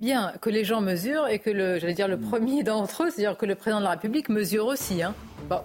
[0.00, 3.36] Bien, que les gens mesurent et que le, j'allais dire le premier d'entre eux, c'est-à-dire
[3.36, 5.02] que le président de la République mesure aussi.
[5.02, 5.14] Hein.
[5.48, 5.60] Bon,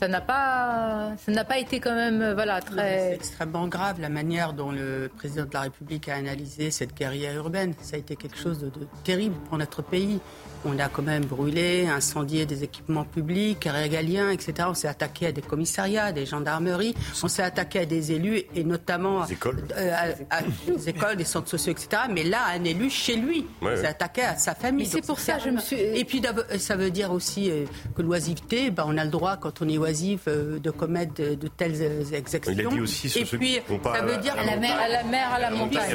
[0.00, 2.98] ça n'a pas, ça n'a pas été quand même, euh, voilà, très.
[2.98, 7.32] C'est extrêmement grave la manière dont le président de la République a analysé cette guérilla
[7.34, 7.74] urbaine.
[7.80, 8.70] Ça a été quelque chose de
[9.04, 10.20] terrible pour notre pays.
[10.64, 14.52] On a quand même brûlé, incendié des équipements publics, régaliens, etc.
[14.68, 16.94] On s'est attaqué à des commissariats, des gendarmeries.
[17.22, 19.62] On s'est attaqué à des élus et notamment des écoles.
[19.76, 19.94] Euh,
[20.30, 22.02] à, des écoles, des centres sociaux, etc.
[22.10, 24.86] Mais là, un élu chez lui, ouais, s'est attaqué à sa famille.
[24.86, 25.76] c'est pour ça que je me suis.
[25.76, 26.20] Et puis
[26.58, 27.64] ça veut dire aussi euh,
[27.96, 32.14] que l'oisiveté, ben, on a le droit quand on est dissuasif de commettre de, telles
[32.14, 32.52] exactions.
[32.52, 35.32] Il a dit aussi Et puis, ça veut dire à la mer, à la mer,
[35.32, 35.94] à la montagne.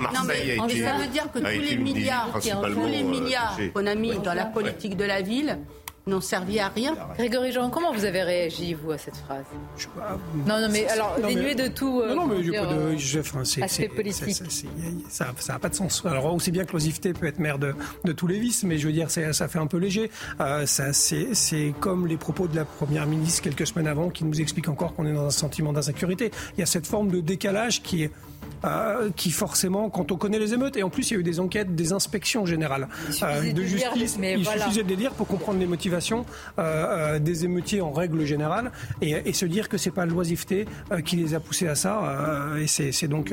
[0.00, 4.18] Non, mais ça veut dire que tous les milliards, tous les milliards qu'on a mis
[4.18, 5.58] dans la politique de la ville
[6.08, 6.96] n'ont servi à rien.
[7.16, 9.44] Grégory Jean, comment vous avez réagi, vous, à cette phrase?
[10.46, 12.02] Non, non, mais alors, dénué de tout.
[12.02, 14.42] non, non, mais dire, de, je, enfin, c'est, aspect politique.
[15.08, 16.04] ça n'a pas de sens.
[16.04, 17.74] Alors, aussi bien que l'osifté peut être mère de,
[18.04, 20.10] de, tous les vices, mais je veux dire, ça fait un peu léger.
[20.40, 24.40] Euh, ça, c'est, comme les propos de la Première ministre quelques semaines avant qui nous
[24.40, 26.30] explique encore qu'on est dans un sentiment d'insécurité.
[26.56, 28.10] Il y a cette forme de décalage qui est
[28.64, 31.22] euh, qui forcément, quand on connaît les émeutes, et en plus il y a eu
[31.22, 32.88] des enquêtes, des inspections générales
[33.22, 36.26] euh, de, justice, il suffisait de les lire pour comprendre les motivations
[36.58, 40.66] euh, des émeutiers en règle générale, et, se dire que c'est pas l'oisiveté
[41.04, 43.32] qui les a poussés à ça, et c'est donc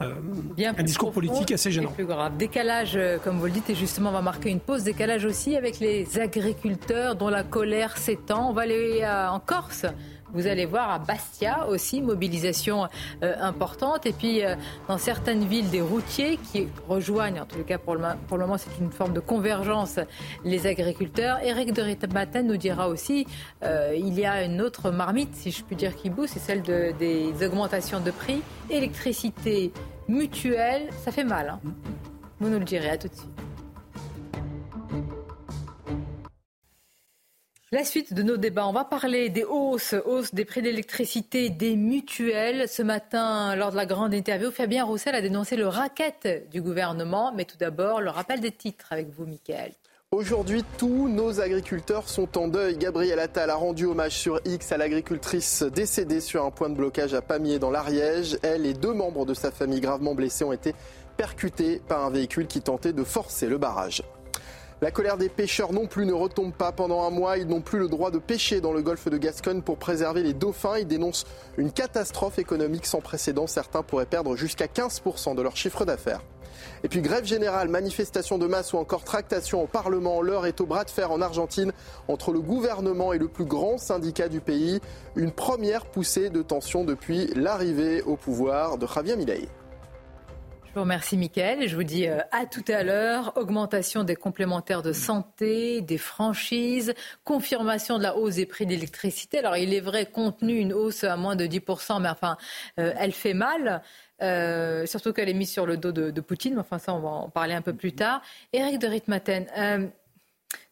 [0.00, 1.92] un discours politique assez gênant.
[1.92, 2.36] Plus grave.
[2.36, 5.80] Décalage, comme vous le dites, et justement on va marquer une pause, décalage aussi avec
[5.80, 8.50] les agriculteurs dont la colère s'étend.
[8.50, 9.86] On va aller en Corse.
[10.32, 12.86] Vous allez voir à Bastia aussi, mobilisation
[13.22, 14.06] euh, importante.
[14.06, 14.54] Et puis, euh,
[14.88, 18.90] dans certaines villes, des routiers qui rejoignent, en tout cas pour le, moment, c'est une
[18.90, 19.98] forme de convergence,
[20.44, 21.38] les agriculteurs.
[21.42, 23.26] Eric de Ritabaten nous dira aussi,
[23.64, 26.62] euh, il y a une autre marmite, si je puis dire, qui bouge, c'est celle
[26.62, 28.42] de, des augmentations de prix.
[28.68, 29.72] Électricité
[30.08, 31.48] mutuelle, ça fait mal.
[31.48, 31.60] Hein.
[32.40, 33.49] Vous nous le direz, à tout de suite.
[37.72, 41.76] La suite de nos débats, on va parler des hausses, hausses des prix d'électricité, des
[41.76, 42.68] mutuelles.
[42.68, 47.32] Ce matin, lors de la grande interview, Fabien Roussel a dénoncé le racket du gouvernement.
[47.32, 49.72] Mais tout d'abord, le rappel des titres avec vous, Mickaël.
[50.10, 52.76] Aujourd'hui, tous nos agriculteurs sont en deuil.
[52.76, 57.14] Gabriel Attal a rendu hommage sur X à l'agricultrice décédée sur un point de blocage
[57.14, 58.36] à Pamiers dans l'Ariège.
[58.42, 60.74] Elle et deux membres de sa famille gravement blessés ont été
[61.16, 64.02] percutés par un véhicule qui tentait de forcer le barrage.
[64.82, 66.72] La colère des pêcheurs non plus ne retombe pas.
[66.72, 69.60] Pendant un mois, ils n'ont plus le droit de pêcher dans le golfe de Gascogne
[69.60, 70.78] pour préserver les dauphins.
[70.78, 71.26] Ils dénoncent
[71.58, 73.46] une catastrophe économique sans précédent.
[73.46, 76.22] Certains pourraient perdre jusqu'à 15% de leur chiffre d'affaires.
[76.82, 80.22] Et puis grève générale, manifestation de masse ou encore tractation au Parlement.
[80.22, 81.72] L'heure est au bras de fer en Argentine
[82.08, 84.80] entre le gouvernement et le plus grand syndicat du pays.
[85.14, 89.46] Une première poussée de tension depuis l'arrivée au pouvoir de Javier Milei.
[90.70, 91.68] Je vous remercie, Mickaël.
[91.68, 93.32] Je vous dis euh, à tout à l'heure.
[93.34, 96.94] Augmentation des complémentaires de santé, des franchises,
[97.24, 99.40] confirmation de la hausse des prix d'électricité.
[99.40, 102.36] Alors, il est vrai, contenu une hausse à moins de 10%, mais enfin,
[102.78, 103.82] euh, elle fait mal.
[104.22, 106.54] Euh, surtout qu'elle est mise sur le dos de, Poutine.
[106.54, 108.22] Mais enfin, ça, on va en parler un peu plus tard.
[108.52, 109.90] Éric de Ritmaten,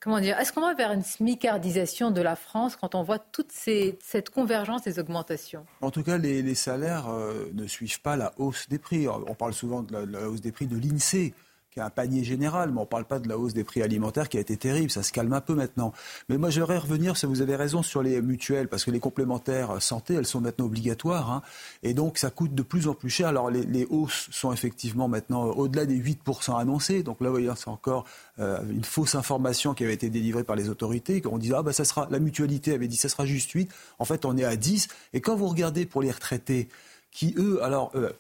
[0.00, 3.52] comment dire, est-ce qu'on va vers une smicardisation de la France quand on voit toute
[3.52, 5.66] cette convergence des augmentations?
[5.80, 9.08] En tout cas, les, salaires euh, ne suivent pas la hausse des prix.
[9.08, 11.34] On parle souvent de la hausse des prix de l'INSEE
[11.70, 14.28] qui un panier général, mais on ne parle pas de la hausse des prix alimentaires
[14.28, 15.92] qui a été terrible, ça se calme un peu maintenant.
[16.28, 19.80] Mais moi j'aimerais revenir, si vous avez raison, sur les mutuelles, parce que les complémentaires
[19.82, 21.42] santé, elles sont maintenant obligatoires, hein,
[21.82, 23.28] et donc ça coûte de plus en plus cher.
[23.28, 27.68] Alors les, hausses sont effectivement maintenant au-delà des 8% annoncés, donc là vous voyez c'est
[27.68, 28.04] encore
[28.38, 31.72] euh, une fausse information qui avait été délivrée par les autorités, on disait ah bah
[31.72, 34.56] ça sera, la mutualité avait dit ça sera juste 8, en fait on est à
[34.56, 36.68] 10, et quand vous regardez pour les retraités,
[37.10, 37.92] qui eux, alors...
[37.94, 38.10] Euh,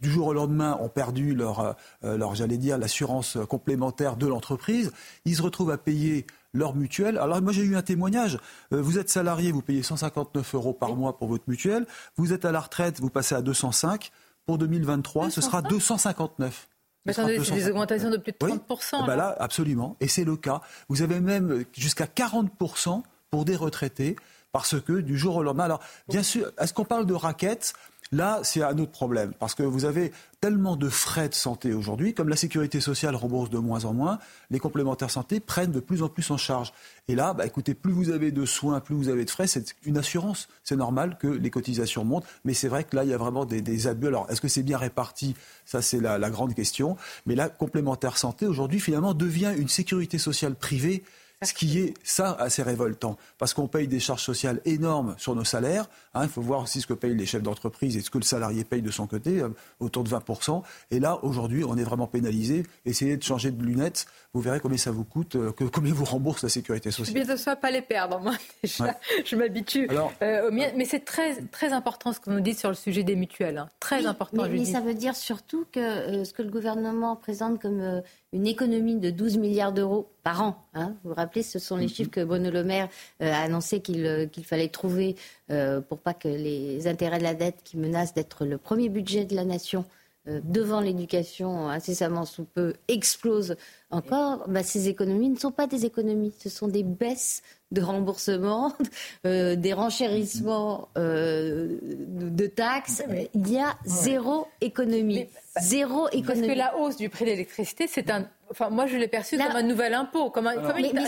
[0.00, 4.92] du jour au lendemain ont perdu leur, euh, leur j'allais dire, l'assurance complémentaire de l'entreprise.
[5.24, 7.18] Ils se retrouvent à payer leur mutuelle.
[7.18, 8.38] Alors moi j'ai eu un témoignage.
[8.72, 11.86] Euh, vous êtes salarié, vous payez 159 euros par mois pour votre mutuelle.
[12.16, 14.10] Vous êtes à la retraite, vous passez à 205.
[14.46, 16.68] Pour 2023, ce sera 259.
[17.04, 19.00] Mais attendez, c'est des augmentations de plus de 30%.
[19.02, 19.96] Eh ben là, absolument.
[20.00, 20.60] Et c'est le cas.
[20.88, 24.16] Vous avez même jusqu'à 40% pour des retraités
[24.52, 25.64] parce que du jour au lendemain.
[25.64, 27.74] Alors, bien sûr, est-ce qu'on parle de raquettes?
[28.12, 30.10] Là, c'est un autre problème, parce que vous avez
[30.40, 34.18] tellement de frais de santé aujourd'hui, comme la sécurité sociale rembourse de moins en moins,
[34.50, 36.72] les complémentaires santé prennent de plus en plus en charge.
[37.06, 39.76] Et là, bah, écoutez, plus vous avez de soins, plus vous avez de frais, c'est
[39.84, 40.48] une assurance.
[40.64, 43.44] C'est normal que les cotisations montent, mais c'est vrai que là, il y a vraiment
[43.44, 44.08] des, abus.
[44.08, 45.36] Alors, est-ce que c'est bien réparti?
[45.64, 46.96] Ça, c'est la, la grande question.
[47.26, 51.04] Mais la complémentaire santé, aujourd'hui, finalement, devient une sécurité sociale privée
[51.42, 55.44] ce qui est, ça, assez révoltant, parce qu'on paye des charges sociales énormes sur nos
[55.44, 55.86] salaires.
[56.12, 58.24] Hein, il faut voir aussi ce que payent les chefs d'entreprise et ce que le
[58.24, 59.48] salarié paye de son côté, euh,
[59.78, 60.62] autour de 20%.
[60.90, 62.64] Et là, aujourd'hui, on est vraiment pénalisé.
[62.84, 64.04] Essayez de changer de lunettes,
[64.34, 67.24] vous verrez combien ça vous coûte, euh, combien vous rembourse la sécurité sociale.
[67.26, 68.98] Je ne pas les perdre, moi, déjà.
[69.24, 69.88] Je m'habitue.
[70.20, 73.56] Euh, mais c'est très, très important ce que vous dites sur le sujet des mutuelles.
[73.56, 73.70] Hein.
[73.80, 78.02] Très important, mais, ça veut dire surtout que ce que le gouvernement présente comme
[78.32, 80.66] une économie de 12 milliards d'euros par an.
[80.74, 80.94] Hein.
[81.02, 81.90] Vous vous rappelez, ce sont les mhm.
[81.90, 82.88] chiffres que Bruno Le Maire
[83.22, 85.16] euh, a annoncé euh, qu'il fallait trouver
[85.50, 89.24] euh, pour pas que les intérêts de la dette qui menacent d'être le premier budget
[89.24, 89.84] de la nation
[90.28, 93.56] euh, devant l'éducation incessamment sous peu explose
[93.90, 97.42] encore, bah, ces économies ne sont pas des économies, ce sont des baisses
[97.72, 98.74] de remboursement,
[99.26, 103.02] euh, des renchérissements euh, de taxes.
[103.32, 105.26] Il y a zéro économie.
[105.58, 106.26] Zéro économie.
[106.26, 108.28] Parce que la hausse du prix de l'électricité, c'est un.
[108.50, 110.30] Enfin, moi, je l'ai perçu comme un nouvel impôt.
[110.30, 110.50] Comme,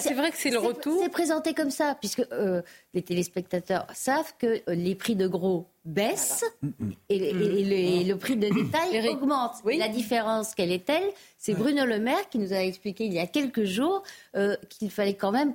[0.00, 1.00] c'est vrai que c'est le retour.
[1.02, 2.62] C'est présenté comme ça, puisque euh,
[2.94, 6.44] les téléspectateurs savent que les prix de gros baissent
[7.08, 7.32] et,
[8.04, 9.54] le prix de détail augmente.
[9.64, 11.04] La différence, quelle est-elle
[11.38, 14.02] C'est Bruno Le Maire qui nous a expliqué il y a quelques jours
[14.68, 15.54] qu'il fallait quand même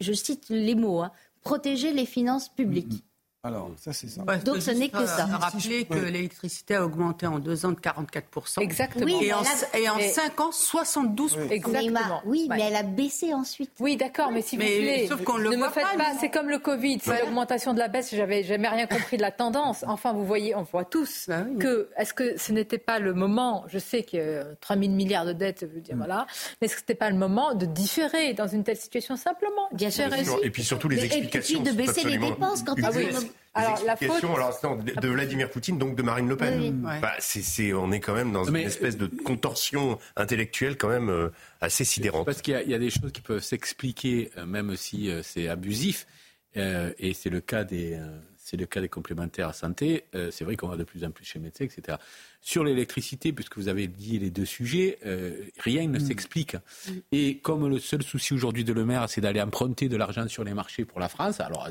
[0.00, 1.12] je cite les mots, hein,
[1.42, 3.04] protéger les finances publiques.
[3.46, 4.22] Alors, ça, c'est ça.
[4.22, 5.26] Donc, ce n'est que ça.
[5.26, 8.60] Rappeler que l'électricité a augmenté en deux ans de 44%.
[8.60, 9.06] Exactement.
[9.06, 9.42] et, en,
[9.74, 11.50] et, en, cinq ans, 72%.
[11.50, 12.22] Exactement.
[12.24, 13.70] oui, mais elle a baissé ensuite.
[13.78, 16.48] Oui, d'accord, mais si vous voulez, sauf qu'on le ne me faites pas, c'est comme
[16.48, 19.84] le Covid, c'est l'augmentation de la baisse, j'avais jamais rien compris de la tendance.
[19.86, 23.64] Enfin, vous voyez, on voit tous bah que, est-ce que ce n'était pas le moment,
[23.68, 25.98] je sais que 3 000 milliards de dettes, je veux dire, mm.
[25.98, 26.26] voilà,
[26.60, 29.68] mais est-ce que ce n'était pas le moment de différer dans une telle situation simplement
[29.72, 30.06] Bien sûr.
[30.42, 31.60] Et puis surtout les explications.
[31.60, 33.08] Et puis de baisser les dépenses quand oui
[33.56, 34.84] alors, la faute...
[34.84, 36.82] de, Vladimir Poutine, donc de Marine Le Pen.
[37.00, 41.30] Bah, c'est, on est quand même dans une espèce de contorsion intellectuelle quand même euh,
[41.60, 42.26] assez sidérante.
[42.26, 46.06] Parce qu'il y, a des choses qui peuvent s'expliquer, euh, même si euh, c'est abusif,
[46.54, 48.00] et c'est le cas des
[48.38, 50.04] c'est le cas des complémentaires à santé.
[50.30, 51.98] c'est vrai qu'on va de plus en plus chez les médecins, etc.
[52.42, 56.00] Sur l'électricité, puisque vous avez dit les deux sujets, euh, rien ne mm.
[56.00, 56.54] s'explique.
[56.54, 56.92] Mm.
[57.12, 60.44] Et comme le seul souci aujourd'hui de Le Maire, c'est d'aller emprunter de l'argent sur
[60.44, 61.70] les marchés pour la France, alors à,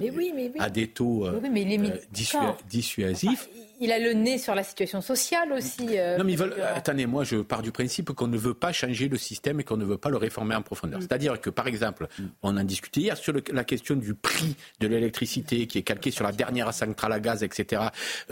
[0.70, 3.48] des, taux euh, euh, dissuasifs.
[3.80, 5.86] il a le nez sur la situation sociale aussi.
[5.86, 6.56] non, mais ils veulent.
[6.76, 9.78] Attendez, moi, je pars du principe qu'on ne veut pas changer le système et qu'on
[9.78, 11.00] ne veut pas le réformer en profondeur.
[11.00, 11.04] Mm.
[11.04, 12.08] C'est-à-dire que, par exemple,
[12.44, 16.24] on en discutait hier sur la question du prix de l'électricité qui est calqué sur
[16.26, 17.84] la dernière centrale à gaz, etc.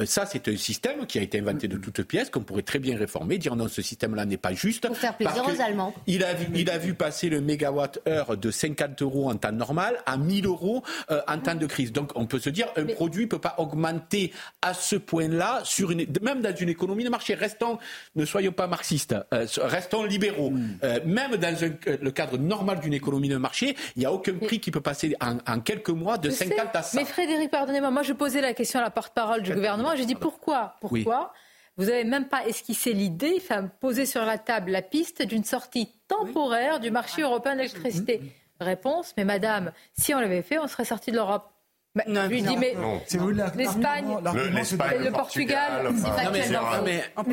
[0.05, 2.97] ça, c'est un système qui a été inventé de toutes pièces qu'on pourrait très bien
[2.97, 4.87] réformer, dire non, ce système-là n'est pas juste.
[4.87, 5.93] Pour faire plaisir aux Allemands.
[6.07, 9.97] Il a, vu, il a vu passer le mégawatt-heure de 50 euros en temps normal
[10.05, 11.91] à 1000 euros euh, en temps de crise.
[11.91, 14.31] Donc on peut se dire, un produit ne peut pas augmenter
[14.61, 17.33] à ce point-là, sur une, même dans une économie de marché.
[17.33, 17.77] Restons,
[18.15, 20.51] ne soyons pas marxistes, euh, restons libéraux.
[20.51, 20.77] Hmm.
[20.83, 21.55] Euh, même dans
[21.85, 25.15] le cadre normal d'une économie de marché, il n'y a aucun prix qui peut passer
[25.21, 26.97] en, quelques mois de 50 à 100.
[26.97, 30.15] Mais Frédéric, pardonnez-moi, moi je posais la question à la porte-parole du gouvernement, j'ai dit
[30.15, 30.75] pourquoi?
[30.81, 31.33] Pourquoi?
[31.77, 35.89] Vous n'avez même pas esquissé l'idée, enfin, posé sur la table la piste d'une sortie
[36.07, 38.21] temporaire du marché européen de l'électricité.
[38.59, 41.52] Réponse, mais madame, si on l'avait fait, on serait sorti de l'Europe.
[41.95, 42.75] Bah, je lui dis, mais
[43.55, 44.05] l'Espagne,
[44.99, 46.43] le, Portugal, mais,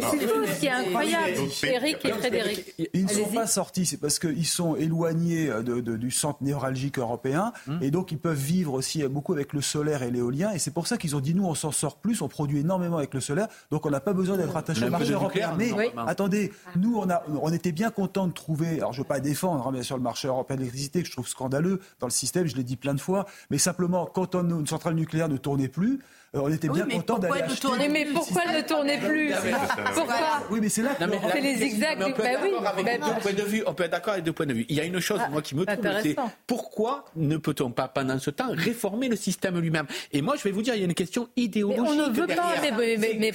[0.03, 1.33] c'est fou, ce qui est incroyable,
[1.63, 2.75] Eric et Frédéric.
[2.93, 7.55] Ils ne sont pas sortis, c'est parce qu'ils sont éloignés de, du centre névralgique européen,
[7.69, 7.79] hum.
[7.81, 10.87] et donc ils peuvent vivre aussi beaucoup avec le solaire et l'éolien, et c'est pour
[10.87, 13.49] ça qu'ils ont dit, nous, on s'en sort plus, on produit énormément avec le solaire,
[13.71, 15.55] donc on n'a pas besoin d'être attaché au marché européen.
[15.57, 15.73] Mais
[16.07, 19.21] attendez, nous, on, a, on était bien contents de trouver, alors je ne veux pas
[19.21, 22.13] défendre, hein, bien sûr, le marché européen de l'électricité, que je trouve scandaleux dans le
[22.13, 25.37] système, je l'ai dit plein de fois, mais simplement, quand on une centrale nucléaire ne
[25.37, 26.01] tournait plus,
[26.37, 27.61] euh, on était bien content d'aller acheter.
[27.61, 29.33] Tourner, mais pourquoi ne tournait plus
[29.95, 30.15] Pourquoi
[30.51, 31.99] Oui, mais c'est là que c'est les exacts.
[31.99, 32.07] Bah
[32.41, 33.63] oui, avec deux points de vue.
[33.67, 34.67] On peut être d'accord avec deux points de vue.
[34.69, 36.17] Il y a une chose, moi, qui me trouve, c'est
[36.47, 39.87] pourquoi ne peut-on pas, pendant ce temps, réformer le système lui-même?
[40.13, 41.85] Et moi, je vais vous dire, il y a une question idéologique.
[41.85, 43.31] On ne veut pas, mais,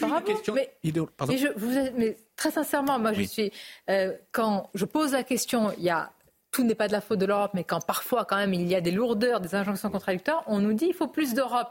[1.58, 3.52] vous, mais très sincèrement, moi, je suis.
[3.90, 6.12] Euh, quand je pose la question, il y a
[6.56, 8.76] tout n'est pas de la faute de l'Europe, mais quand parfois quand même il y
[8.76, 11.68] a des lourdeurs, des injonctions contradictoires, on nous dit il faut plus d'Europe.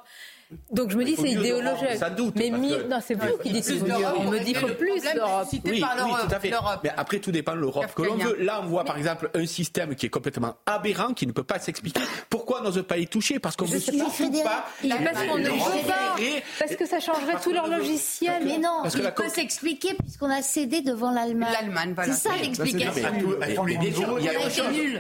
[0.70, 1.97] Donc je me dis c'est idéologique.
[1.98, 2.35] Ça doute.
[2.36, 3.72] Mais non, c'est vous qui dites
[4.16, 5.47] On me dit qu'il faut plus d'Europe.
[5.52, 6.52] Oui, oui, tout à fait.
[6.82, 8.36] Mais après tout dépend de l'Europe que l'on veut.
[8.40, 11.59] Là, on voit par exemple un système qui est complètement aberrant, qui ne peut pas
[11.59, 12.01] s'expliquer.
[12.28, 13.39] Pourquoi on n'ose pas y toucher?
[13.39, 14.66] Parce qu'on ne veut pas.
[14.82, 16.16] Parce qu'on ne veut pas.
[16.59, 18.43] Parce que ça changerait tout leur logiciel.
[18.44, 21.52] Mais non, il peut s'expliquer puisqu'on a cédé devant l'Allemagne.
[21.52, 23.09] L'Allemagne, C'est ça l'explication.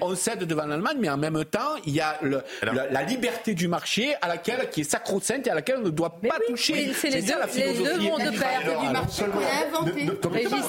[0.00, 2.18] On cède devant l'Allemagne, mais en même temps, il y a
[2.62, 6.20] la liberté du marché à laquelle qui est sacro-sainte et à laquelle on ne doit
[6.20, 6.92] pas toucher.
[6.94, 8.62] C'est les, deux, les deux vont de pair.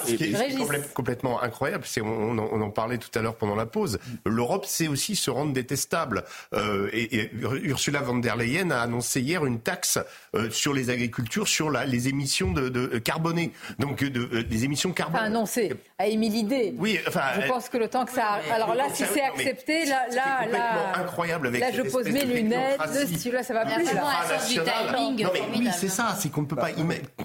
[0.05, 3.65] Ce qui est complètement incroyable, c'est on, on, en parlait tout à l'heure pendant la
[3.65, 3.99] pause.
[4.25, 6.23] L'Europe sait aussi se rendre détestable.
[6.53, 7.31] Euh, et,
[7.63, 9.99] Ursula von der Leyen a annoncé hier une taxe
[10.35, 14.91] euh, sur les agricultures, sur la, les émissions de, de carbonées, donc de, des émissions
[14.91, 15.19] carbonées.
[15.19, 16.73] Enfin, annoncé, a émis l'idée.
[16.77, 17.21] Oui, enfin.
[17.41, 18.39] Je pense que le temps que ça.
[18.53, 20.97] Alors là, si c'est accepté, là, là, là.
[20.97, 21.61] incroyable avec.
[21.61, 22.79] Là, je pose mes lunettes.
[22.79, 23.65] Là, ça va
[24.65, 26.69] Non, mais oui, c'est ça, c'est qu'on ne peut pas.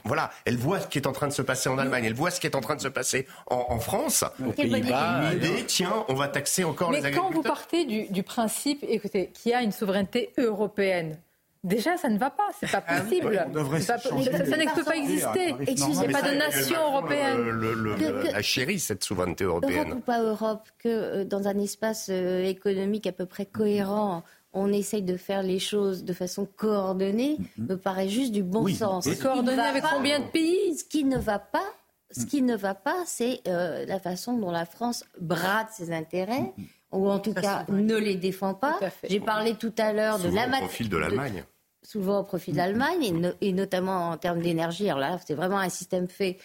[0.05, 2.31] Voilà, elle voit ce qui est en train de se passer en Allemagne, elle voit
[2.31, 4.25] ce qui est en train de se passer en, France.
[4.47, 5.33] Aux Pays-Bas.
[5.33, 7.31] L'idée, tiens, on va taxer encore les agriculteurs.
[7.31, 11.17] Mais quand vous partez du, principe, écoutez, qu'il y a une souveraineté européenne,
[11.63, 13.37] Déjà, ça ne va pas, c'est pas Ah possible.
[13.81, 15.55] ça, ça, ne peut pas exister.
[15.69, 18.33] Il n'y a pas de nation européenne.
[18.33, 19.93] la chérie, cette souveraineté Europe européenne.
[19.93, 24.73] ou pas Europe, que euh, dans un espace euh, économique à peu près cohérent, on
[24.73, 29.09] essaye de faire les choses de façon coordonnée, me paraît juste du bon sens.
[29.21, 30.77] Coordonnée avec combien de pays?
[30.77, 31.63] Ce qui ne va pas,
[32.11, 36.53] ce qui ne va pas, c'est euh, la façon dont la France brade ses intérêts
[36.93, 38.79] ou en tout cas ne les défend pas.
[39.09, 41.45] J'ai parlé tout à l'heure de Souvent la au profil de l'Allemagne.
[41.85, 44.89] souvent au profit de l'Allemagne, et, no- et notamment en termes d'énergie.
[44.89, 46.39] Alors là, c'est vraiment un système fait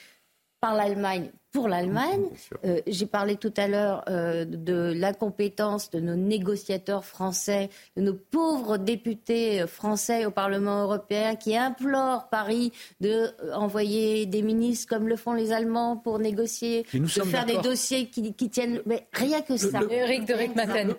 [0.61, 2.25] par l'Allemagne pour l'Allemagne.
[2.65, 8.13] Euh, J'ai parlé tout à l'heure euh, de l'incompétence de nos négociateurs français, de nos
[8.13, 15.07] pauvres députés français au Parlement européen qui implorent Paris de euh, envoyer des ministres comme
[15.07, 18.81] le font les Allemands pour négocier, nous de faire des dossiers qui, qui tiennent.
[18.85, 19.79] Mais rien que ça.
[19.89, 20.35] Eric de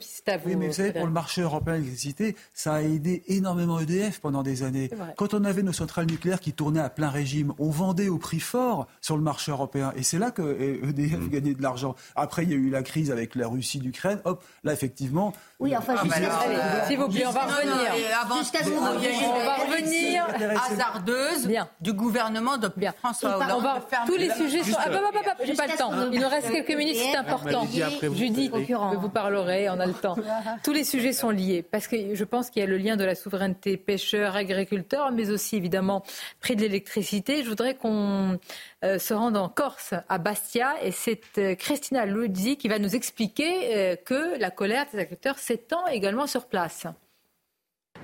[0.00, 0.48] c'est à vous.
[0.48, 4.20] Oui, mais vous savez, pour le marché européen de l'électricité, ça a aidé énormément EDF
[4.20, 4.88] pendant des années.
[5.18, 8.40] Quand on avait nos centrales nucléaires qui tournaient à plein régime, on vendait au prix
[8.40, 9.92] fort sur le marché européen.
[9.96, 11.94] Et c'est là que euh, EDF gagnait de l'argent.
[12.14, 14.20] Après, il y a eu la crise avec la Russie d'Ukraine.
[14.24, 15.32] Hop, là, effectivement.
[15.58, 18.36] Oui, enfin, Ah, je bah s'il vous plaît, on va revenir.
[18.38, 20.26] Jusqu'à ce on qu'on va revenir.
[20.70, 21.48] hasardeuse
[21.80, 23.58] du gouvernement de François Et par- Hollande.
[23.58, 24.76] on va- tous les sujets sont.
[24.78, 25.92] Ah, bah, bah, bah, bah, J'ai pas le temps.
[26.12, 27.66] Il nous reste quelques minutes, c'est important.
[28.12, 28.52] Judith,
[28.98, 30.16] vous parlerez, on a le temps.
[30.62, 33.04] Tous les sujets sont liés parce que je pense qu'il y a le lien de
[33.04, 36.02] la souveraineté pêcheur, agriculteur, mais aussi évidemment
[36.40, 37.42] prix de l'électricité.
[37.42, 38.38] Je voudrais qu'on
[38.84, 42.94] euh, se rende en Corse, à Bastia, et c'est euh, Christina Luzzi qui va nous
[42.94, 46.88] expliquer euh, que la colère des agriculteurs s'étend également sur place.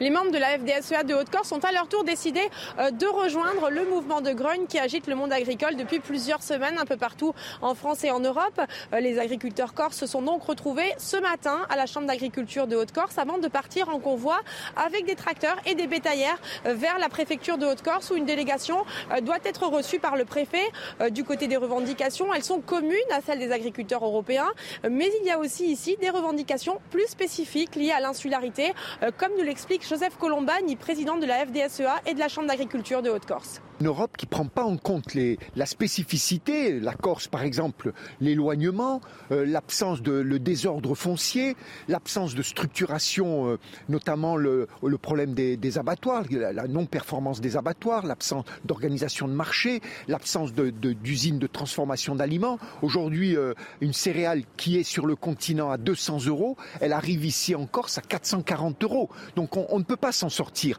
[0.02, 2.40] Les membres de la FDSEA de Haute-Corse ont à leur tour décidé
[2.80, 6.76] euh, de rejoindre le mouvement de grogne qui agite le monde agricole depuis plusieurs semaines
[6.76, 8.60] un peu partout en France et en Europe.
[8.92, 12.74] Euh, Les agriculteurs corses se sont donc retrouvés ce matin à la Chambre d'agriculture de
[12.74, 14.40] Haute-Corse avant de partir en convoi
[14.74, 18.78] avec des tracteurs et des bétaillères euh, vers la préfecture de Haute-Corse où une délégation
[19.22, 20.64] doit être reçue par le préfet.
[21.10, 24.50] Du côté des revendications, elles sont communes à celles des agriculteurs européens,
[24.88, 28.72] mais il y a aussi ici des revendications plus spécifiques liées à l'insularité,
[29.18, 33.10] comme nous l'explique Joseph Colombani, président de la FDSEA et de la Chambre d'agriculture de
[33.10, 33.60] Haute-Corse.
[33.82, 35.14] Une Europe qui ne prend pas en compte
[35.56, 39.02] la spécificité, la Corse par exemple, l'éloignement,
[39.32, 41.56] euh, l'absence de le désordre foncier,
[41.88, 43.58] l'absence de structuration, euh,
[43.90, 44.66] notamment le,
[45.02, 52.14] problème des, abattoirs, la, non-performance des abattoirs, l'absence d'organisation de marché, l'absence d'usines de, transformation
[52.14, 52.58] d'aliments.
[52.80, 53.52] Aujourd'hui, euh,
[53.82, 57.98] une céréale qui est sur le continent à 200 euros, elle arrive ici en Corse
[57.98, 59.10] à 440 euros.
[59.36, 60.78] Donc on- on ne peut pas s'en sortir.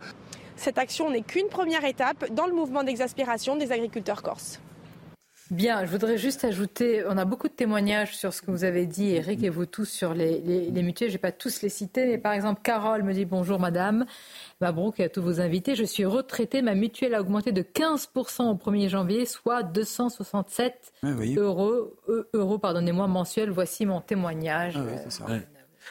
[0.56, 4.60] Cette action n'est qu'une première étape dans le mouvement d'exaspération des agriculteurs corses.
[5.52, 8.86] Bien, je voudrais juste ajouter, on a beaucoup de témoignages sur ce que vous avez
[8.88, 11.10] dit, Eric et vous tous, sur les, les, les mutuelles.
[11.10, 14.06] Je ne vais pas tous les citer, mais par exemple, Carole me dit bonjour madame,
[14.62, 15.76] Mabrouk et à tous vos invités.
[15.76, 21.10] Je suis retraitée, ma mutuelle a augmenté de 15% au 1er janvier, soit 267 Ouais,
[21.12, 21.36] vous voyez.
[21.36, 23.50] euros, euh, euros pardonnez-moi, mensuels.
[23.52, 24.76] Voici mon témoignage.
[24.78, 25.26] Ah oui, c'est ça.
[25.26, 25.42] Ouais.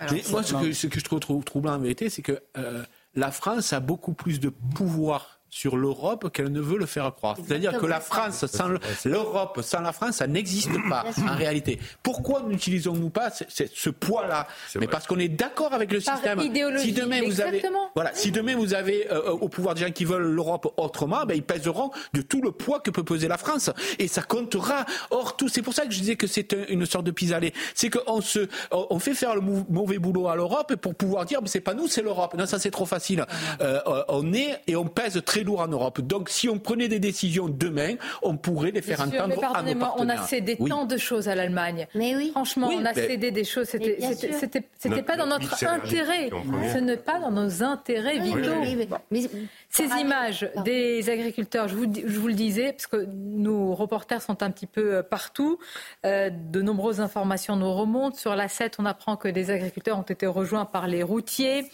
[0.01, 2.83] Alors, moi, ce que, ce que je trouve trou- troublant en vérité, c'est que euh,
[3.15, 7.37] la France a beaucoup plus de pouvoir sur l'Europe qu'elle ne veut le faire croire.
[7.37, 8.69] C'est-à-dire que la France, sans
[9.05, 11.79] l'Europe, sans la France, ça n'existe pas en réalité.
[12.03, 14.49] Pourquoi n'utilisons-nous pas ce, poids-là?
[14.81, 16.41] Mais parce qu'on est d'accord avec le Par système.
[16.41, 17.91] idéologie, si demain vous avez, exactement.
[17.95, 21.35] voilà, si demain vous avez euh, au pouvoir des gens qui veulent l'Europe autrement, ben,
[21.35, 23.69] ils pèseront de tout le poids que peut peser la France
[23.99, 24.87] et ça comptera.
[25.11, 27.53] Or, tout, c'est pour ça que je disais que c'est un- une sorte de pis-aller.
[27.75, 31.49] C'est qu'on se, on fait faire le mauvais boulot à l'Europe pour pouvoir dire, mais
[31.49, 32.33] c'est pas nous, c'est l'Europe.
[32.39, 33.27] Non, ça c'est trop facile.
[33.61, 36.01] Euh, euh, on est et on pèse très lourd en Europe.
[36.01, 39.41] Donc, si on prenait des décisions demain, on pourrait les faire mais entendre à nos
[39.41, 40.25] pardonnez-moi, on a partenaires.
[40.25, 40.71] cédé Oui.
[40.71, 41.87] tant de choses à l'Allemagne.
[41.95, 42.31] Mais oui.
[42.33, 43.67] Franchement, Oui, on a cédé des choses.
[43.69, 46.31] C'était, c'était, c'était- pas dans notre intérêt.
[46.73, 48.53] Ce n'est pas dans nos intérêts Oui, vitaux.
[48.61, 49.29] oui, oui, mais-
[49.69, 54.21] Ces images des agriculteurs, je vous, dis- je vous le disais, parce que nos reporters
[54.21, 55.59] sont un petit peu euh, partout,
[56.05, 58.17] euh, de nombreuses informations nous remontent.
[58.17, 61.65] Sur la 7, on apprend que des agriculteurs ont été rejoints par les routiers.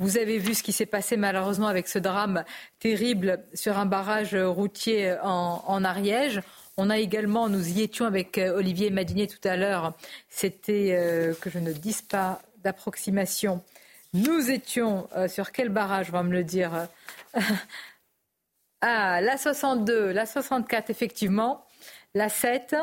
[0.00, 2.44] Vous avez vu ce qui s'est passé malheureusement avec ce drame
[2.78, 6.40] terrible sur un barrage routier en, Ariège.
[6.76, 9.94] On a également, nous y étions avec euh, Olivier Madinier tout à l'heure,
[10.28, 13.60] c'était, euh, que je ne dise pas d'approximation,
[14.14, 16.86] nous étions euh, sur quel barrage, on va me le dire?
[18.80, 21.66] Ah, la 62, la 64, effectivement,
[22.14, 22.76] la 7,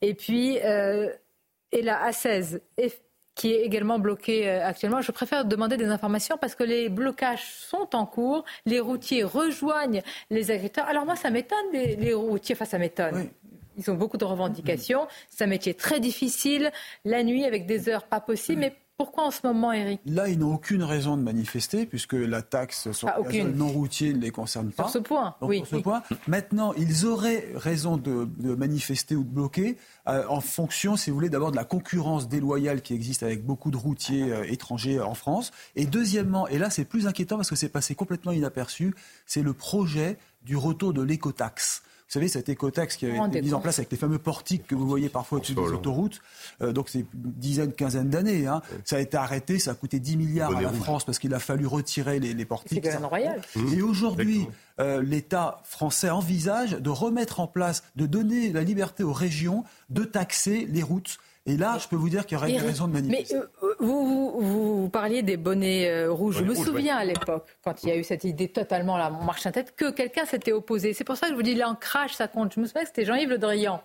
[0.00, 3.00] et puis et la A16, eff-
[3.40, 5.00] qui est également bloquée euh, actuellement.
[5.00, 10.02] Je préfère demander des informations parce que les blocages sont en cours, les routiers rejoignent
[10.28, 10.86] les agriculteurs.
[10.88, 13.30] Alors moi, ça m'étonne, les, les routiers, enfin ça m'étonne.
[13.78, 15.08] Ils ont beaucoup de revendications.
[15.30, 16.70] C'est un métier très difficile,
[17.06, 20.38] la nuit avec des heures pas possibles, mais Pourquoi en ce moment, Eric Là, ils
[20.38, 24.30] n'ont aucune raison de manifester puisque la taxe sur ah, le non routier ne les
[24.30, 24.82] concerne pas.
[24.82, 25.62] Sur ce point, oui.
[25.64, 30.98] Sur ce point, maintenant, ils auraient raison de, manifester ou de bloquer euh, en fonction,
[30.98, 34.52] si vous voulez, d'abord de la concurrence déloyale qui existe avec beaucoup de routiers euh,
[34.52, 35.50] étrangers en France.
[35.76, 38.94] Et deuxièmement, et là c'est plus inquiétant parce que c'est passé complètement inaperçu,
[39.24, 41.84] c'est le projet du retour de l'écotaxe.
[42.10, 44.74] Vous savez, cette écotaxe qui a été mise en place avec les fameux portiques que
[44.74, 46.20] vous voyez parfois au-dessus des autoroutes,
[46.60, 48.48] euh, donc c'est une dizaine, quinzaine d'années.
[48.48, 48.62] Hein.
[48.84, 51.38] Ça a été arrêté, ça a coûté 10 milliards à la France parce qu'il a
[51.38, 52.80] fallu retirer les, les portiques.
[52.82, 53.40] C'est royal.
[53.76, 54.48] Et aujourd'hui,
[54.80, 60.02] euh, l'État français envisage de remettre en place, de donner la liberté aux régions de
[60.02, 62.92] taxer les routes et là, je peux vous dire qu'il y aurait des raisons de
[62.92, 63.34] manifester.
[63.34, 66.38] Mais euh, vous, vous, parliez des bonnets euh, rouges.
[66.38, 69.46] je me souviens à l'époque, quand il y a eu cette idée totalement la marche
[69.46, 70.92] en tête, que quelqu'un s'était opposé.
[70.92, 72.54] C'est pour ça que je vous dis l'ancrage, ça compte.
[72.54, 73.80] Je me souviens que c'était Jean-Yves Le Drian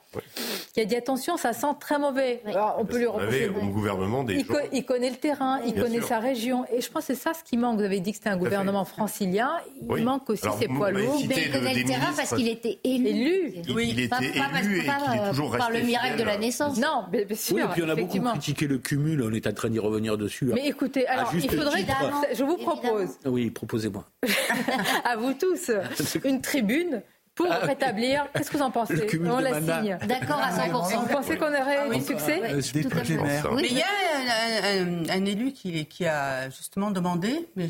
[0.75, 2.41] qui a dit attention, ça sent très mauvais.
[2.77, 3.47] on peut lui reprocher.
[3.47, 6.65] Au gouvernement des il, il, connaît le terrain, il connaît sa région.
[6.69, 7.77] Et je pense que c'est ça ce qui manque.
[7.77, 9.51] Vous avez dit que c'était un gouvernement francilien.
[9.95, 11.21] Il manque aussi ses poids lourds.
[11.29, 13.53] Mais il connaît le terrain parce qu'il était élu.
[13.73, 16.77] Oui, il était élu et qu'il est toujours Par le miracle de la naissance.
[16.77, 19.69] Non, mais oui, et puis on a beaucoup critiqué le cumul, on est en train
[19.69, 20.45] d'y revenir dessus.
[20.45, 23.09] Mais écoutez, alors il faudrait que je vous propose.
[23.25, 24.05] Oui, proposez-moi.
[25.03, 25.71] à vous tous,
[26.23, 27.01] une tribune
[27.35, 28.27] pour ah, rétablir.
[28.33, 29.97] Qu'est-ce que vous en pensez On la signe.
[30.07, 30.99] D'accord à 100%.
[31.01, 36.05] Vous pensez qu'on aurait ah du succès Mais il y a un, élu qui, qui,
[36.05, 37.67] a justement demandé, mais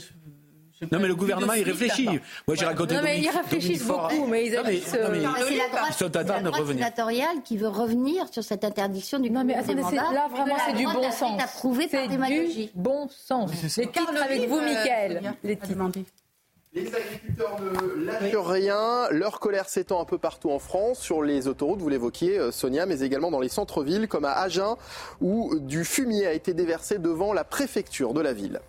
[0.91, 2.07] non, mais le gouvernement, il réfléchit.
[2.47, 2.95] Moi, j'ai raconté.
[2.95, 4.87] Non, mais ils réfléchissent beaucoup, mais ils agissent.
[4.87, 9.29] C'est la droite sénatoriale qui veut revenir sur cette interdiction du.
[9.29, 11.41] Non, mais attendez, là, vraiment, c'est du bon sens.
[11.89, 13.51] C'est du bon sens.
[13.77, 15.33] Les titres avec vous, Michael.
[15.43, 15.57] Les.
[16.73, 19.07] Les agriculteurs ne lâchent rien.
[19.09, 22.85] Leur colère s'étend un peu partout en France, sur les autoroutes, vous l'évoquiez, euh, Sonia,
[22.85, 24.75] mais également dans les centres-villes, comme à Agen,
[25.21, 28.59] où du fumier a été déversé devant la préfecture de la ville.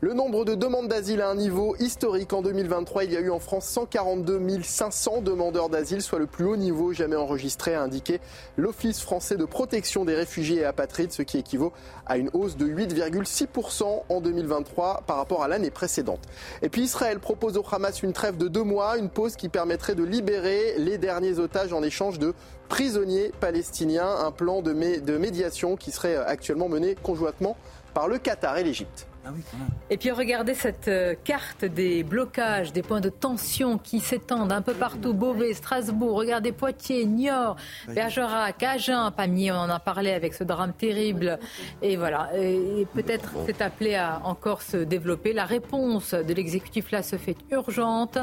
[0.00, 3.04] Le nombre de demandes d'asile à un niveau historique en 2023.
[3.04, 6.92] Il y a eu en France 142 500 demandeurs d'asile, soit le plus haut niveau
[6.92, 8.20] jamais enregistré, a indiqué
[8.56, 11.72] l'Office français de protection des réfugiés et apatrides, ce qui équivaut
[12.06, 16.20] à une hausse de 8,6% en 2023 par rapport à l'année précédente.
[16.62, 19.94] Et puis Israël propose au Hamas une trêve de deux mois, une pause qui permettrait
[19.94, 22.34] de libérer les derniers otages en échange de
[22.68, 27.56] prisonniers palestiniens, un plan de, médiation qui serait actuellement mené conjointement
[27.94, 29.06] par le Qatar et l'Égypte.
[29.28, 29.32] Ah
[29.90, 34.62] et puis regardez cette euh, carte des blocages, des points de tension qui s'étendent un
[34.62, 35.12] peu partout.
[35.12, 37.56] Beauvais, Strasbourg, regardez Poitiers, Niort,
[37.88, 41.38] Bergerac, Agen, Pamiers, on en a parlé avec ce drame terrible.
[41.82, 45.32] Et voilà, et peut-être c'est appelé à encore se développer.
[45.32, 48.18] La réponse de l'exécutif là se fait urgente.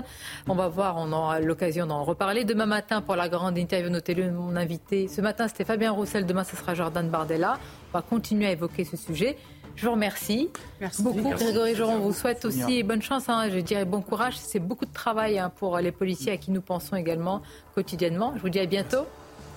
[0.47, 2.45] On va voir, on aura l'occasion d'en reparler.
[2.45, 5.07] Demain matin, pour la grande interview, notez-le, mon invité.
[5.07, 7.59] Ce matin, c'était Fabien Roussel, demain, ce sera Jordan Bardella.
[7.93, 9.37] On va continuer à évoquer ce sujet.
[9.75, 10.49] Je vous remercie
[10.79, 11.03] Merci.
[11.03, 11.29] beaucoup.
[11.29, 13.27] Grégory Joron vous souhaite aussi bonne chance.
[13.27, 14.37] Hein, je dirais bon courage.
[14.37, 17.41] C'est beaucoup de travail hein, pour les policiers à qui nous pensons également
[17.73, 18.33] quotidiennement.
[18.37, 19.05] Je vous dis à bientôt.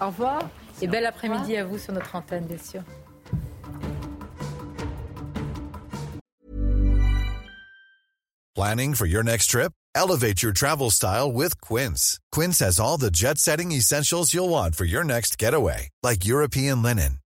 [0.01, 0.43] Au revoir.
[0.81, 2.82] Et bel après-midi à vous sur notre antenne, bien sûr.
[8.55, 9.73] Planning for your next trip?
[9.95, 12.19] Elevate your travel style with Quince.
[12.32, 16.82] Quince has all the jet setting essentials you'll want for your next getaway, like European
[16.82, 17.19] linen